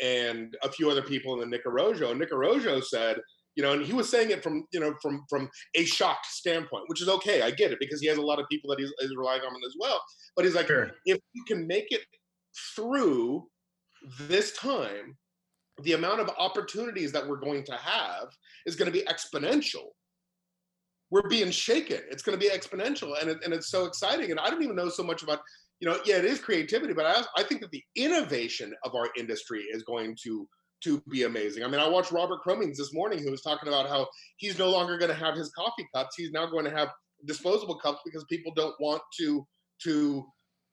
and 0.00 0.56
a 0.62 0.70
few 0.70 0.90
other 0.90 1.02
people 1.02 1.34
in 1.34 1.40
the 1.40 1.46
Nick 1.46 1.64
Arrojo. 1.64 2.10
And 2.10 2.84
said, 2.84 3.18
you 3.56 3.62
know, 3.62 3.72
and 3.72 3.84
he 3.84 3.92
was 3.92 4.08
saying 4.08 4.30
it 4.30 4.42
from, 4.42 4.64
you 4.72 4.80
know, 4.80 4.94
from 5.02 5.24
from 5.28 5.48
a 5.74 5.84
shocked 5.84 6.26
standpoint, 6.26 6.84
which 6.86 7.02
is 7.02 7.08
okay. 7.08 7.42
I 7.42 7.50
get 7.50 7.72
it 7.72 7.78
because 7.80 8.00
he 8.00 8.06
has 8.06 8.18
a 8.18 8.22
lot 8.22 8.38
of 8.38 8.46
people 8.50 8.70
that 8.70 8.78
he's, 8.78 8.92
he's 9.00 9.16
relying 9.16 9.40
on 9.40 9.52
as 9.66 9.74
well. 9.78 10.00
But 10.36 10.44
he's 10.44 10.54
like, 10.54 10.68
Sure. 10.68 10.90
if 11.04 11.18
you 11.32 11.44
can 11.44 11.66
make 11.66 11.86
it 11.90 12.02
through 12.76 13.46
this 14.20 14.52
time, 14.56 15.16
the 15.82 15.94
amount 15.94 16.20
of 16.20 16.30
opportunities 16.38 17.12
that 17.12 17.26
we're 17.26 17.40
going 17.40 17.64
to 17.64 17.74
have 17.74 18.28
is 18.66 18.76
going 18.76 18.90
to 18.90 18.96
be 18.96 19.04
exponential. 19.06 19.86
We're 21.10 21.28
being 21.28 21.50
shaken. 21.50 22.00
It's 22.10 22.22
going 22.22 22.38
to 22.38 22.44
be 22.44 22.52
exponential, 22.52 23.20
and 23.20 23.30
it, 23.30 23.38
and 23.44 23.54
it's 23.54 23.70
so 23.70 23.86
exciting. 23.86 24.30
And 24.30 24.38
I 24.38 24.50
don't 24.50 24.62
even 24.62 24.76
know 24.76 24.88
so 24.88 25.02
much 25.02 25.22
about 25.22 25.40
you 25.80 25.88
know, 25.88 25.98
yeah, 26.04 26.16
it 26.16 26.24
is 26.24 26.40
creativity, 26.40 26.92
but 26.92 27.06
I, 27.06 27.22
I 27.40 27.44
think 27.44 27.60
that 27.60 27.70
the 27.70 27.82
innovation 27.94 28.74
of 28.84 28.94
our 28.94 29.08
industry 29.16 29.62
is 29.72 29.82
going 29.84 30.16
to 30.24 30.48
to 30.80 31.02
be 31.10 31.24
amazing. 31.24 31.64
I 31.64 31.68
mean, 31.68 31.80
I 31.80 31.88
watched 31.88 32.12
Robert 32.12 32.40
Cromeans 32.46 32.76
this 32.76 32.94
morning, 32.94 33.20
who 33.20 33.32
was 33.32 33.42
talking 33.42 33.68
about 33.68 33.88
how 33.88 34.06
he's 34.36 34.60
no 34.60 34.70
longer 34.70 34.96
going 34.96 35.10
to 35.10 35.16
have 35.16 35.34
his 35.34 35.50
coffee 35.50 35.86
cups; 35.94 36.14
he's 36.16 36.30
now 36.30 36.46
going 36.46 36.64
to 36.64 36.70
have 36.70 36.88
disposable 37.26 37.78
cups 37.78 38.00
because 38.04 38.24
people 38.30 38.52
don't 38.54 38.74
want 38.80 39.02
to 39.18 39.46
to 39.82 40.24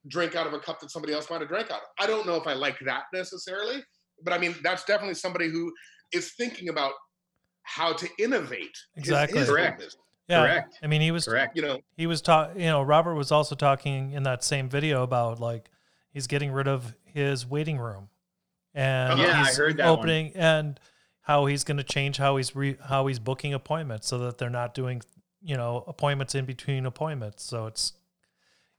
drink 0.08 0.36
out 0.36 0.46
of 0.46 0.54
a 0.54 0.60
cup 0.60 0.80
that 0.80 0.92
somebody 0.92 1.14
else 1.14 1.30
might 1.30 1.42
have 1.42 1.50
drank 1.50 1.72
out 1.72 1.82
of. 1.82 1.88
I 2.00 2.08
don't 2.08 2.28
know 2.28 2.36
if 2.36 2.46
I 2.46 2.54
like 2.54 2.78
that 2.86 3.04
necessarily, 3.14 3.84
but 4.24 4.34
I 4.34 4.38
mean, 4.38 4.56
that's 4.64 4.86
definitely 4.86 5.16
somebody 5.16 5.50
who 5.50 5.72
is 6.14 6.34
thinking 6.34 6.70
about 6.70 6.94
how 7.64 7.94
to 7.94 8.08
innovate. 8.20 8.78
Exactly. 8.96 9.40
his 9.40 9.50
Correct. 9.50 9.80
business. 9.80 9.98
Yeah 10.28 10.42
Correct. 10.42 10.80
i 10.84 10.88
mean 10.88 11.02
he 11.02 11.12
was 11.12 11.26
Correct. 11.26 11.56
You 11.56 11.62
know, 11.62 11.80
he 11.96 12.08
was 12.08 12.22
talking 12.22 12.62
you 12.62 12.68
know 12.68 12.82
robert 12.82 13.16
was 13.16 13.32
also 13.32 13.56
talking 13.56 14.12
in 14.12 14.24
that 14.24 14.44
same 14.44 14.70
video 14.70 15.04
about 15.04 15.40
like 15.40 15.70
he's 16.12 16.28
getting 16.28 16.52
rid 16.52 16.68
of 16.68 16.96
his 17.04 17.46
waiting 17.46 17.78
room 17.78 18.10
and 18.74 19.14
uh-huh. 19.14 19.22
Yeah, 19.24 19.44
I 19.48 19.54
heard 19.54 19.78
that 19.78 19.90
one. 19.90 20.00
opening 20.00 20.32
and 20.36 20.80
how 21.22 21.46
he's 21.46 21.64
going 21.64 21.78
to 21.78 21.84
change 21.84 22.18
how 22.18 22.38
he's 22.38 22.56
re, 22.56 22.78
how 22.88 23.08
he's 23.08 23.20
booking 23.20 23.54
appointments 23.54 24.08
so 24.08 24.18
that 24.20 24.38
they're 24.38 24.50
not 24.50 24.74
doing 24.74 25.02
you 25.42 25.56
know 25.56 25.84
appointments 25.88 26.36
in 26.36 26.46
between 26.46 26.86
appointments 26.86 27.44
so 27.44 27.68
it's 27.68 27.94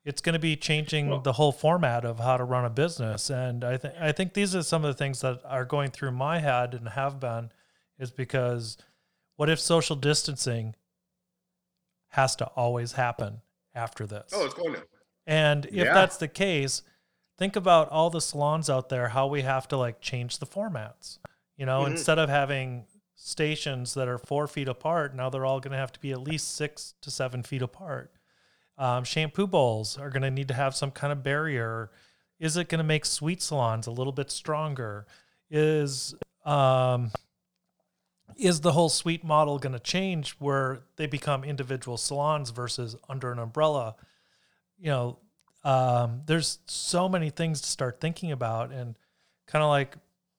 it's 0.05 0.21
going 0.21 0.35
to 0.35 0.39
be 0.39 0.55
changing 0.57 1.09
Well- 1.11 1.21
the 1.21 1.33
whole 1.33 1.53
format 1.53 2.05
of 2.05 2.19
how 2.21 2.37
to 2.37 2.45
run 2.45 2.65
a 2.65 2.71
business 2.71 3.31
and 3.31 3.65
i 3.65 3.77
think 3.77 3.95
i 4.01 4.13
think 4.13 4.35
these 4.35 4.55
are 4.55 4.63
some 4.63 4.85
of 4.85 4.89
the 4.95 4.99
things 4.99 5.21
that 5.21 5.41
are 5.45 5.65
going 5.65 5.91
through 5.91 6.13
my 6.13 6.39
head 6.41 6.75
and 6.75 6.89
have 6.91 7.19
been 7.21 7.51
is 7.99 8.11
because 8.11 8.77
what 9.37 9.49
if 9.51 9.59
social 9.61 9.97
distancing 9.97 10.75
has 12.17 12.35
to 12.37 12.47
always 12.57 12.93
happen 12.93 13.41
after 13.75 14.07
this 14.07 14.31
oh, 14.35 14.45
it's 14.47 14.55
going 14.55 14.73
to. 14.75 14.83
and 15.27 15.67
if 15.67 15.73
Yeah. 15.75 15.95
that's 15.95 16.17
the 16.17 16.29
case, 16.29 16.83
think 17.39 17.57
about 17.57 17.89
all 17.91 18.09
the 18.11 18.21
salons 18.21 18.69
out 18.71 18.89
there, 18.89 19.09
how 19.11 19.27
we 19.27 19.43
have 19.43 19.69
to 19.69 19.77
like 19.77 20.01
change 20.01 20.39
the 20.39 20.47
formats. 20.47 21.19
You 21.57 21.67
know, 21.67 21.83
Mhm. 21.83 21.91
instead 21.93 22.19
of 22.19 22.29
having 22.29 22.87
stations 23.15 23.95
that 23.95 24.09
are 24.09 24.19
four 24.19 24.47
feet 24.47 24.69
apart, 24.69 25.15
now 25.15 25.29
they're 25.31 25.45
all 25.47 25.61
going 25.61 25.73
to 25.73 25.79
have 25.79 25.93
to 25.93 26.01
be 26.01 26.13
at 26.13 26.21
least 26.21 26.55
six 26.55 26.95
to 27.03 27.11
seven 27.11 27.43
feet 27.43 27.63
apart. 27.63 28.13
Um, 28.79 29.05
shampoo 29.05 29.47
bowls 29.47 29.97
are 29.99 30.11
going 30.11 30.23
to 30.23 30.31
need 30.31 30.49
to 30.49 30.55
have 30.55 30.75
some 30.77 30.91
kind 30.91 31.13
of 31.13 31.23
barrier. 31.23 31.91
Is 32.39 32.57
it 32.59 32.69
going 32.69 32.79
to 32.79 32.85
make 32.85 33.05
suite 33.07 33.43
salons 33.43 33.87
a 33.87 33.91
little 33.91 34.13
bit 34.13 34.31
stronger? 34.31 35.07
Is 35.51 36.15
um, 36.45 37.11
is 38.37 38.61
the 38.61 38.73
whole 38.73 38.89
suite 38.89 39.25
model 39.25 39.59
going 39.59 39.73
to 39.73 39.79
change 39.79 40.33
where 40.39 40.81
they 40.97 41.07
become 41.07 41.45
individual 41.45 41.97
salons 41.97 42.51
versus 42.51 42.97
under 43.09 43.33
an 43.33 43.39
umbrella? 43.39 43.97
You 44.79 44.87
know, 44.87 45.19
um, 45.65 46.23
there's 46.27 46.59
so 46.67 47.09
many 47.09 47.31
things 47.31 47.61
to 47.61 47.69
start 47.69 48.01
thinking 48.01 48.33
about, 48.33 48.73
and 48.73 48.97
kind 49.47 49.63
of 49.63 49.69
like 49.71 49.97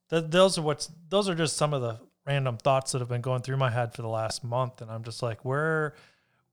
th- 0.09 0.25
those 0.29 0.57
are 0.57 0.61
what's 0.61 0.91
those 1.09 1.27
are 1.27 1.35
just 1.35 1.57
some 1.57 1.73
of 1.73 1.81
the 1.81 1.99
random 2.25 2.57
thoughts 2.57 2.91
that 2.91 2.99
have 2.99 3.09
been 3.09 3.21
going 3.21 3.41
through 3.41 3.57
my 3.57 3.69
head 3.69 3.93
for 3.93 4.01
the 4.01 4.07
last 4.07 4.43
month, 4.43 4.81
and 4.81 4.91
I'm 4.91 5.03
just 5.03 5.23
like, 5.23 5.43
where 5.43 5.95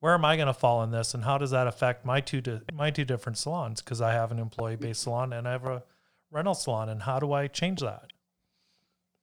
where 0.01 0.15
am 0.15 0.25
I 0.25 0.37
going 0.37 0.49
to 0.49 0.55
fall 0.55 0.83
in 0.83 0.91
this, 0.91 1.15
and 1.15 1.25
how 1.25 1.39
does 1.39 1.51
that 1.53 1.67
affect 1.67 2.05
my 2.05 2.21
two 2.21 2.41
di- 2.41 2.61
my 2.73 2.91
two 2.91 3.05
different 3.05 3.39
salons? 3.39 3.81
Because 3.81 4.01
I 4.01 4.13
have 4.13 4.33
an 4.33 4.39
employee 4.39 4.77
based 4.77 5.03
salon 5.03 5.33
and 5.33 5.49
I 5.49 5.53
have 5.53 5.67
a 5.67 5.83
rental 6.31 6.55
salon, 6.55 6.89
and 6.89 7.03
how 7.03 7.19
do 7.19 7.33
I 7.33 7.47
change 7.47 7.81
that? 7.81 8.13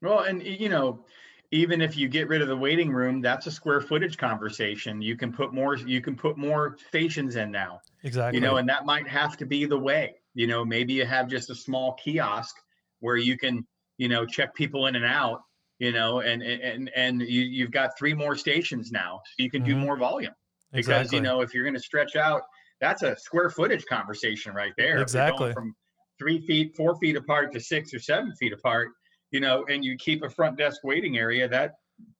Well, 0.02 0.20
and 0.20 0.42
you 0.42 0.70
know, 0.70 1.06
even 1.52 1.82
if 1.82 1.98
you 1.98 2.08
get 2.08 2.28
rid 2.30 2.42
of 2.42 2.48
the 2.48 2.56
waiting 2.58 2.92
room, 2.92 3.22
that's 3.22 3.46
a 3.48 3.52
square 3.52 3.82
footage 3.82 4.18
conversation. 4.18 5.02
You 5.02 5.18
can 5.18 5.32
put 5.34 5.54
more. 5.54 5.76
You 5.76 6.02
can 6.02 6.16
put 6.16 6.38
more 6.38 6.78
stations 6.88 7.36
in 7.36 7.52
now. 7.52 7.82
Exactly. 8.04 8.38
You 8.40 8.46
know, 8.46 8.58
and 8.58 8.68
that 8.70 8.86
might 8.86 9.08
have 9.08 9.38
to 9.38 9.46
be 9.46 9.66
the 9.66 9.78
way. 9.78 10.16
You 10.34 10.48
know, 10.48 10.64
maybe 10.64 10.94
you 10.94 11.06
have 11.06 11.28
just 11.28 11.50
a 11.50 11.56
small 11.56 11.94
kiosk 11.96 12.56
where 13.00 13.18
you 13.18 13.38
can, 13.38 13.68
you 13.98 14.08
know, 14.08 14.26
check 14.26 14.56
people 14.56 14.88
in 14.88 14.96
and 14.96 15.06
out. 15.06 15.42
You 15.80 15.92
know, 15.92 16.20
and 16.22 16.42
and 16.44 16.90
and 16.96 17.22
you 17.22 17.42
you've 17.42 17.72
got 17.72 17.98
three 17.98 18.14
more 18.14 18.36
stations 18.36 18.92
now, 18.92 19.22
so 19.26 19.44
you 19.44 19.50
can 19.50 19.64
do 19.64 19.76
Mhm. 19.76 19.80
more 19.80 19.98
volume. 19.98 20.34
Because 20.74 21.12
exactly. 21.12 21.18
you 21.18 21.22
know, 21.22 21.42
if 21.42 21.54
you're 21.54 21.64
going 21.64 21.74
to 21.76 21.80
stretch 21.82 22.16
out 22.16 22.44
that's 22.80 23.04
a 23.04 23.16
square 23.16 23.50
footage 23.52 23.86
conversation 23.86 24.54
right 24.56 24.74
there. 24.76 25.04
If 25.04 25.14
you're 25.14 25.24
going 25.24 25.44
Exactly. 25.44 25.54
From 25.54 25.76
three 26.18 26.40
feet, 26.48 26.76
four 26.76 26.98
feet 27.00 27.16
apart 27.16 27.52
to 27.54 27.60
six 27.60 27.94
or 27.94 28.00
seven 28.00 28.34
feet 28.36 28.54
apart, 28.54 28.90
you 29.32 29.40
know, 29.40 29.66
and 29.70 29.84
you 29.84 29.98
keep 29.98 30.24
a 30.24 30.30
front 30.30 30.58
desk 30.58 30.82
waiting 30.84 31.18
area, 31.18 31.48
that 31.48 31.76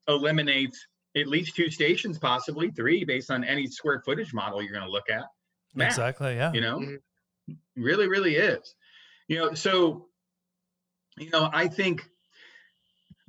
eliminates 0.08 0.86
at 1.16 1.28
least 1.28 1.56
two 1.56 1.70
stations, 1.70 2.18
possibly 2.18 2.72
three, 2.72 3.04
based 3.04 3.30
on 3.30 3.44
any 3.44 3.68
square 3.68 4.02
footage 4.06 4.34
model 4.34 4.62
you're 4.62 4.74
going 4.74 4.86
to 4.86 4.92
look 4.92 5.10
at. 5.10 5.26
Math, 5.76 5.90
Exactly. 5.90 6.36
Yeah. 6.36 6.52
You 6.54 6.62
know, 6.62 6.80
Mhm. 6.80 6.98
really, 7.76 8.08
really 8.08 8.36
is. 8.36 8.76
You 9.28 9.38
know, 9.38 9.54
so, 9.54 10.10
you 11.18 11.30
know, 11.30 11.50
I 11.54 11.68
think 11.68 12.10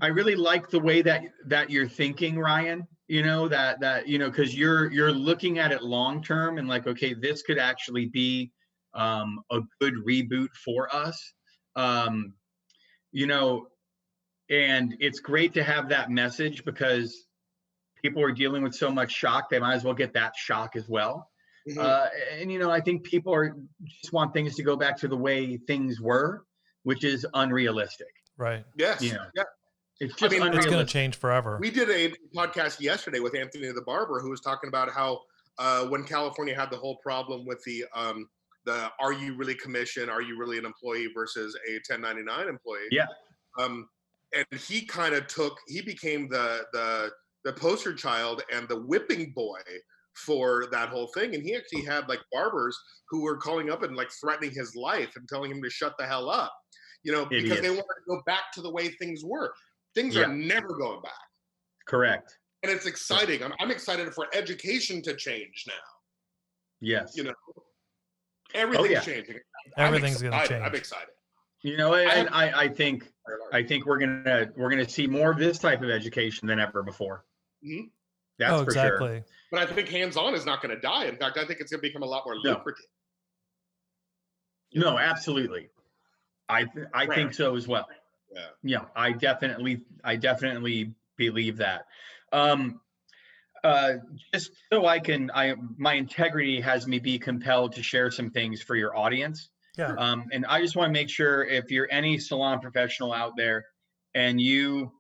I 0.00 0.08
really 0.08 0.34
like 0.34 0.68
the 0.68 0.80
way 0.80 1.02
that 1.02 1.22
that 1.46 1.70
you're 1.70 1.88
thinking, 1.88 2.38
Ryan. 2.38 2.86
You 3.06 3.22
know 3.22 3.46
that 3.48 3.80
that 3.80 4.08
you 4.08 4.18
know 4.18 4.30
because 4.30 4.56
you're 4.56 4.90
you're 4.90 5.12
looking 5.12 5.58
at 5.58 5.70
it 5.70 5.82
long 5.82 6.22
term 6.22 6.58
and 6.58 6.66
like, 6.66 6.86
okay, 6.86 7.14
this 7.14 7.42
could 7.42 7.58
actually 7.58 8.06
be 8.06 8.50
um, 8.94 9.40
a 9.50 9.60
good 9.80 9.94
reboot 9.94 10.48
for 10.64 10.92
us. 10.94 11.34
Um, 11.76 12.34
you 13.12 13.26
know, 13.26 13.68
and 14.52 14.94
it's 15.00 15.18
great 15.20 15.54
to 15.54 15.62
have 15.64 15.88
that 15.88 16.10
message 16.10 16.64
because 16.64 17.26
people 18.02 18.22
are 18.22 18.32
dealing 18.32 18.62
with 18.62 18.74
so 18.74 18.90
much 18.90 19.10
shock. 19.10 19.48
They 19.48 19.58
might 19.58 19.74
as 19.74 19.84
well 19.84 19.94
get 19.94 20.12
that 20.12 20.36
shock 20.36 20.76
as 20.76 20.88
well. 20.88 21.30
Mhm. 21.68 21.78
Uh, 21.78 22.08
and 22.32 22.52
you 22.52 22.58
know, 22.58 22.70
I 22.70 22.80
think 22.80 23.04
people 23.04 23.32
are 23.34 23.56
just 23.84 24.12
want 24.12 24.34
things 24.34 24.54
to 24.56 24.62
go 24.62 24.76
back 24.76 24.96
to 24.98 25.08
the 25.08 25.16
way 25.16 25.56
things 25.56 26.00
were, 26.00 26.44
which 26.82 27.02
is 27.02 27.26
unrealistic. 27.34 28.08
Right. 28.36 28.64
yes. 28.76 29.00
you 29.00 29.12
know, 29.12 29.24
yeah. 29.34 29.44
It's 30.00 30.14
I 30.14 30.28
just 30.28 30.32
mean, 30.32 30.48
it's 30.48 30.56
It's 30.56 30.66
going 30.66 30.84
to 30.84 30.92
change 30.92 31.16
forever. 31.16 31.58
We 31.60 31.70
did 31.70 31.88
a 31.88 32.12
podcast 32.36 32.80
yesterday 32.80 33.20
with 33.20 33.36
Anthony 33.36 33.70
the 33.70 33.82
barber, 33.82 34.20
who 34.20 34.30
was 34.30 34.40
talking 34.40 34.68
about 34.68 34.90
how 34.90 35.20
uh, 35.58 35.86
when 35.86 36.02
California 36.02 36.56
had 36.56 36.70
the 36.70 36.76
whole 36.76 36.96
problem 36.96 37.46
with 37.46 37.62
the 37.64 37.84
um, 37.94 38.28
the 38.64 38.90
are 38.98 39.12
you 39.12 39.36
really 39.36 39.54
commission, 39.54 40.10
are 40.10 40.22
you 40.22 40.36
really 40.36 40.58
an 40.58 40.64
employee 40.64 41.08
versus 41.14 41.56
a 41.68 41.74
1099 41.88 42.48
employee? 42.48 42.88
Yeah. 42.90 43.06
Um, 43.58 43.88
and 44.34 44.60
he 44.60 44.84
kind 44.86 45.14
of 45.14 45.26
took 45.26 45.58
he 45.68 45.82
became 45.82 46.28
the 46.28 46.62
the 46.72 47.10
the 47.44 47.52
poster 47.52 47.94
child 47.94 48.42
and 48.52 48.68
the 48.68 48.80
whipping 48.82 49.32
boy 49.34 49.60
for 50.14 50.66
that 50.70 50.88
whole 50.90 51.08
thing. 51.14 51.34
And 51.34 51.42
he 51.42 51.56
actually 51.56 51.84
had 51.84 52.08
like 52.08 52.20
barbers 52.32 52.78
who 53.08 53.22
were 53.22 53.36
calling 53.36 53.70
up 53.70 53.82
and 53.82 53.96
like 53.96 54.10
threatening 54.20 54.52
his 54.52 54.74
life 54.76 55.10
and 55.16 55.28
telling 55.28 55.50
him 55.50 55.62
to 55.62 55.70
shut 55.70 55.94
the 55.98 56.06
hell 56.06 56.28
up. 56.30 56.52
You 57.02 57.12
know, 57.12 57.24
because 57.24 57.60
they 57.60 57.68
Idiots. 57.68 57.70
wanted 57.76 57.82
to 57.82 58.08
go 58.08 58.22
back 58.26 58.52
to 58.54 58.62
the 58.62 58.70
way 58.70 58.88
things 58.88 59.24
were. 59.24 59.52
Things 59.94 60.14
Yeah. 60.14 60.22
are 60.24 60.28
never 60.28 60.68
going 60.68 61.02
back 61.02 61.12
Correct. 61.86 62.38
and 62.62 62.70
it's 62.70 62.86
exciting. 62.86 63.42
I'm, 63.42 63.52
I'm 63.60 63.70
excited 63.70 64.12
for 64.14 64.28
education 64.32 65.02
to 65.02 65.14
change 65.16 65.64
now. 65.66 65.72
Yes. 66.80 67.14
You 67.16 67.24
know, 67.24 67.34
oh, 67.56 67.62
everything's 68.54 68.90
yeah. 68.90 69.00
changing. 69.00 69.36
Everything's 69.76 70.22
gonna 70.22 70.46
change. 70.46 70.62
I'm 70.62 70.74
excited. 70.74 71.08
You 71.62 71.76
know, 71.76 71.94
and 71.94 72.28
I, 72.30 72.62
I 72.64 72.68
think 72.68 73.08
I 73.52 73.62
think 73.62 73.86
we're 73.86 73.98
gonna 73.98 74.48
we're 74.56 74.70
gonna 74.70 74.88
see 74.88 75.06
more 75.06 75.30
of 75.30 75.38
this 75.38 75.58
type 75.58 75.80
of 75.82 75.90
education 75.90 76.48
than 76.48 76.58
ever 76.58 76.82
before. 76.82 77.24
Mhm. 77.64 77.90
That's 78.38 78.52
oh, 78.52 78.56
Mm-hmm. 78.56 78.64
for 78.64 78.70
exactly. 78.70 79.08
sure. 79.18 79.24
But 79.52 79.60
I 79.70 79.72
think 79.74 79.88
hands-on 79.88 80.34
is 80.34 80.44
not 80.46 80.62
going 80.62 80.74
to 80.74 80.80
die. 80.80 81.04
In 81.04 81.16
fact, 81.16 81.36
I 81.38 81.44
think 81.44 81.60
it's 81.60 81.70
going 81.70 81.80
to 81.82 81.86
become 81.86 82.02
a 82.02 82.06
lot 82.06 82.24
more 82.24 82.34
No. 82.42 82.52
lucrative. 82.52 82.84
No, 84.74 84.98
absolutely. 84.98 85.68
I 86.48 86.64
th- 86.64 86.86
I 86.94 87.04
Right. 87.06 87.14
think 87.14 87.34
so 87.34 87.54
as 87.56 87.68
well. 87.68 87.86
Yeah. 88.34 88.46
Yeah, 88.62 88.84
I 88.96 89.12
definitely 89.12 89.82
I 90.02 90.16
definitely 90.16 90.94
believe 91.16 91.58
that. 91.58 91.86
Um 92.32 92.80
uh 93.62 93.94
just 94.32 94.50
so 94.72 94.86
I 94.86 94.98
can 94.98 95.30
I 95.32 95.54
my 95.76 95.94
integrity 95.94 96.60
has 96.62 96.86
me 96.88 96.98
be 96.98 97.18
compelled 97.18 97.74
to 97.74 97.82
share 97.82 98.10
some 98.10 98.30
things 98.30 98.62
for 98.62 98.74
your 98.74 98.96
audience. 98.96 99.50
Yeah. 99.76 99.94
Um 99.96 100.26
and 100.32 100.44
I 100.46 100.60
just 100.60 100.76
want 100.76 100.88
to 100.88 100.92
make 100.92 101.08
sure 101.08 101.44
if 101.44 101.70
you're 101.70 101.88
any 101.90 102.18
salon 102.18 102.60
professional 102.60 103.12
out 103.12 103.32
there 103.36 103.64
and 104.14 104.40
you 104.40 104.92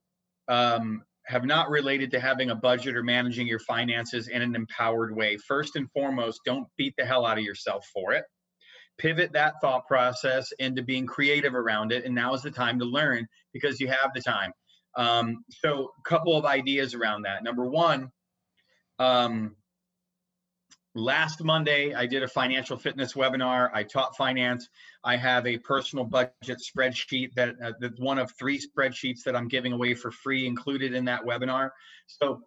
um 0.48 1.02
have 1.26 1.44
not 1.44 1.70
related 1.70 2.10
to 2.10 2.20
having 2.20 2.50
a 2.50 2.54
budget 2.54 2.96
or 2.96 3.02
managing 3.02 3.46
your 3.46 3.60
finances 3.60 4.28
in 4.28 4.42
an 4.42 4.56
empowered 4.56 5.14
way, 5.14 5.36
first 5.36 5.76
and 5.76 5.90
foremost, 5.92 6.40
don't 6.44 6.66
beat 6.76 6.94
the 6.98 7.04
hell 7.04 7.24
out 7.24 7.38
of 7.38 7.44
yourself 7.44 7.86
for 7.92 8.12
it. 8.12 8.24
Pivot 8.98 9.32
that 9.32 9.54
thought 9.60 9.86
process 9.86 10.52
into 10.58 10.82
being 10.82 11.06
creative 11.06 11.54
around 11.54 11.92
it 11.92 12.04
and 12.04 12.14
now 12.14 12.34
is 12.34 12.42
the 12.42 12.50
time 12.50 12.78
to 12.78 12.84
learn 12.84 13.26
because 13.52 13.80
you 13.80 13.88
have 13.88 14.10
the 14.14 14.20
time. 14.20 14.52
Um, 14.96 15.44
so 15.50 15.90
a 15.98 16.08
couple 16.08 16.36
of 16.36 16.44
ideas 16.44 16.94
around 16.94 17.22
that. 17.22 17.42
Number 17.42 17.64
one 17.66 18.10
um, 18.98 19.56
last 20.94 21.42
monday 21.42 21.94
i 21.94 22.06
did 22.06 22.22
a 22.22 22.28
financial 22.28 22.76
fitness 22.76 23.14
webinar 23.14 23.70
i 23.72 23.82
taught 23.82 24.16
finance 24.16 24.68
i 25.04 25.16
have 25.16 25.46
a 25.46 25.56
personal 25.58 26.04
budget 26.04 26.58
spreadsheet 26.60 27.32
that 27.34 27.54
uh, 27.64 27.72
that's 27.80 27.98
one 27.98 28.18
of 28.18 28.30
three 28.38 28.60
spreadsheets 28.60 29.22
that 29.24 29.34
i'm 29.34 29.48
giving 29.48 29.72
away 29.72 29.94
for 29.94 30.10
free 30.10 30.46
included 30.46 30.92
in 30.92 31.06
that 31.06 31.24
webinar 31.24 31.70
so 32.06 32.42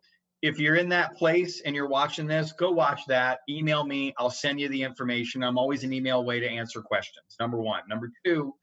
if 0.45 0.60
you're 0.60 0.75
in 0.75 0.89
that 0.89 1.15
place 1.15 1.62
and 1.62 1.75
you're 1.75 1.88
watching 1.88 2.27
this, 2.27 2.51
go 2.51 2.69
watch 2.69 3.01
that. 3.08 3.39
Email 3.49 3.84
me. 3.84 4.13
I'll 4.19 4.29
send 4.29 4.60
you 4.60 4.69
the 4.69 4.84
information. 4.84 5.43
I'm 5.43 5.58
always 5.58 5.84
an 5.84 5.91
email 5.91 6.23
way 6.23 6.39
to 6.39 6.47
answer 6.47 6.81
questions. 6.81 7.36
Number 7.39 7.58
one. 7.58 7.81
Number 7.89 8.12
two, 8.23 8.53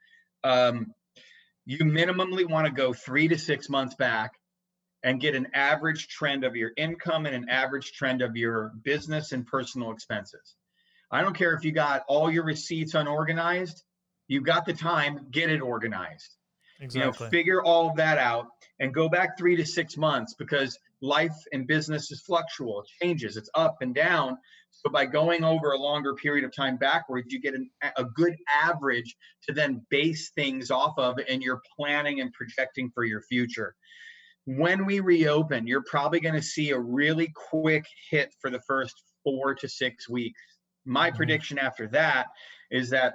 um, 0.45 0.92
you 1.64 1.79
minimally 1.79 2.49
want 2.49 2.66
to 2.66 2.73
go 2.73 2.92
three 2.92 3.27
to 3.29 3.38
six 3.38 3.68
months 3.68 3.97
back 3.97 4.33
and 5.05 5.21
get 5.21 5.35
an 5.35 5.49
average 5.55 6.09
trend 6.09 6.45
of 6.45 6.57
your 6.57 6.73
income 6.77 7.27
and 7.27 7.35
an 7.35 7.49
average 7.49 7.93
trend 7.93 8.23
of 8.23 8.37
your 8.37 8.73
business 8.83 9.33
and 9.33 9.47
personal 9.47 9.91
expenses. 9.91 10.55
I 11.11 11.21
don't 11.21 11.37
care 11.37 11.55
if 11.55 11.65
you 11.65 11.73
got 11.73 12.05
all 12.09 12.31
your 12.31 12.45
receipts 12.45 12.95
unorganized, 12.95 13.83
you've 14.29 14.45
got 14.45 14.65
the 14.65 14.73
time, 14.73 15.27
get 15.31 15.51
it 15.51 15.61
organized 15.61 16.37
Exactly. 16.83 17.01
you 17.01 17.07
know 17.07 17.31
figure 17.31 17.62
all 17.62 17.91
of 17.91 17.97
that 17.97 18.19
out 18.19 18.49
and 18.81 18.93
go 18.93 19.09
back 19.09 19.38
three 19.38 19.57
to 19.57 19.65
six 19.65 19.97
months 19.97 20.35
because 20.35 20.77
life 21.01 21.35
and 21.53 21.67
business 21.67 22.11
is 22.11 22.21
fluctual 22.23 22.81
it 22.81 23.05
changes 23.05 23.37
it's 23.37 23.51
up 23.55 23.77
and 23.83 23.95
down 23.95 24.37
so 24.71 24.91
by 24.91 25.07
going 25.07 25.45
over 25.45 25.73
a 25.73 25.79
longer 25.79 26.15
period 26.15 26.45
of 26.45 26.55
time 26.55 26.77
backwards 26.77 27.33
you 27.33 27.41
get 27.41 27.55
an, 27.55 27.71
a 27.97 28.05
good 28.05 28.35
average 28.53 29.17
to 29.45 29.55
then 29.55 29.87
base 29.91 30.31
things 30.35 30.71
off 30.73 30.95
of 30.99 31.19
and 31.29 31.43
you're 31.43 31.62
planning 31.77 32.21
and 32.21 32.33
projecting 32.33 32.91
for 32.93 33.05
your 33.05 33.23
future 33.23 33.77
when 34.45 34.85
we 34.87 35.01
reopen 35.01 35.67
you're 35.67 35.85
probably 35.85 36.21
going 36.21 36.35
to 36.35 36.43
see 36.43 36.71
a 36.71 36.79
really 36.79 37.33
quick 37.51 37.85
hit 38.11 38.35
for 38.41 38.51
the 38.51 38.61
first 38.67 38.95
four 39.23 39.55
to 39.55 39.69
six 39.69 40.09
weeks 40.09 40.41
my 40.85 41.11
Mhm. 41.11 41.17
prediction 41.17 41.59
after 41.59 41.87
that 41.89 42.27
is 42.71 42.91
that 42.91 43.15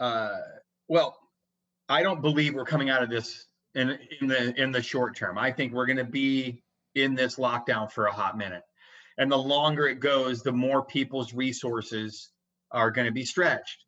uh, 0.00 0.40
well 0.88 1.18
I 1.88 2.02
don't 2.02 2.22
believe 2.22 2.54
we're 2.54 2.64
coming 2.64 2.88
out 2.90 3.02
of 3.02 3.10
this 3.10 3.46
in 3.74 3.98
in 4.20 4.26
the 4.26 4.60
in 4.60 4.72
the 4.72 4.82
short 4.82 5.16
term. 5.16 5.36
I 5.36 5.52
think 5.52 5.72
we're 5.72 5.86
going 5.86 5.98
to 5.98 6.04
be 6.04 6.62
in 6.94 7.14
this 7.14 7.36
lockdown 7.36 7.90
for 7.90 8.06
a 8.06 8.12
hot 8.12 8.38
minute. 8.38 8.62
And 9.18 9.30
the 9.30 9.36
longer 9.38 9.86
it 9.86 10.00
goes, 10.00 10.42
the 10.42 10.52
more 10.52 10.84
people's 10.84 11.34
resources 11.34 12.30
are 12.70 12.90
going 12.90 13.06
to 13.06 13.12
be 13.12 13.24
stretched. 13.24 13.84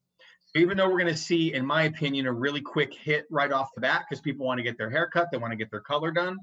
Even 0.55 0.77
though 0.77 0.89
we're 0.89 1.01
going 1.01 1.13
to 1.13 1.17
see, 1.17 1.53
in 1.53 1.67
my 1.67 1.83
opinion, 1.85 2.27
a 2.27 2.33
really 2.33 2.61
quick 2.61 2.95
hit 2.95 3.27
right 3.31 3.53
off 3.53 3.69
the 3.75 3.81
bat 3.81 4.05
because 4.09 4.23
people 4.23 4.47
want 4.47 4.59
to 4.59 4.65
get 4.65 4.79
their 4.79 4.91
hair 4.91 5.09
cut, 5.13 5.29
they 5.31 5.39
want 5.39 5.53
to 5.53 5.57
get 5.57 5.71
their 5.71 5.81
color 5.81 6.11
done. 6.11 6.39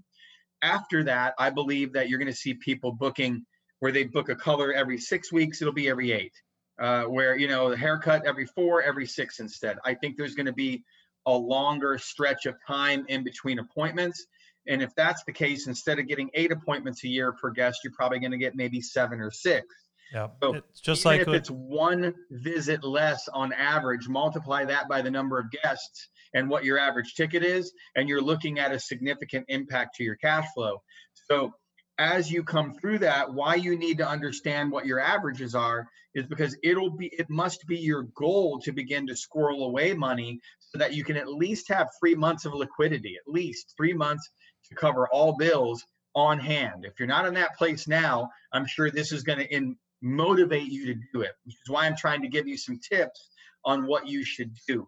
After 0.62 1.04
that, 1.06 1.34
I 1.40 1.50
believe 1.50 1.94
that 1.94 2.10
you're 2.10 2.20
going 2.20 2.32
to 2.32 2.38
see 2.38 2.54
people 2.54 2.92
booking 2.92 3.46
where 3.80 3.92
they 3.92 4.04
book 4.04 4.30
a 4.30 4.36
color 4.36 4.72
every 4.72 4.98
six 4.98 5.32
weeks, 5.32 5.62
it'll 5.62 5.74
be 5.74 5.90
every 5.90 6.12
eight. 6.12 6.34
Uh, 6.80 7.04
where, 7.04 7.38
you 7.38 7.48
know, 7.48 7.70
the 7.70 7.78
haircut 7.78 8.26
every 8.26 8.46
four, 8.46 8.82
every 8.82 9.06
six 9.06 9.40
instead. 9.40 9.78
I 9.86 9.94
think 9.94 10.18
there's 10.18 10.36
going 10.36 10.48
to 10.48 10.54
be 10.54 10.84
a 11.26 11.32
longer 11.32 11.98
stretch 11.98 12.46
of 12.46 12.56
time 12.66 13.06
in 13.10 13.24
between 13.24 13.60
appointments. 13.60 14.26
And 14.68 14.82
if 14.82 14.96
that's 14.96 15.24
the 15.26 15.34
case, 15.34 15.68
instead 15.68 16.00
of 16.00 16.08
getting 16.08 16.30
eight 16.34 16.52
appointments 16.52 17.04
a 17.04 17.08
year 17.08 17.34
per 17.34 17.52
guest, 17.52 17.80
you're 17.84 17.94
probably 17.94 18.20
going 18.20 18.32
to 18.32 18.38
get 18.38 18.56
maybe 18.56 18.82
seven 18.82 19.20
or 19.20 19.32
six. 19.32 19.68
Yeah. 20.14 20.28
so 20.42 20.56
It's 20.56 20.80
just 20.80 21.06
Even 21.06 21.20
like 21.20 21.28
if 21.28 21.34
it's 21.34 21.50
one 21.50 22.14
visit 22.30 22.84
less 22.84 23.28
on 23.28 23.52
average, 23.54 24.08
multiply 24.08 24.66
that 24.66 24.88
by 24.88 25.02
the 25.02 25.12
number 25.12 25.40
of 25.40 25.52
guests 25.52 26.10
and 26.34 26.50
what 26.50 26.64
your 26.64 26.78
average 26.78 27.16
ticket 27.16 27.44
is, 27.44 27.74
and 27.96 28.08
you're 28.08 28.22
looking 28.22 28.60
at 28.60 28.72
a 28.72 28.80
significant 28.80 29.46
impact 29.50 29.96
to 29.96 30.04
your 30.04 30.16
cash 30.16 30.46
flow. 30.54 30.82
So 31.30 31.54
as 31.98 32.32
you 32.32 32.44
come 32.44 32.74
through 32.74 33.00
that, 33.00 33.34
why 33.34 33.56
you 33.56 33.78
need 33.78 34.00
to 34.00 34.08
understand 34.08 34.72
what 34.72 34.86
your 34.86 35.00
averages 35.00 35.54
are 35.56 35.88
is 36.16 36.26
because 36.26 36.56
it'll 36.64 36.92
be 36.92 37.08
it 37.18 37.30
must 37.30 37.66
be 37.68 37.78
your 37.78 38.04
goal 38.16 38.60
to 38.60 38.72
begin 38.72 39.08
to 39.08 39.16
squirrel 39.16 39.66
away 39.66 39.94
money 39.94 40.40
so 40.60 40.78
that 40.78 40.94
you 40.94 41.04
can 41.04 41.18
at 41.18 41.28
least 41.28 41.68
have 41.70 41.90
three 42.00 42.16
months 42.16 42.46
of 42.46 42.54
liquidity, 42.54 43.16
at 43.16 43.32
least 43.32 43.74
three 43.78 43.94
months 43.94 44.30
to 44.70 44.76
cover 44.76 45.08
all 45.08 45.36
bills 45.38 45.84
on 46.16 46.40
hand. 46.40 46.86
If 46.86 47.00
you're 47.00 47.08
not 47.08 47.26
in 47.26 47.34
that 47.36 47.58
place 47.58 47.88
now, 47.88 48.30
I'm 48.52 48.68
sure 48.68 48.90
this 48.90 49.12
is 49.12 49.24
going 49.24 49.40
to 49.40 49.54
in, 49.54 49.76
motivate 50.04 50.70
you 50.70 50.86
to 50.88 51.02
do 51.14 51.22
it, 51.22 51.32
which 51.46 51.56
is 51.56 51.70
why 51.70 51.86
I'm 51.86 51.96
trying 51.96 52.22
to 52.22 52.28
give 52.28 52.48
you 52.48 52.58
some 52.58 52.78
tips 52.78 53.30
on 53.66 53.88
what 53.88 54.06
you 54.08 54.24
should 54.24 54.54
do. 54.68 54.88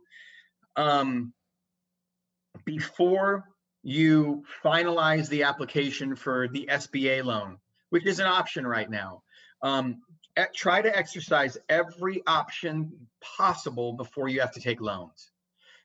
Um, 0.76 1.34
before 2.66 3.46
you 3.84 4.44
finalize 4.64 5.30
the 5.30 5.44
application 5.44 6.16
for 6.16 6.48
the 6.50 6.68
SBA 6.70 7.24
loan, 7.24 7.58
which 7.90 8.06
is 8.06 8.20
an 8.20 8.28
option 8.28 8.68
right 8.68 8.90
now, 8.90 9.24
um, 9.62 10.02
e- 10.38 10.44
try 10.54 10.82
to 10.82 10.96
exercise 10.96 11.58
every 11.70 12.22
option 12.28 12.92
possible 13.22 13.94
before 13.94 14.28
you 14.28 14.42
have 14.42 14.52
to 14.52 14.60
take 14.60 14.82
loans. 14.82 15.32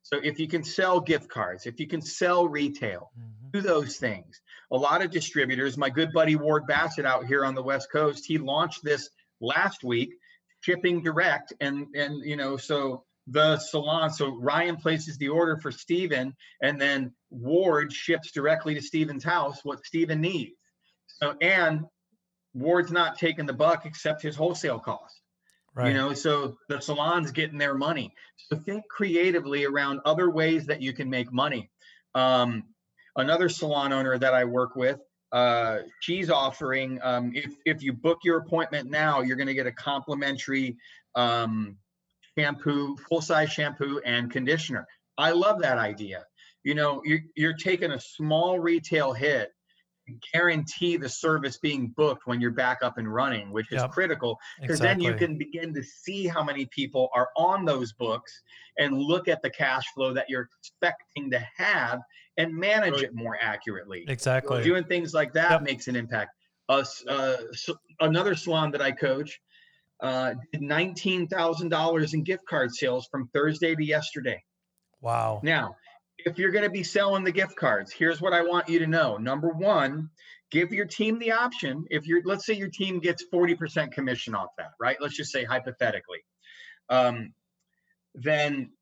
So 0.02 0.18
if 0.24 0.40
you 0.40 0.48
can 0.48 0.64
sell 0.64 0.98
gift 0.98 1.28
cards, 1.28 1.66
if 1.66 1.78
you 1.78 1.86
can 1.86 2.00
sell 2.00 2.48
retail, 2.48 3.10
Mhm. 3.18 3.52
do 3.52 3.60
those 3.60 3.98
things. 3.98 4.40
A 4.72 4.76
lot 4.76 5.02
of 5.02 5.10
distributors, 5.10 5.76
my 5.76 5.90
good 5.90 6.12
buddy 6.12 6.36
Ward 6.36 6.66
Bassett 6.66 7.04
out 7.04 7.26
here 7.26 7.44
on 7.44 7.54
the 7.54 7.62
West 7.62 7.92
Coast, 7.92 8.24
he 8.26 8.38
launched 8.38 8.82
this 8.82 9.10
last 9.40 9.84
week, 9.84 10.10
shipping 10.60 11.02
direct, 11.02 11.52
and 11.60 11.88
and 11.94 12.24
you 12.24 12.36
know 12.36 12.56
so 12.56 13.04
the 13.26 13.58
salon. 13.58 14.10
So 14.10 14.36
Ryan 14.36 14.76
places 14.76 15.18
the 15.18 15.28
order 15.28 15.56
for 15.56 15.70
Stephen, 15.70 16.34
and 16.62 16.80
then 16.80 17.12
Ward 17.30 17.92
ships 17.92 18.32
directly 18.32 18.74
to 18.74 18.82
Stephen's 18.82 19.24
house 19.24 19.60
what 19.64 19.84
Stephen 19.84 20.20
needs. 20.20 20.52
So 21.06 21.34
and 21.40 21.84
Ward's 22.54 22.92
not 22.92 23.18
taking 23.18 23.46
the 23.46 23.52
buck 23.52 23.86
except 23.86 24.22
his 24.22 24.36
wholesale 24.36 24.80
cost. 24.80 25.20
Right. 25.74 25.88
You 25.88 25.94
know, 25.94 26.14
so 26.14 26.56
the 26.68 26.80
salon's 26.80 27.30
getting 27.30 27.58
their 27.58 27.74
money. 27.74 28.12
So 28.48 28.56
think 28.56 28.88
creatively 28.88 29.64
around 29.64 30.00
other 30.04 30.28
ways 30.28 30.66
that 30.66 30.82
you 30.82 30.92
can 30.92 31.08
make 31.08 31.32
money. 31.32 31.70
Um, 32.14 32.64
another 33.14 33.48
salon 33.48 33.92
owner 33.92 34.18
that 34.18 34.34
I 34.34 34.44
work 34.44 34.74
with, 34.74 34.98
uh, 35.32 35.78
she's 36.00 36.30
offering 36.30 36.98
um, 37.02 37.32
if 37.34 37.54
if 37.64 37.82
you 37.82 37.92
book 37.92 38.18
your 38.24 38.38
appointment 38.38 38.90
now, 38.90 39.20
you're 39.20 39.36
going 39.36 39.46
to 39.46 39.54
get 39.54 39.66
a 39.66 39.72
complimentary 39.72 40.76
um, 41.14 41.76
shampoo, 42.36 42.96
full 43.08 43.20
size 43.20 43.50
shampoo 43.50 44.00
and 44.04 44.30
conditioner. 44.30 44.86
I 45.18 45.32
love 45.32 45.60
that 45.62 45.78
idea. 45.78 46.24
You 46.64 46.74
know, 46.74 47.02
you're, 47.04 47.20
you're 47.36 47.56
taking 47.56 47.92
a 47.92 48.00
small 48.00 48.58
retail 48.58 49.12
hit, 49.12 49.52
guarantee 50.32 50.96
the 50.96 51.08
service 51.08 51.58
being 51.58 51.88
booked 51.96 52.26
when 52.26 52.40
you're 52.40 52.50
back 52.50 52.78
up 52.82 52.98
and 52.98 53.12
running, 53.12 53.50
which 53.52 53.70
is 53.72 53.80
Yep. 53.82 53.90
critical 53.90 54.38
because 54.60 54.76
exactly. 54.80 55.06
then 55.06 55.12
you 55.12 55.18
can 55.18 55.38
begin 55.38 55.74
to 55.74 55.82
see 55.82 56.26
how 56.26 56.42
many 56.44 56.66
people 56.66 57.08
are 57.14 57.28
on 57.36 57.64
those 57.64 57.92
books 57.92 58.42
and 58.78 58.96
look 58.98 59.28
at 59.28 59.42
the 59.42 59.50
cash 59.50 59.86
flow 59.94 60.12
that 60.14 60.26
you're 60.28 60.48
expecting 60.60 61.30
to 61.30 61.38
have 61.56 62.00
and 62.36 62.54
manage 62.54 62.94
Right. 62.94 63.04
it 63.04 63.14
more 63.14 63.36
accurately. 63.40 64.04
exactly. 64.08 64.62
Doing 64.62 64.84
things 64.84 65.12
like 65.14 65.32
that 65.34 65.50
Yep. 65.50 65.62
makes 65.62 65.88
an 65.88 65.96
impact. 65.96 66.30
Us, 66.68 67.04
uh, 67.06 67.36
s- 67.52 67.68
another 68.00 68.34
salon 68.34 68.70
that 68.72 68.80
I 68.82 68.92
coach 68.92 69.40
uh, 70.02 70.34
did 70.52 70.62
nineteen 70.62 71.28
thousand 71.28 71.68
dollars 71.68 72.14
in 72.14 72.22
gift 72.24 72.46
card 72.46 72.74
sales 72.74 73.06
from 73.10 73.28
Thursday 73.34 73.74
to 73.74 73.84
yesterday. 73.84 74.42
wow. 75.02 75.40
Now, 75.42 75.76
if 76.26 76.38
you're 76.38 76.50
going 76.50 76.64
to 76.64 76.70
be 76.70 76.82
selling 76.82 77.24
the 77.24 77.32
gift 77.32 77.56
cards, 77.56 77.92
here's 77.92 78.20
what 78.20 78.32
I 78.32 78.42
want 78.42 78.68
you 78.68 78.78
to 78.80 78.86
know. 78.86 79.16
Number 79.16 79.48
one, 79.48 80.10
give 80.50 80.72
your 80.72 80.86
team 80.86 81.18
the 81.18 81.32
option. 81.32 81.84
If 81.90 82.06
you're, 82.06 82.22
let's 82.24 82.46
say 82.46 82.54
your 82.54 82.68
team 82.68 83.00
gets 83.00 83.24
40% 83.32 83.92
commission 83.92 84.34
off 84.34 84.50
that, 84.58 84.72
right? 84.78 84.96
Let's 85.00 85.16
just 85.16 85.32
say 85.32 85.44
hypothetically. 85.44 86.20
Um, 86.88 87.32
then 88.14 88.72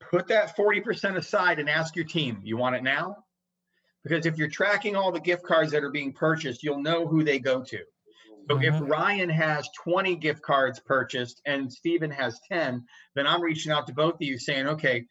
put 0.00 0.28
that 0.28 0.56
40% 0.56 1.16
aside 1.16 1.58
and 1.58 1.68
ask 1.68 1.96
your 1.96 2.06
team, 2.06 2.40
you 2.42 2.56
want 2.56 2.76
it 2.76 2.82
now? 2.82 3.24
Because 4.04 4.26
if 4.26 4.38
you're 4.38 4.48
tracking 4.48 4.96
all 4.96 5.12
the 5.12 5.20
gift 5.20 5.42
cards 5.42 5.72
that 5.72 5.84
are 5.84 5.90
being 5.90 6.12
purchased, 6.12 6.62
you'll 6.62 6.82
know 6.82 7.06
who 7.06 7.24
they 7.24 7.38
go 7.38 7.62
to. 7.62 7.78
So 8.48 8.58
if 8.62 8.74
Mhm. 8.74 8.88
Ryan 8.88 9.28
has 9.28 9.68
20 9.82 10.16
gift 10.16 10.40
cards 10.40 10.80
purchased 10.80 11.42
and 11.44 11.70
Stephen 11.70 12.10
has 12.10 12.40
10, 12.50 12.86
then 13.14 13.26
I'm 13.26 13.42
reaching 13.42 13.72
out 13.72 13.86
to 13.88 13.92
both 13.92 14.14
of 14.14 14.22
you 14.22 14.38
saying, 14.38 14.66
okay, 14.68 15.06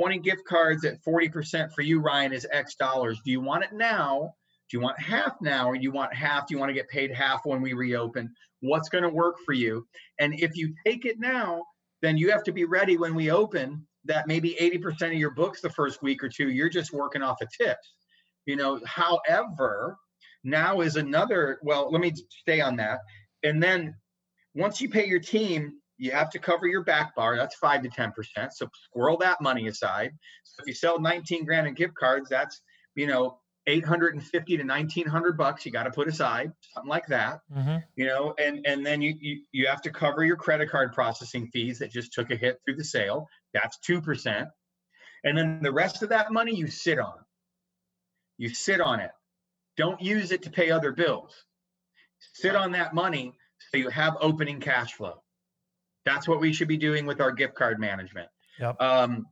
20 0.00 0.18
gift 0.18 0.44
cards 0.44 0.84
at 0.84 1.02
40% 1.04 1.72
for 1.72 1.82
you, 1.82 2.00
Ryan, 2.00 2.32
is 2.32 2.46
X 2.50 2.74
dollars. 2.74 3.20
Do 3.24 3.30
you 3.30 3.40
want 3.40 3.64
it 3.64 3.72
now? 3.72 4.34
Do 4.70 4.76
you 4.76 4.82
want 4.82 4.98
half 4.98 5.34
now 5.40 5.68
or 5.68 5.76
do 5.76 5.82
you 5.82 5.92
want 5.92 6.14
half? 6.14 6.46
Do 6.46 6.54
you 6.54 6.58
want 6.58 6.70
to 6.70 6.74
get 6.74 6.88
paid 6.88 7.12
half 7.12 7.44
when 7.44 7.60
we 7.60 7.74
reopen? 7.74 8.34
What's 8.60 8.88
going 8.88 9.04
to 9.04 9.10
work 9.10 9.36
for 9.44 9.52
you? 9.52 9.86
And 10.18 10.38
if 10.40 10.56
you 10.56 10.74
take 10.86 11.04
it 11.04 11.20
now, 11.20 11.64
then 12.02 12.16
you 12.16 12.30
have 12.30 12.42
to 12.44 12.52
be 12.52 12.64
ready 12.64 12.96
when 12.96 13.14
we 13.14 13.30
open 13.30 13.86
that 14.06 14.26
maybe 14.26 14.56
80% 14.60 15.08
of 15.08 15.12
your 15.14 15.30
books 15.30 15.60
the 15.60 15.70
first 15.70 16.02
week 16.02 16.22
or 16.22 16.28
two, 16.28 16.50
you're 16.50 16.68
just 16.68 16.92
working 16.92 17.22
off 17.22 17.40
of 17.40 17.48
tips. 17.50 17.94
You 18.46 18.56
know, 18.56 18.80
however, 18.84 19.96
now 20.44 20.80
is 20.80 20.96
another, 20.96 21.58
well, 21.62 21.90
let 21.90 22.00
me 22.00 22.12
stay 22.28 22.60
on 22.60 22.76
that. 22.76 23.00
And 23.42 23.62
then 23.62 23.94
once 24.54 24.80
you 24.80 24.88
pay 24.88 25.06
your 25.06 25.20
team, 25.20 25.74
you 25.98 26.10
have 26.10 26.30
to 26.30 26.38
cover 26.38 26.66
your 26.66 26.82
back 26.82 27.14
bar. 27.14 27.36
That's 27.36 27.54
five 27.56 27.82
to 27.82 27.88
10%. 27.88 28.52
So 28.52 28.68
squirrel 28.74 29.16
that 29.18 29.40
money 29.40 29.68
aside. 29.68 30.12
So 30.44 30.62
if 30.62 30.66
you 30.66 30.74
sell 30.74 31.00
19 31.00 31.44
grand 31.44 31.66
in 31.66 31.74
gift 31.74 31.94
cards, 31.94 32.28
that's, 32.28 32.60
you 32.94 33.06
know, 33.06 33.38
850 33.66 34.58
to 34.58 34.62
1900 34.62 35.38
bucks 35.38 35.64
you 35.64 35.72
got 35.72 35.84
to 35.84 35.90
put 35.90 36.06
aside, 36.06 36.52
something 36.74 36.88
like 36.88 37.06
that 37.06 37.40
Mhm. 37.50 37.82
you 37.96 38.04
know 38.04 38.34
and 38.38 38.66
and 38.66 38.84
then 38.84 39.00
you, 39.00 39.16
you 39.18 39.42
you 39.52 39.66
have 39.66 39.80
to 39.80 39.90
cover 39.90 40.22
your 40.22 40.36
credit 40.36 40.68
card 40.68 40.92
processing 40.92 41.48
fees 41.48 41.78
that 41.78 41.90
just 41.90 42.12
took 42.12 42.30
a 42.30 42.36
hit 42.36 42.60
through 42.64 42.76
the 42.76 42.84
sale 42.84 43.26
that's 43.54 43.78
2% 43.78 44.50
and 45.24 45.38
then 45.38 45.62
the 45.62 45.72
rest 45.72 46.02
of 46.02 46.10
that 46.10 46.30
money 46.30 46.54
you 46.54 46.66
sit 46.66 46.98
on 46.98 47.14
you 48.36 48.50
sit 48.50 48.82
on 48.82 49.00
it 49.00 49.12
don't 49.78 50.02
use 50.02 50.30
it 50.30 50.42
to 50.42 50.50
pay 50.50 50.70
other 50.70 50.92
bills 50.92 51.46
sit 52.34 52.54
on 52.54 52.72
that 52.72 52.92
money 52.92 53.32
so 53.70 53.78
you 53.78 53.88
have 53.88 54.14
opening 54.20 54.60
cash 54.60 54.92
flow 54.92 55.22
that's 56.04 56.28
what 56.28 56.40
we 56.40 56.52
should 56.52 56.68
be 56.68 56.76
doing 56.76 57.06
with 57.06 57.20
our 57.20 57.32
gift 57.32 57.54
card 57.54 57.78
management 57.78 58.28
Yep. 58.60 58.80
um, 58.80 59.26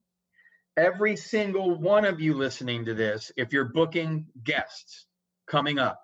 every 0.76 1.16
single 1.16 1.74
one 1.74 2.04
of 2.04 2.20
you 2.20 2.34
listening 2.34 2.86
to 2.86 2.94
this 2.94 3.30
if 3.36 3.52
you're 3.52 3.66
booking 3.66 4.26
guests 4.42 5.06
coming 5.46 5.78
up 5.78 6.00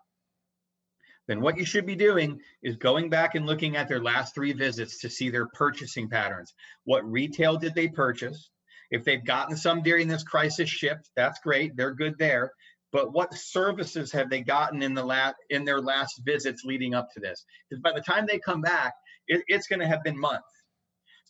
then 1.28 1.42
what 1.42 1.58
you 1.58 1.64
should 1.64 1.86
be 1.86 1.94
doing 1.94 2.40
is 2.62 2.76
going 2.76 3.10
back 3.10 3.34
and 3.34 3.46
looking 3.46 3.76
at 3.76 3.86
their 3.86 4.02
last 4.02 4.34
three 4.34 4.54
visits 4.54 5.00
to 5.00 5.10
see 5.10 5.28
their 5.28 5.46
purchasing 5.46 6.08
patterns. 6.08 6.54
What 6.84 7.04
retail 7.08 7.58
did 7.58 7.74
they 7.74 7.86
purchase? 7.86 8.48
If 8.90 9.04
they've 9.04 9.24
gotten 9.24 9.54
some 9.54 9.82
during 9.82 10.08
this 10.08 10.24
crisis 10.24 10.70
shipped, 10.70 11.10
that's 11.14 11.38
great. 11.40 11.76
They're 11.76 11.94
good 11.94 12.16
there. 12.18 12.52
But 12.90 13.12
what 13.12 13.34
services 13.34 14.10
have 14.12 14.30
they 14.30 14.40
gotten 14.40 14.82
in 14.82 14.94
the 14.94 15.04
last 15.04 15.34
in 15.50 15.66
their 15.66 15.82
last 15.82 16.22
visits 16.24 16.64
leading 16.64 16.94
up 16.94 17.08
to 17.12 17.20
this? 17.20 17.44
Because 17.68 17.82
by 17.82 17.92
the 17.92 18.00
time 18.00 18.24
they 18.26 18.38
come 18.38 18.62
back, 18.62 18.94
it, 19.26 19.42
it's 19.46 19.66
going 19.66 19.80
to 19.80 19.86
have 19.86 20.02
been 20.02 20.18
months. 20.18 20.48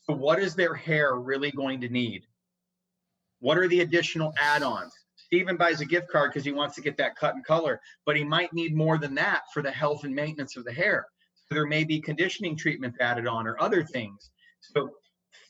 So 0.09 0.17
what 0.17 0.39
is 0.39 0.55
their 0.55 0.75
hair 0.75 1.17
really 1.17 1.51
going 1.51 1.81
to 1.83 1.89
need? 1.89 2.25
What 3.41 3.59
are 3.59 3.69
the 3.69 3.81
additional 3.81 4.33
add-ons? 4.41 4.93
Stephen 5.17 5.57
buys 5.57 5.81
a 5.83 5.85
gift 5.85 6.09
card 6.09 6.31
because 6.31 6.45
he 6.45 6.53
wants 6.53 6.75
to 6.77 6.81
get 6.81 6.97
that 6.97 7.15
cut 7.17 7.35
and 7.35 7.45
color, 7.45 7.81
but 8.07 8.17
he 8.17 8.25
might 8.25 8.53
need 8.55 8.75
more 8.75 8.97
than 8.97 9.15
that 9.17 9.43
for 9.53 9.63
the 9.63 9.71
health 9.71 10.05
and 10.05 10.15
maintenance 10.15 10.57
of 10.57 10.65
the 10.65 10.73
hair. 10.73 11.07
So 11.47 11.55
there 11.55 11.67
may 11.67 11.85
be 11.85 12.01
conditioning 12.01 12.57
treatments 12.57 12.97
added 13.01 13.27
on 13.27 13.47
or 13.47 13.61
other 13.61 13.85
things. 13.85 14.31
So 14.61 14.91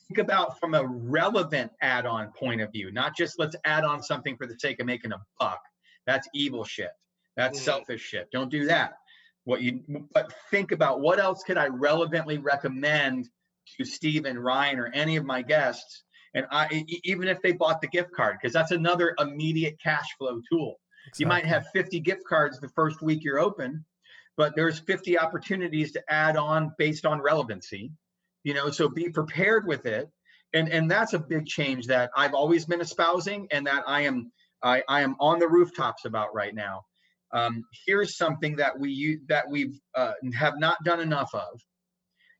think 0.07 0.17
about 0.17 0.59
from 0.59 0.73
a 0.73 0.85
relevant 0.85 1.71
add-on 1.81 2.33
point 2.33 2.59
of 2.59 2.71
view, 2.73 2.91
not 2.91 3.15
just 3.15 3.39
let's 3.39 3.55
add 3.63 3.85
on 3.85 4.03
something 4.03 4.35
for 4.35 4.45
the 4.45 4.59
sake 4.59 4.81
of 4.81 4.85
making 4.85 5.13
a 5.13 5.21
buck. 5.39 5.61
That's 6.05 6.27
evil 6.33 6.65
shit. 6.65 6.91
That's 7.37 7.59
Mhm. 7.59 7.63
selfish 7.63 8.01
shit. 8.01 8.29
Don't 8.31 8.49
do 8.49 8.65
that. 8.65 8.97
What 9.45 9.61
you 9.61 9.83
but 10.13 10.33
think 10.51 10.73
about 10.73 10.99
what 10.99 11.19
else 11.19 11.43
could 11.43 11.57
I 11.57 11.67
relevantly 11.67 12.37
recommend 12.37 13.29
to 13.77 13.85
Stephen, 13.85 14.37
Ryan, 14.39 14.79
or 14.79 14.87
any 14.93 15.17
of 15.17 15.25
my 15.25 15.41
guests 15.41 16.03
and 16.33 16.45
I 16.51 16.85
even 17.03 17.27
if 17.27 17.41
they 17.41 17.51
bought 17.53 17.81
the 17.81 17.87
gift 17.87 18.11
card, 18.11 18.37
because 18.39 18.53
that's 18.53 18.71
another 18.71 19.15
immediate 19.19 19.79
cash 19.81 20.07
flow 20.17 20.41
tool. 20.51 20.79
You 21.17 21.25
might 21.25 21.45
have 21.45 21.65
50 21.73 21.99
gift 22.01 22.21
cards 22.27 22.59
the 22.59 22.69
first 22.69 23.01
week 23.01 23.23
you're 23.23 23.39
open, 23.39 23.83
but 24.37 24.55
there's 24.55 24.79
50 24.79 25.17
opportunities 25.17 25.91
to 25.93 26.03
add 26.07 26.37
on 26.37 26.73
based 26.77 27.05
on 27.05 27.19
relevancy. 27.19 27.91
You 28.43 28.53
know, 28.53 28.69
so 28.69 28.89
be 28.89 29.09
prepared 29.09 29.65
with 29.65 29.85
it. 29.85 30.09
And 30.53 30.69
and 30.69 30.89
that's 30.89 31.13
a 31.13 31.19
big 31.19 31.45
change 31.45 31.87
that 31.87 32.11
I've 32.15 32.33
always 32.33 32.65
been 32.65 32.81
espousing 32.81 33.47
and 33.51 33.65
that 33.67 33.83
I 33.87 34.01
am 34.01 34.31
I, 34.61 34.83
I 34.87 35.01
am 35.01 35.15
on 35.19 35.39
the 35.39 35.47
rooftops 35.47 36.05
about 36.05 36.33
right 36.33 36.53
now. 36.53 36.83
Um, 37.31 37.63
here's 37.85 38.17
something 38.17 38.55
that 38.57 38.77
we 38.79 39.19
that 39.29 39.49
we've 39.49 39.79
uh, 39.95 40.13
have 40.37 40.59
not 40.59 40.83
done 40.83 40.99
enough 40.99 41.33
of 41.33 41.61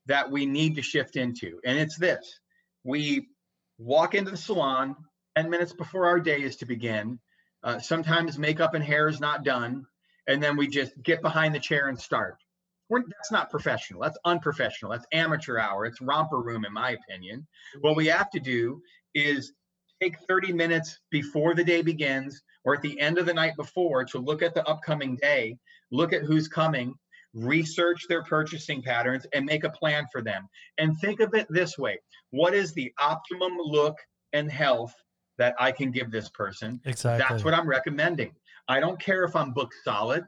that 0.09 0.29
we 0.29 0.45
need 0.45 0.75
to 0.75 0.81
shift 0.81 1.15
into, 1.15 1.61
and 1.65 1.79
it's 1.79 1.97
this: 1.97 2.39
we 2.83 3.29
walk 3.77 4.13
into 4.13 4.31
the 4.31 4.37
salon 4.37 4.95
10 5.37 5.49
minutes 5.49 5.71
before 5.71 6.05
our 6.05 6.19
day 6.19 6.41
is 6.41 6.57
to 6.57 6.65
begin. 6.65 7.17
Uh, 7.63 7.79
sometimes 7.79 8.37
makeup 8.37 8.73
and 8.73 8.83
hair 8.83 9.07
is 9.07 9.21
not 9.21 9.45
done, 9.45 9.85
and 10.27 10.43
then 10.43 10.57
we 10.57 10.67
just 10.67 10.91
get 11.01 11.21
behind 11.21 11.55
the 11.55 11.59
chair 11.59 11.87
and 11.87 11.97
start. 11.97 12.35
We're, 12.89 13.03
that's 13.03 13.31
not 13.31 13.49
professional. 13.49 14.01
That's 14.01 14.17
unprofessional. 14.25 14.91
That's 14.91 15.05
amateur 15.13 15.57
hour. 15.57 15.85
It's 15.85 16.01
romper 16.01 16.41
room, 16.41 16.65
in 16.65 16.73
my 16.73 16.91
opinion. 16.91 17.47
What 17.79 17.95
we 17.95 18.07
have 18.07 18.29
to 18.31 18.39
do 18.41 18.81
is 19.13 19.53
take 20.01 20.19
30 20.27 20.51
minutes 20.51 20.99
before 21.09 21.55
the 21.55 21.63
day 21.63 21.81
begins 21.81 22.41
or 22.65 22.75
at 22.75 22.81
the 22.81 22.99
end 22.99 23.17
of 23.17 23.25
the 23.25 23.33
night 23.33 23.55
before 23.55 24.03
to 24.05 24.19
look 24.19 24.41
at 24.41 24.53
the 24.53 24.67
upcoming 24.67 25.15
day, 25.15 25.57
look 25.91 26.11
at 26.11 26.23
who's 26.23 26.47
coming, 26.49 26.95
research 27.33 28.05
their 28.09 28.23
purchasing 28.23 28.81
patterns, 28.81 29.25
and 29.33 29.45
make 29.45 29.63
a 29.63 29.69
plan 29.69 30.05
for 30.11 30.21
them. 30.21 30.47
And 30.77 30.97
think 30.99 31.19
of 31.19 31.33
it 31.33 31.47
this 31.49 31.77
way 31.77 31.99
what 32.31 32.53
is 32.53 32.73
the 32.73 32.91
optimum 32.99 33.53
look 33.57 33.95
and 34.33 34.51
health 34.51 34.93
that 35.37 35.55
I 35.59 35.71
can 35.71 35.91
give 35.91 36.11
this 36.11 36.29
person? 36.29 36.79
Exactly. 36.85 37.25
That's 37.27 37.43
what 37.43 37.53
I'm 37.53 37.67
recommending. 37.67 38.33
I 38.67 38.79
don't 38.79 38.99
care 38.99 39.23
if 39.23 39.35
I'm 39.35 39.53
booked 39.53 39.75
solid. 39.83 40.25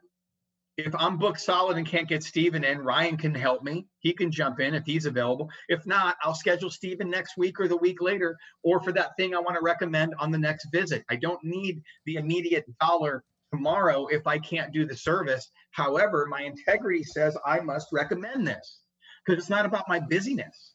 if 0.77 0.95
I'm 0.97 1.17
booked 1.17 1.39
solid 1.41 1.77
and 1.77 1.85
can't 1.85 2.07
get 2.07 2.23
Stephen 2.23 2.63
in, 2.63 2.79
Ryan 2.79 3.17
can 3.17 3.35
help 3.35 3.61
me. 3.61 3.85
He 3.99 4.13
can 4.13 4.31
jump 4.31 4.59
in 4.59 4.73
if 4.73 4.83
he's 4.85 5.05
available. 5.05 5.49
If 5.67 5.85
not, 5.85 6.15
I'll 6.23 6.33
schedule 6.33 6.69
Stephen 6.69 7.09
next 7.09 7.37
week 7.37 7.59
or 7.59 7.67
the 7.67 7.77
week 7.77 8.01
later, 8.01 8.37
or 8.63 8.81
for 8.81 8.91
that 8.93 9.11
thing 9.17 9.35
I 9.35 9.39
want 9.39 9.55
to 9.55 9.61
recommend 9.61 10.15
on 10.19 10.31
the 10.31 10.37
next 10.37 10.67
visit. 10.71 11.03
I 11.09 11.17
don't 11.17 11.43
need 11.43 11.81
the 12.05 12.15
immediate 12.15 12.65
dollar 12.79 13.23
tomorrow 13.51 14.07
if 14.07 14.27
I 14.27 14.37
can't 14.39 14.73
do 14.73 14.85
the 14.85 14.95
service. 14.95 15.49
However, 15.71 16.25
my 16.29 16.41
integrity 16.41 17.03
says 17.03 17.37
I 17.45 17.59
must 17.59 17.87
recommend 17.91 18.47
this 18.47 18.79
because 19.25 19.41
it's 19.41 19.49
not 19.49 19.65
about 19.65 19.87
my 19.87 19.99
busyness 19.99 20.73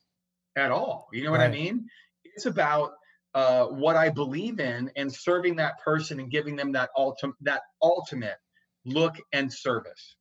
at 0.56 0.70
all. 0.70 1.08
You 1.12 1.24
know 1.24 1.30
what 1.30 1.40
I 1.40 1.48
mean? 1.48 1.86
It's 2.24 2.46
about 2.46 2.92
uh, 3.34 3.66
what 3.66 3.96
I 3.96 4.08
believe 4.08 4.60
in 4.60 4.90
and 4.96 5.12
serving 5.12 5.56
that 5.56 5.78
person 5.84 6.20
and 6.20 6.30
giving 6.30 6.56
them 6.56 6.72
that 6.72 6.90
ultimate 6.96 7.36
that 7.42 7.62
ultimate 7.82 8.36
look 8.84 9.16
and 9.32 9.52
service. 9.52 10.16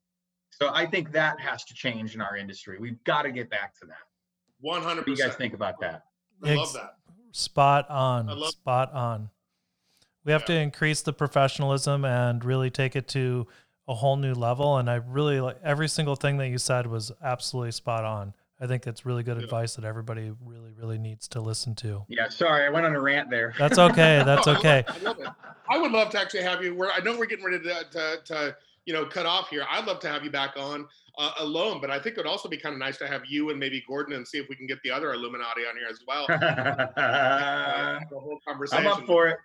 So 0.50 0.70
I 0.72 0.86
think 0.86 1.12
that 1.12 1.40
has 1.40 1.64
to 1.64 1.74
change 1.74 2.14
in 2.14 2.20
our 2.20 2.36
industry. 2.36 2.78
We've 2.78 3.02
got 3.04 3.22
to 3.22 3.30
get 3.32 3.50
back 3.50 3.74
to 3.80 3.86
that. 3.86 3.96
One 4.60 4.82
hundred 4.82 5.06
What 5.06 5.06
do 5.06 5.12
you 5.12 5.18
guys 5.18 5.36
think 5.36 5.54
about 5.54 5.80
that? 5.80 6.02
I 6.44 6.54
love 6.54 6.72
that. 6.74 6.94
Spot 7.32 7.88
on. 7.90 8.28
I 8.28 8.32
love- 8.32 8.50
spot 8.50 8.92
on. 8.92 9.30
We 10.26 10.32
have 10.32 10.44
to 10.46 10.52
increase 10.52 11.02
the 11.02 11.12
professionalism 11.12 12.04
and 12.04 12.44
really 12.44 12.68
take 12.68 12.96
it 12.96 13.06
to 13.08 13.46
a 13.86 13.94
whole 13.94 14.16
new 14.16 14.34
level. 14.34 14.76
And 14.76 14.90
I 14.90 14.96
really 14.96 15.40
like 15.40 15.58
every 15.62 15.88
single 15.88 16.16
thing 16.16 16.36
that 16.38 16.48
you 16.48 16.58
said 16.58 16.88
was 16.88 17.12
absolutely 17.22 17.70
spot 17.70 18.04
on. 18.04 18.34
I 18.60 18.66
think 18.66 18.88
it's 18.88 19.06
really 19.06 19.22
good 19.22 19.36
Yeah. 19.36 19.44
advice 19.44 19.76
that 19.76 19.84
everybody 19.84 20.32
really, 20.44 20.72
really 20.72 20.98
needs 20.98 21.28
to 21.28 21.40
listen 21.40 21.76
to. 21.76 22.04
Yeah, 22.08 22.28
sorry, 22.28 22.64
I 22.64 22.70
went 22.70 22.86
on 22.86 22.96
a 22.96 23.00
rant 23.00 23.30
there. 23.30 23.54
That's 23.56 23.78
okay. 23.78 24.20
That's 24.26 24.46
No, 24.46 24.52
I 24.52 24.56
love 24.56 24.58
okay. 24.58 24.84
I 24.88 24.98
love. 24.98 25.18
I 25.68 25.78
would 25.78 25.92
love 25.92 26.10
to 26.10 26.20
actually 26.20 26.42
have 26.42 26.60
you. 26.60 26.74
Where 26.74 26.90
I 26.90 26.98
know 27.00 27.16
we're 27.16 27.26
getting 27.26 27.44
ready 27.44 27.62
to, 27.62 27.84
to, 27.92 28.16
to 28.24 28.56
you 28.84 28.94
know 28.94 29.04
cut 29.04 29.26
off 29.26 29.48
here. 29.48 29.64
I'd 29.70 29.86
love 29.86 30.00
to 30.00 30.08
have 30.08 30.24
you 30.24 30.30
back 30.30 30.54
on 30.56 30.88
uh, 31.18 31.32
alone, 31.38 31.80
but 31.80 31.90
I 31.92 32.00
think 32.00 32.16
it 32.16 32.18
would 32.18 32.26
also 32.26 32.48
be 32.48 32.56
kind 32.56 32.72
of 32.72 32.80
nice 32.80 32.96
to 32.98 33.06
have 33.06 33.22
you 33.26 33.50
and 33.50 33.60
maybe 33.60 33.84
Gordon 33.86 34.14
and 34.14 34.26
see 34.26 34.38
if 34.38 34.48
we 34.48 34.56
can 34.56 34.66
get 34.66 34.82
the 34.82 34.90
other 34.90 35.12
Illuminati 35.12 35.62
on 35.62 35.76
here 35.76 35.88
as 35.88 36.00
well. 36.04 36.26
Uh, 36.96 38.00
the 38.10 38.18
whole 38.18 38.40
conversation. 38.46 38.86
I'm 38.86 38.92
up 38.92 39.06
for 39.06 39.28
it. 39.28 39.38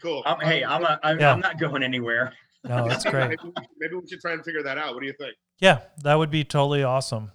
Cool. 0.00 0.22
I'm, 0.24 0.40
hey, 0.40 0.64
I'm 0.64 0.84
a, 0.84 0.98
I'm, 1.02 1.20
Yeah. 1.20 1.32
I'm 1.32 1.40
not 1.40 1.58
going 1.58 1.82
anywhere. 1.82 2.32
No, 2.64 2.88
that's 2.88 3.04
great. 3.04 3.28
Maybe 3.30 3.36
we, 3.44 3.52
should, 3.56 3.66
maybe 3.78 3.94
we 3.96 4.08
should 4.08 4.20
try 4.20 4.32
and 4.32 4.44
figure 4.44 4.62
that 4.62 4.78
out. 4.78 4.94
What 4.94 5.00
do 5.00 5.06
you 5.06 5.14
think? 5.18 5.34
Yeah, 5.60 5.80
that 6.02 6.14
would 6.14 6.30
be 6.30 6.44
totally 6.44 6.82
awesome. 6.82 7.32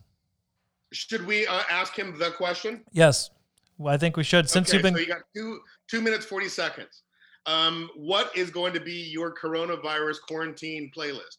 Should 0.93 1.25
we 1.25 1.45
uh, 1.47 1.61
ask 1.69 1.97
him 1.97 2.17
the 2.17 2.31
question? 2.31 2.83
Yes. 2.91 3.29
Well, 3.77 3.93
I 3.93 3.97
think 3.97 4.17
we 4.17 4.23
should. 4.23 4.49
Since 4.49 4.69
okay, 4.69 4.77
you've 4.77 4.83
been 4.83 4.93
so 4.95 4.99
you 4.99 5.07
got 5.07 5.21
two 5.35 5.59
two 5.89 6.01
minutes 6.01 6.25
forty 6.25 6.47
seconds. 6.49 7.03
Um, 7.45 7.89
what 7.95 8.35
is 8.35 8.49
going 8.49 8.73
to 8.73 8.79
be 8.79 8.91
your 9.09 9.33
coronavirus 9.33 10.17
quarantine 10.27 10.91
playlist? 10.95 11.37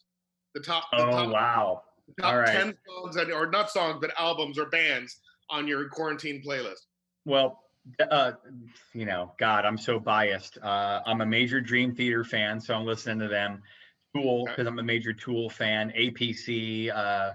The 0.55 0.61
top, 0.61 0.85
the 0.91 1.05
Oh 1.05 1.11
top, 1.11 1.29
wow. 1.29 1.81
the 2.07 2.21
top 2.21 2.31
all 2.33 2.39
right. 2.39 2.47
ten 2.47 2.75
songs, 2.87 3.15
and, 3.17 3.31
or 3.31 3.47
not 3.47 3.69
songs, 3.69 3.97
but 4.01 4.11
albums 4.17 4.57
or 4.57 4.67
bands 4.67 5.19
on 5.49 5.67
your 5.67 5.89
quarantine 5.89 6.41
playlist. 6.45 6.85
Well, 7.25 7.63
uh, 7.99 8.33
you 8.93 9.05
know, 9.05 9.33
God, 9.37 9.65
I'm 9.65 9.77
so 9.77 9.99
biased. 9.99 10.57
Uh, 10.57 11.01
I'm 11.05 11.21
a 11.21 11.25
major 11.25 11.61
Dream 11.61 11.95
Theater 11.95 12.23
fan, 12.23 12.59
so 12.59 12.73
I'm 12.75 12.85
listening 12.85 13.19
to 13.19 13.27
them. 13.27 13.61
Tool, 14.15 14.45
because 14.45 14.65
I'm 14.65 14.79
a 14.79 14.83
major 14.83 15.13
Tool 15.13 15.49
fan. 15.51 15.91
APC, 15.95 16.89
uh, 16.89 17.33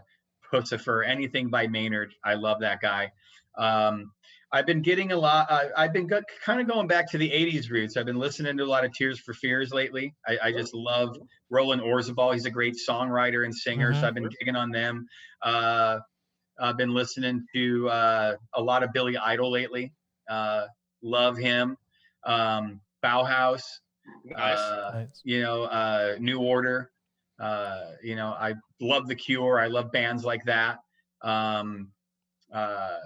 Puscifer, 0.52 1.06
anything 1.06 1.48
by 1.48 1.68
Maynard. 1.68 2.12
I 2.24 2.34
love 2.34 2.60
that 2.60 2.80
guy. 2.80 3.12
Um, 3.56 4.12
I've 4.50 4.66
been 4.66 4.82
getting 4.82 5.12
a 5.12 5.16
lot. 5.16 5.46
Uh, 5.50 5.68
I've 5.76 5.92
been 5.92 6.06
go- 6.08 6.22
kind 6.44 6.60
of 6.60 6.66
going 6.68 6.88
back 6.88 7.08
to 7.12 7.18
the 7.18 7.30
'80s 7.30 7.70
roots. 7.70 7.96
I've 7.96 8.06
been 8.06 8.18
listening 8.18 8.56
to 8.56 8.64
a 8.64 8.66
lot 8.66 8.84
of 8.84 8.92
Tears 8.92 9.20
for 9.20 9.34
Fears 9.34 9.72
lately. 9.72 10.14
I, 10.26 10.38
I 10.44 10.52
just 10.52 10.74
love 10.74 11.16
Roland 11.50 11.82
Orzabal. 11.82 12.32
He's 12.34 12.44
a 12.46 12.50
great 12.50 12.74
songwriter 12.88 13.44
and 13.44 13.54
singer, 13.54 13.92
Mhm. 13.92 14.00
so 14.00 14.06
I've 14.08 14.14
been 14.14 14.28
digging 14.40 14.56
on 14.56 14.70
them. 14.70 15.06
Uh, 15.42 16.00
I've 16.60 16.76
been 16.76 16.92
listening 16.94 17.46
to 17.54 17.88
uh, 17.88 18.36
a 18.54 18.62
lot 18.62 18.82
of 18.82 18.92
Billy 18.92 19.16
Idol 19.16 19.50
lately. 19.50 19.92
Uh, 20.28 20.66
love 21.02 21.36
him. 21.36 21.76
Um, 22.24 22.80
Bauhaus, 23.04 23.62
Nice. 24.24 24.58
uh, 24.58 24.90
Nice. 24.94 25.20
you 25.24 25.42
know, 25.42 25.64
uh, 25.64 26.16
New 26.18 26.40
Order. 26.40 26.90
Uh, 27.38 27.90
you 28.02 28.16
know, 28.16 28.28
I 28.28 28.54
love 28.80 29.08
The 29.08 29.14
Cure. 29.14 29.58
I 29.60 29.66
love 29.66 29.92
bands 29.92 30.24
like 30.24 30.44
that. 30.44 30.78
Um, 31.22 31.90
uh, 32.52 32.96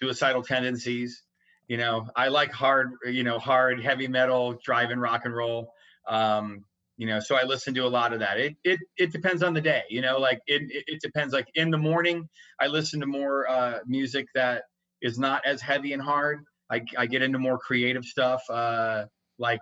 suicidal 0.00 0.42
tendencies. 0.42 1.22
You 1.68 1.76
know, 1.78 2.08
I 2.16 2.28
like 2.28 2.52
hard, 2.52 2.92
you 3.06 3.22
know, 3.24 3.38
hard 3.38 3.80
heavy 3.82 4.08
metal, 4.08 4.58
driving 4.64 4.98
rock 4.98 5.22
and 5.24 5.34
roll. 5.34 5.72
Um, 6.08 6.64
you 6.96 7.06
know, 7.06 7.20
so 7.20 7.34
I 7.36 7.44
listen 7.44 7.74
to 7.74 7.80
a 7.80 7.88
lot 7.88 8.12
of 8.12 8.20
that. 8.20 8.38
It 8.38 8.56
it 8.64 8.80
it 8.96 9.12
depends 9.12 9.42
on 9.42 9.54
the 9.54 9.60
day. 9.60 9.82
You 9.88 10.00
know, 10.00 10.18
like 10.18 10.40
it 10.46 10.62
it, 10.70 10.84
it 10.86 11.00
depends. 11.00 11.32
Like 11.32 11.48
in 11.54 11.70
the 11.70 11.78
morning, 11.78 12.28
I 12.60 12.66
listen 12.68 13.00
to 13.00 13.06
more 13.06 13.48
uh, 13.48 13.78
music 13.86 14.26
that 14.34 14.64
is 15.02 15.18
not 15.18 15.44
as 15.46 15.60
heavy 15.60 15.92
and 15.92 16.02
hard. 16.02 16.44
I 16.70 16.82
I 16.96 17.06
get 17.06 17.22
into 17.22 17.38
more 17.38 17.58
creative 17.58 18.04
stuff, 18.04 18.42
uh, 18.50 19.06
like 19.38 19.60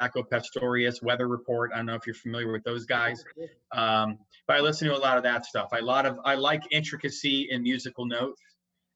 Jaco 0.00 0.28
Pastorius, 0.28 1.02
Weather 1.02 1.28
Report. 1.28 1.70
I 1.72 1.76
don't 1.78 1.86
know 1.86 1.94
if 1.94 2.06
you're 2.06 2.14
familiar 2.14 2.50
with 2.52 2.64
those 2.64 2.86
guys. 2.86 3.24
Um, 3.72 4.18
but 4.46 4.56
I 4.56 4.60
listen 4.60 4.88
to 4.88 4.96
a 4.96 4.98
lot 4.98 5.16
of 5.16 5.22
that 5.22 5.46
stuff. 5.46 5.68
I 5.72 5.80
lot 5.80 6.06
of 6.06 6.18
I 6.24 6.34
like 6.34 6.62
intricacy 6.70 7.48
in 7.50 7.62
musical 7.62 8.06
notes. 8.06 8.40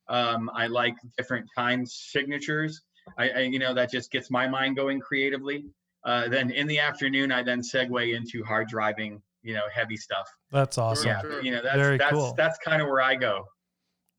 Um, 0.09 0.51
I 0.55 0.67
like 0.67 0.95
different 1.17 1.47
time 1.57 1.85
signatures. 1.87 2.83
I, 3.19 3.29
I 3.31 3.39
you 3.41 3.59
know 3.59 3.75
that 3.75 3.91
just 3.91 4.11
gets 4.11 4.31
my 4.31 4.49
mind 4.49 4.77
going 4.77 5.01
creatively. 5.01 5.65
Uh, 6.05 6.29
then 6.29 6.51
in 6.51 6.67
the 6.69 6.79
afternoon, 6.79 7.33
I 7.33 7.43
then 7.43 7.61
segue 7.61 8.17
into 8.17 8.45
hard 8.45 8.69
driving, 8.69 9.21
you 9.43 9.55
know, 9.55 9.65
heavy 9.73 9.97
stuff. 9.97 10.29
That's 10.53 10.79
awesome. 10.79 11.09
Yeah, 11.09 11.21
Sure. 11.21 11.43
you 11.43 11.51
know 11.51 11.63
that's 11.63 11.77
Very 11.77 11.99
that's 11.99 12.13
cool. 12.13 12.35
that's 12.37 12.59
kind 12.59 12.81
of 12.81 12.89
where 12.89 13.03
I 13.03 13.17
go. 13.17 13.45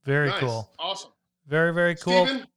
Very 0.04 0.30
nice. 0.30 0.40
cool. 0.40 0.72
Awesome. 0.80 1.12
Very, 1.48 1.74
very 1.74 1.96
cool. 1.96 2.26
Stephen, 2.26 2.48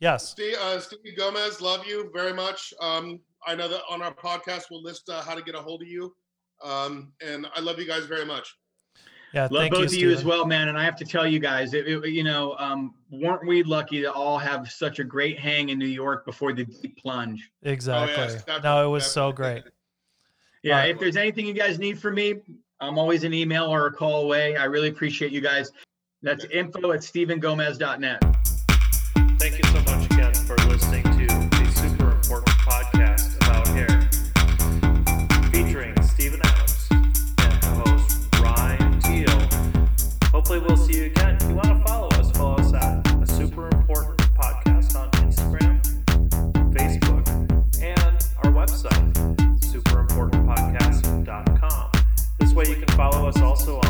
Yes. 0.00 0.30
Steve, 0.30 0.56
uh, 0.60 0.80
Steve 0.80 0.98
Gomez, 1.16 1.60
love 1.60 1.86
you 1.86 2.10
very 2.14 2.32
much. 2.32 2.72
Um, 2.80 3.20
I 3.46 3.54
know 3.54 3.68
that 3.68 3.82
on 3.88 4.02
our 4.02 4.14
podcast 4.14 4.64
we'll 4.70 4.82
list 4.82 5.08
uh, 5.08 5.22
how 5.22 5.34
to 5.34 5.42
get 5.42 5.54
a 5.54 5.58
hold 5.60 5.82
of 5.82 5.88
you. 5.88 6.14
Um, 6.62 7.12
and 7.26 7.46
I 7.54 7.60
love 7.60 7.78
you 7.78 7.86
guys 7.86 8.04
very 8.06 8.24
much. 8.24 8.56
Yeah. 9.32 9.42
Love 9.44 9.52
thank 9.52 9.72
both 9.74 9.80
you, 9.92 9.98
of 9.98 10.02
you 10.02 10.10
as 10.10 10.24
well, 10.24 10.44
man. 10.44 10.68
And 10.68 10.76
I 10.78 10.84
have 10.84 10.96
to 10.96 11.04
tell 11.04 11.26
you 11.26 11.38
guys, 11.38 11.72
it, 11.74 11.86
it- 11.86 12.08
you 12.10 12.24
know, 12.24 12.56
um, 12.58 12.94
weren't 13.10 13.46
we 13.46 13.62
lucky 13.62 14.00
to 14.02 14.12
all 14.12 14.38
have 14.38 14.70
such 14.70 14.98
a 14.98 15.04
great 15.04 15.38
hang 15.38 15.68
in 15.68 15.78
New 15.78 15.86
York 15.86 16.24
before 16.26 16.52
the 16.52 16.64
deep 16.64 16.96
plunge? 16.98 17.50
Exactly. 17.62 18.16
definitely, 18.38 18.62
no, 18.64 18.86
it 18.86 18.90
was 18.90 19.10
so 19.10 19.30
great. 19.32 19.62
Yeah, 20.62 20.78
Right. 20.78 20.90
if 20.90 20.98
there's 20.98 21.16
anything 21.16 21.46
you 21.46 21.54
guys 21.54 21.78
need 21.78 21.98
from 21.98 22.14
me, 22.16 22.34
I'm 22.80 22.98
always 22.98 23.24
an 23.24 23.32
email 23.32 23.64
or 23.72 23.86
a 23.86 23.92
call 23.92 24.22
away. 24.24 24.56
I 24.56 24.64
really 24.64 24.88
appreciate 24.88 25.30
you 25.32 25.40
guys. 25.40 25.70
That's 26.22 26.44
info 26.46 26.92
at 26.92 27.00
stephengomez.net. 27.00 28.22
We'll 40.68 40.76
see 40.76 40.98
you 40.98 41.04
again. 41.06 41.36
If 41.36 41.42
you 41.48 41.54
want 41.54 41.68
to 41.68 41.82
follow 41.84 42.08
us, 42.08 42.30
follow 42.32 42.56
us 42.56 42.74
at 42.74 43.06
a 43.22 43.26
super 43.26 43.68
important 43.68 44.18
podcast 44.34 44.94
on 44.94 45.10
Instagram, 45.12 45.80
Facebook, 46.72 47.26
and 47.82 48.26
our 48.44 48.52
website, 48.52 49.14
superimportantpodcast.com. 49.60 51.90
This 52.38 52.52
way, 52.52 52.68
you 52.68 52.76
can 52.76 52.88
follow 52.96 53.26
us 53.28 53.40
also 53.40 53.78
on 53.80 53.89